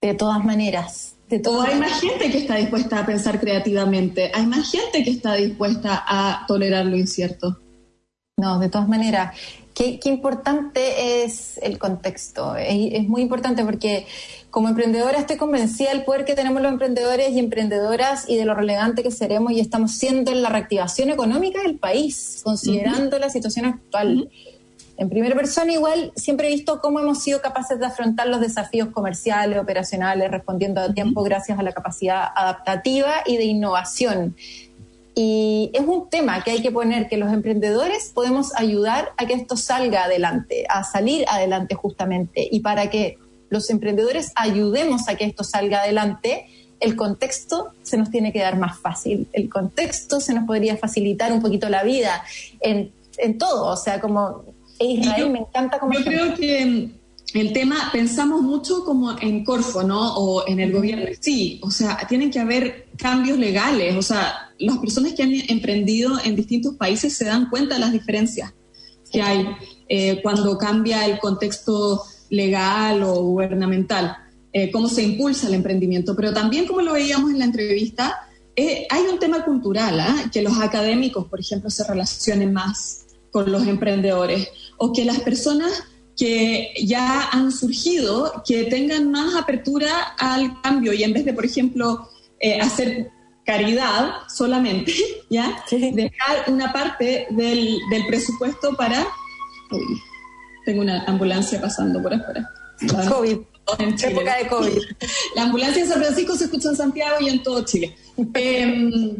De 0.00 0.14
todas 0.14 0.44
maneras, 0.44 1.16
De. 1.28 1.42
O 1.46 1.62
hay 1.62 1.78
más 1.80 2.00
gente 2.00 2.30
que 2.30 2.38
está 2.38 2.56
dispuesta 2.56 3.00
a 3.00 3.06
pensar 3.06 3.40
creativamente, 3.40 4.30
hay 4.32 4.46
más 4.46 4.70
gente 4.70 5.02
que 5.02 5.10
está 5.10 5.34
dispuesta 5.34 6.04
a 6.06 6.44
tolerar 6.46 6.86
lo 6.86 6.96
incierto. 6.96 7.58
No, 8.36 8.58
de 8.58 8.68
todas 8.68 8.88
maneras, 8.88 9.34
qué, 9.74 9.98
importante 10.04 11.24
es 11.24 11.58
el 11.62 11.78
contexto. 11.78 12.56
Es, 12.56 13.06
muy 13.08 13.22
importante 13.22 13.64
porque 13.64 14.06
como 14.50 14.68
emprendedora 14.68 15.18
estoy 15.18 15.36
convencida 15.36 15.90
del 15.90 16.04
poder 16.04 16.24
que 16.24 16.34
tenemos 16.34 16.62
los 16.62 16.72
emprendedores 16.72 17.32
y 17.32 17.40
emprendedoras 17.40 18.28
y 18.28 18.36
de 18.36 18.44
lo 18.44 18.54
relevante 18.54 19.02
que 19.02 19.10
seremos 19.10 19.52
y 19.52 19.60
estamos 19.60 19.92
siendo 19.92 20.30
en 20.30 20.42
la 20.42 20.48
reactivación 20.48 21.10
económica 21.10 21.60
del 21.62 21.76
país, 21.78 22.40
considerando 22.44 23.18
la 23.18 23.30
situación 23.30 23.66
actual. 23.66 24.30
En 24.96 25.10
primera 25.10 25.34
persona 25.34 25.72
igual 25.72 26.12
siempre 26.14 26.46
he 26.46 26.52
visto 26.52 26.80
cómo 26.80 27.00
hemos 27.00 27.20
sido 27.20 27.40
capaces 27.42 27.80
de 27.80 27.86
afrontar 27.86 28.28
los 28.28 28.40
desafíos 28.40 28.90
comerciales, 28.90 29.58
operacionales, 29.58 30.30
respondiendo 30.30 30.80
a 30.80 30.94
tiempo 30.94 31.24
gracias 31.24 31.58
a 31.58 31.62
la 31.64 31.72
capacidad 31.72 32.28
adaptativa 32.36 33.12
y 33.26 33.36
de 33.36 33.44
innovación. 33.44 34.36
Y 35.14 35.70
es 35.72 35.82
un 35.82 36.10
tema 36.10 36.42
que 36.42 36.50
hay 36.50 36.62
que 36.62 36.72
poner, 36.72 37.08
que 37.08 37.16
los 37.16 37.32
emprendedores 37.32 38.10
podemos 38.12 38.52
ayudar 38.56 39.12
a 39.16 39.26
que 39.26 39.34
esto 39.34 39.56
salga 39.56 40.04
adelante, 40.04 40.66
a 40.68 40.82
salir 40.82 41.24
adelante 41.28 41.74
justamente. 41.74 42.48
Y 42.50 42.60
para 42.60 42.90
que 42.90 43.18
los 43.48 43.70
emprendedores 43.70 44.32
ayudemos 44.34 45.08
a 45.08 45.14
que 45.14 45.24
esto 45.24 45.44
salga 45.44 45.82
adelante, 45.82 46.46
el 46.80 46.96
contexto 46.96 47.72
se 47.82 47.96
nos 47.96 48.10
tiene 48.10 48.32
que 48.32 48.40
dar 48.40 48.58
más 48.58 48.78
fácil. 48.78 49.28
El 49.32 49.48
contexto 49.48 50.20
se 50.20 50.34
nos 50.34 50.44
podría 50.44 50.76
facilitar 50.76 51.32
un 51.32 51.40
poquito 51.40 51.68
la 51.68 51.84
vida 51.84 52.24
en, 52.60 52.92
en 53.18 53.38
todo. 53.38 53.66
O 53.66 53.76
sea, 53.76 54.00
como 54.00 54.44
Israel, 54.80 55.30
me 55.30 55.38
encanta 55.40 55.78
como... 55.78 55.92
Yo 55.92 56.04
creo 56.04 56.34
que 56.34 56.90
el 57.34 57.52
tema, 57.52 57.90
pensamos 57.92 58.42
mucho 58.42 58.84
como 58.84 59.18
en 59.18 59.44
Corfo, 59.44 59.82
¿no? 59.82 60.16
O 60.16 60.46
en 60.46 60.60
el 60.60 60.72
gobierno. 60.72 61.06
Sí, 61.20 61.60
o 61.62 61.70
sea, 61.70 61.98
tienen 62.08 62.30
que 62.30 62.38
haber 62.38 62.86
cambios 62.96 63.38
legales. 63.38 63.96
O 63.96 64.02
sea, 64.02 64.52
las 64.58 64.78
personas 64.78 65.14
que 65.14 65.24
han 65.24 65.32
emprendido 65.48 66.16
en 66.24 66.36
distintos 66.36 66.74
países 66.76 67.12
se 67.16 67.24
dan 67.24 67.50
cuenta 67.50 67.74
de 67.74 67.80
las 67.80 67.92
diferencias 67.92 68.54
que 69.10 69.20
hay 69.20 69.46
eh, 69.88 70.20
cuando 70.22 70.56
cambia 70.56 71.06
el 71.06 71.18
contexto 71.18 72.02
legal 72.30 73.02
o 73.02 73.22
gubernamental, 73.22 74.16
eh, 74.52 74.70
cómo 74.70 74.88
se 74.88 75.02
impulsa 75.02 75.48
el 75.48 75.54
emprendimiento. 75.54 76.14
Pero 76.14 76.32
también, 76.32 76.66
como 76.66 76.82
lo 76.82 76.92
veíamos 76.92 77.32
en 77.32 77.40
la 77.40 77.46
entrevista, 77.46 78.28
eh, 78.54 78.86
hay 78.88 79.02
un 79.12 79.18
tema 79.18 79.44
cultural, 79.44 79.98
¿ah? 79.98 80.30
que 80.32 80.40
los 80.40 80.58
académicos, 80.58 81.26
por 81.26 81.40
ejemplo, 81.40 81.68
se 81.68 81.82
relacionen 81.82 82.52
más 82.52 83.06
con 83.32 83.50
los 83.50 83.66
emprendedores 83.66 84.48
o 84.76 84.92
que 84.92 85.04
las 85.04 85.18
personas 85.20 85.82
que 86.16 86.72
ya 86.82 87.28
han 87.30 87.50
surgido, 87.50 88.42
que 88.46 88.64
tengan 88.64 89.10
más 89.10 89.34
apertura 89.34 90.14
al 90.18 90.60
cambio 90.62 90.92
y 90.92 91.02
en 91.02 91.12
vez 91.12 91.24
de, 91.24 91.34
por 91.34 91.44
ejemplo, 91.44 92.08
eh, 92.40 92.60
hacer 92.60 93.10
caridad 93.44 94.12
solamente, 94.28 94.94
¿ya? 95.30 95.64
Dejar 95.70 96.44
una 96.48 96.72
parte 96.72 97.26
del, 97.30 97.78
del 97.90 98.06
presupuesto 98.06 98.76
para... 98.76 99.06
Uy, 99.70 100.00
tengo 100.64 100.82
una 100.82 101.04
ambulancia 101.04 101.60
pasando 101.60 102.02
por 102.02 102.14
afuera. 102.14 102.50
COVID. 103.08 103.38
En 103.78 103.94
época 103.94 104.36
de 104.36 104.46
COVID. 104.48 104.78
La 105.36 105.44
ambulancia 105.44 105.82
de 105.82 105.88
San 105.88 106.02
Francisco 106.02 106.36
se 106.36 106.44
escucha 106.44 106.70
en 106.70 106.76
Santiago 106.76 107.16
y 107.20 107.28
en 107.28 107.42
todo 107.42 107.64
Chile. 107.64 107.96
Eh, 108.34 109.16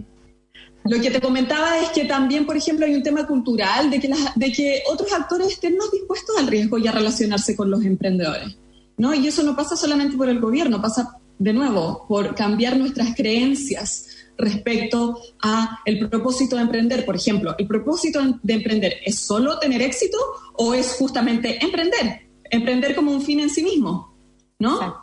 lo 0.85 1.01
que 1.01 1.11
te 1.11 1.21
comentaba 1.21 1.79
es 1.79 1.89
que 1.91 2.05
también, 2.05 2.45
por 2.45 2.57
ejemplo, 2.57 2.85
hay 2.85 2.95
un 2.95 3.03
tema 3.03 3.27
cultural 3.27 3.91
de 3.91 4.01
que, 4.01 4.13
de 4.35 4.53
que 4.53 4.83
otros 4.87 5.13
actores 5.13 5.49
estén 5.49 5.77
más 5.77 5.91
dispuestos 5.91 6.37
al 6.37 6.47
riesgo 6.47 6.77
y 6.79 6.87
a 6.87 6.93
relacionarse 6.93 7.57
con 7.57 7.71
los 7.71 7.85
emprendedores. 7.85 8.57
¿no? 8.99 9.15
Y 9.15 9.27
eso 9.27 9.43
no 9.43 9.57
pasa 9.57 9.77
solamente 9.77 10.17
por 10.17 10.29
el 10.29 10.41
gobierno, 10.41 10.83
pasa 10.83 11.17
de 11.39 11.53
nuevo 11.53 12.05
por 12.07 12.35
cambiar 12.35 12.77
nuestras 12.77 13.15
creencias 13.15 14.09
respecto 14.37 15.21
a 15.43 15.81
el 15.87 16.09
propósito 16.09 16.57
de 16.57 16.63
emprender. 16.63 17.05
Por 17.07 17.17
ejemplo, 17.17 17.55
¿el 17.59 17.67
propósito 17.67 18.21
de 18.43 18.55
emprender 18.55 18.97
es 19.05 19.19
solo 19.19 19.59
tener 19.59 19.81
éxito 19.81 20.19
o 20.55 20.75
es 20.75 20.97
justamente 20.99 21.65
emprender? 21.65 22.27
Emprender 22.51 22.95
como 22.95 23.11
un 23.11 23.23
fin 23.23 23.41
en 23.41 23.49
sí 23.49 23.65
mismo, 23.65 24.15
¿no? 24.59 25.03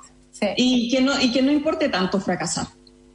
Y, 0.55 0.89
que 0.89 1.01
no 1.01 1.19
y 1.19 1.31
que 1.31 1.41
no 1.41 1.51
importe 1.51 1.89
tanto 1.89 2.19
fracasar 2.19 2.67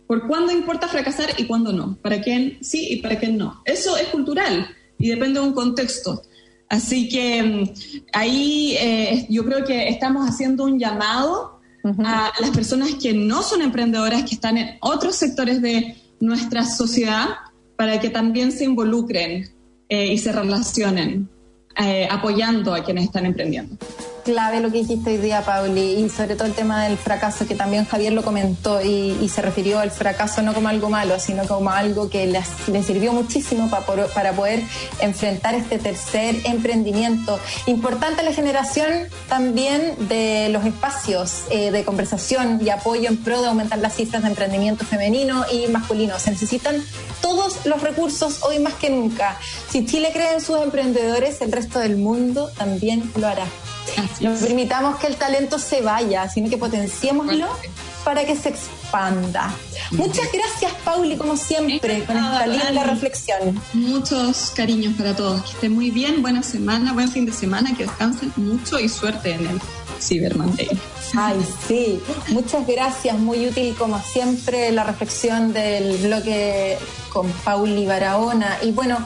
por 0.06 0.26
cuándo 0.26 0.52
importa 0.52 0.88
fracasar 0.88 1.30
y 1.36 1.44
cuándo 1.44 1.72
no, 1.72 1.96
para 1.96 2.20
quién 2.20 2.58
sí 2.60 2.86
y 2.90 2.96
para 3.02 3.18
quién 3.18 3.36
no. 3.36 3.62
Eso 3.64 3.96
es 3.96 4.08
cultural 4.08 4.68
y 4.98 5.08
depende 5.08 5.40
de 5.40 5.46
un 5.46 5.52
contexto. 5.52 6.22
Así 6.68 7.08
que 7.08 7.42
mm, 7.42 8.08
ahí 8.12 8.76
eh, 8.78 9.26
yo 9.28 9.44
creo 9.44 9.64
que 9.64 9.88
estamos 9.88 10.28
haciendo 10.28 10.64
un 10.64 10.78
llamado 10.78 11.60
a 12.04 12.32
las 12.40 12.50
personas 12.50 12.94
que 12.94 13.12
no 13.12 13.42
son 13.44 13.62
emprendedoras, 13.62 14.24
que 14.24 14.34
están 14.34 14.58
en 14.58 14.76
otros 14.80 15.14
sectores 15.14 15.62
de 15.62 15.96
nuestra 16.18 16.64
sociedad, 16.64 17.28
para 17.76 18.00
que 18.00 18.08
también 18.08 18.50
se 18.50 18.64
involucren 18.64 19.48
eh, 19.88 20.12
y 20.12 20.18
se 20.18 20.32
relacionen, 20.32 21.28
eh, 21.78 22.08
apoyando 22.10 22.74
a 22.74 22.82
quienes 22.82 23.04
están 23.04 23.24
emprendiendo 23.24 23.76
clave 24.26 24.58
lo 24.60 24.72
que 24.72 24.78
dijiste 24.78 25.10
hoy 25.10 25.18
día, 25.18 25.42
Pauli, 25.42 26.04
y 26.04 26.10
sobre 26.10 26.34
todo 26.34 26.48
el 26.48 26.54
tema 26.54 26.82
del 26.82 26.98
fracaso, 26.98 27.46
que 27.46 27.54
también 27.54 27.84
Javier 27.84 28.12
lo 28.12 28.24
comentó 28.24 28.82
y, 28.82 29.28
se 29.28 29.40
refirió 29.40 29.78
al 29.78 29.90
fracaso 29.90 30.42
no 30.42 30.52
como 30.52 30.68
algo 30.68 30.88
malo, 30.88 31.20
sino 31.20 31.46
como 31.46 31.70
algo 31.70 32.10
que 32.10 32.26
les, 32.26 32.46
sirvió 32.84 33.12
muchísimo 33.12 33.70
para, 33.70 34.06
para 34.08 34.32
poder 34.32 34.62
enfrentar 35.00 35.54
este 35.54 35.78
tercer 35.78 36.34
emprendimiento. 36.44 37.38
Importante 37.66 38.24
la 38.24 38.32
generación 38.32 38.88
también 39.28 39.94
de 40.08 40.48
los 40.50 40.64
espacios 40.64 41.44
eh, 41.50 41.70
de 41.70 41.84
conversación 41.84 42.58
y 42.64 42.70
apoyo 42.70 43.08
en 43.08 43.18
pro 43.18 43.42
de 43.42 43.48
aumentar 43.48 43.78
las 43.78 43.94
cifras 43.94 44.22
de 44.22 44.28
emprendimiento 44.30 44.84
femenino 44.84 45.44
y 45.52 45.68
masculino. 45.68 46.18
Se 46.18 46.32
necesitan 46.32 46.82
todos 47.20 47.64
los 47.64 47.80
recursos 47.82 48.42
hoy 48.42 48.58
más 48.58 48.74
que 48.74 48.90
nunca. 48.90 49.38
Si 49.70 49.86
Chile 49.86 50.10
cree 50.12 50.32
en 50.32 50.40
sus 50.40 50.60
emprendedores, 50.60 51.40
el 51.42 51.52
resto 51.52 51.78
del 51.78 51.96
mundo 51.96 52.50
también 52.56 53.08
lo 53.16 53.28
hará. 53.28 53.46
No 54.20 54.34
permitamos 54.34 54.96
que 54.96 55.06
el 55.06 55.16
talento 55.16 55.58
se 55.58 55.82
vaya, 55.82 56.28
sino 56.28 56.48
que 56.50 56.58
potenciémoslo 56.58 57.48
para 58.04 58.24
que 58.24 58.36
se 58.36 58.50
expanda. 58.50 59.52
Muchas 59.90 60.30
gracias, 60.32 60.72
Pauli, 60.84 61.16
como 61.16 61.36
siempre, 61.36 62.04
con 62.04 62.16
esta 62.16 62.46
linda 62.46 62.84
reflexión. 62.84 63.60
Muchos 63.72 64.52
cariños 64.54 64.94
para 64.96 65.14
todos. 65.14 65.42
Que 65.42 65.50
estén 65.50 65.74
muy 65.74 65.90
bien, 65.90 66.22
buena 66.22 66.42
semana, 66.42 66.92
buen 66.92 67.10
fin 67.10 67.26
de 67.26 67.32
semana, 67.32 67.74
que 67.76 67.84
descansen 67.84 68.32
mucho 68.36 68.78
y 68.78 68.88
suerte 68.88 69.32
en 69.32 69.46
el 69.46 69.60
Cyber 70.00 70.36
Monday. 70.36 70.68
Ay, 71.16 71.44
sí. 71.66 72.00
Muchas 72.28 72.66
gracias, 72.66 73.18
muy 73.18 73.48
útil 73.48 73.74
como 73.76 74.00
siempre 74.00 74.70
la 74.70 74.84
reflexión 74.84 75.52
del 75.52 75.96
bloque 75.98 76.78
con 77.12 77.30
Pauli 77.44 77.86
Barahona. 77.86 78.58
Y 78.62 78.72
bueno, 78.72 78.98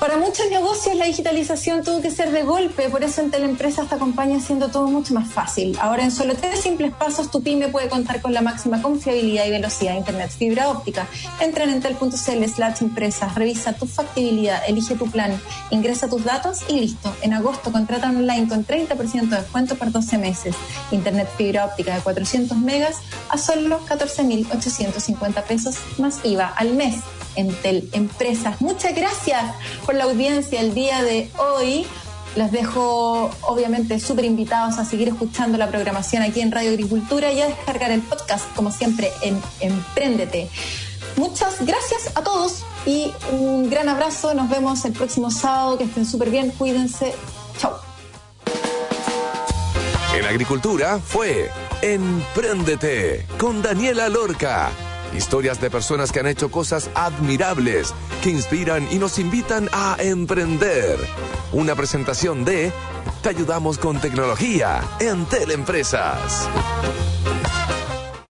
para 0.00 0.16
muchos 0.16 0.50
negocios 0.50 0.96
la 0.96 1.06
digitalización 1.06 1.82
tuvo 1.82 2.00
que 2.00 2.10
ser 2.10 2.30
de 2.30 2.42
golpe, 2.42 2.88
por 2.88 3.02
eso 3.04 3.20
en 3.20 3.30
Teleempresa 3.30 3.82
esta 3.82 3.96
acompaña 3.96 4.36
haciendo 4.36 4.68
todo 4.68 4.88
mucho 4.88 5.14
más 5.14 5.32
fácil. 5.32 5.76
Ahora 5.80 6.04
en 6.04 6.10
solo 6.10 6.34
tres 6.34 6.60
simples 6.60 6.92
pasos 6.92 7.30
tu 7.30 7.42
pyme 7.42 7.68
puede 7.68 7.88
contar 7.88 8.20
con 8.20 8.32
la 8.34 8.42
máxima 8.42 8.82
confiabilidad 8.82 9.46
y 9.46 9.50
velocidad 9.50 9.92
de 9.92 9.98
Internet 9.98 10.30
fibra 10.30 10.68
óptica. 10.68 11.06
Entra 11.40 11.64
en 11.64 11.70
entel.cl 11.70 12.44
slash 12.46 12.82
empresas, 12.82 13.34
revisa 13.34 13.72
tu 13.72 13.86
factibilidad, 13.86 14.62
elige 14.68 14.94
tu 14.94 15.10
plan, 15.10 15.40
ingresa 15.70 16.08
tus 16.08 16.24
datos 16.24 16.60
y 16.68 16.80
listo. 16.80 17.14
En 17.22 17.32
agosto 17.32 17.72
contrata 17.72 18.08
online 18.08 18.48
con 18.48 18.66
30% 18.66 19.28
de 19.28 19.36
descuento 19.36 19.76
por 19.76 19.90
12 19.90 20.18
meses. 20.18 20.54
Internet 20.90 21.28
fibra 21.36 21.66
óptica 21.66 21.94
de 21.94 22.00
400 22.00 22.58
megas 22.58 22.96
a 23.28 23.38
solo 23.38 23.80
14.850 23.86 25.42
pesos 25.44 25.76
más 25.98 26.24
IVA 26.24 26.46
al 26.46 26.74
mes. 26.74 26.96
Entel 27.36 27.88
Empresas. 27.92 28.60
Muchas 28.60 28.94
gracias 28.94 29.54
por 29.84 29.94
la 29.94 30.04
audiencia 30.04 30.60
el 30.60 30.74
día 30.74 31.02
de 31.02 31.30
hoy. 31.38 31.86
Les 32.36 32.50
dejo 32.50 33.30
obviamente 33.42 34.00
súper 34.00 34.24
invitados 34.24 34.78
a 34.78 34.84
seguir 34.84 35.08
escuchando 35.08 35.56
la 35.56 35.68
programación 35.68 36.22
aquí 36.22 36.40
en 36.40 36.50
Radio 36.50 36.70
Agricultura 36.70 37.32
y 37.32 37.40
a 37.40 37.46
descargar 37.46 37.92
el 37.92 38.00
podcast, 38.00 38.44
como 38.56 38.72
siempre, 38.72 39.12
en 39.22 39.40
Emprendete. 39.60 40.48
Muchas 41.16 41.64
gracias 41.64 42.10
a 42.16 42.22
todos 42.22 42.64
y 42.86 43.12
un 43.30 43.70
gran 43.70 43.88
abrazo. 43.88 44.34
Nos 44.34 44.48
vemos 44.48 44.84
el 44.84 44.92
próximo 44.92 45.30
sábado. 45.30 45.78
Que 45.78 45.84
estén 45.84 46.06
súper 46.06 46.30
bien. 46.30 46.50
Cuídense. 46.50 47.14
Chao. 47.58 47.76
En 50.16 50.24
Agricultura 50.24 50.98
fue 50.98 51.50
Emprendete 51.82 53.26
con 53.38 53.62
Daniela 53.62 54.08
Lorca 54.08 54.72
Historias 55.16 55.60
de 55.60 55.70
personas 55.70 56.10
que 56.10 56.20
han 56.20 56.26
hecho 56.26 56.50
cosas 56.50 56.90
admirables, 56.94 57.94
que 58.22 58.30
inspiran 58.30 58.86
y 58.90 58.96
nos 58.96 59.18
invitan 59.18 59.68
a 59.72 59.96
emprender. 60.00 60.98
Una 61.52 61.74
presentación 61.74 62.44
de 62.44 62.72
Te 63.22 63.28
ayudamos 63.28 63.78
con 63.78 64.00
tecnología 64.00 64.82
en 65.00 65.24
Teleempresas. 65.26 66.48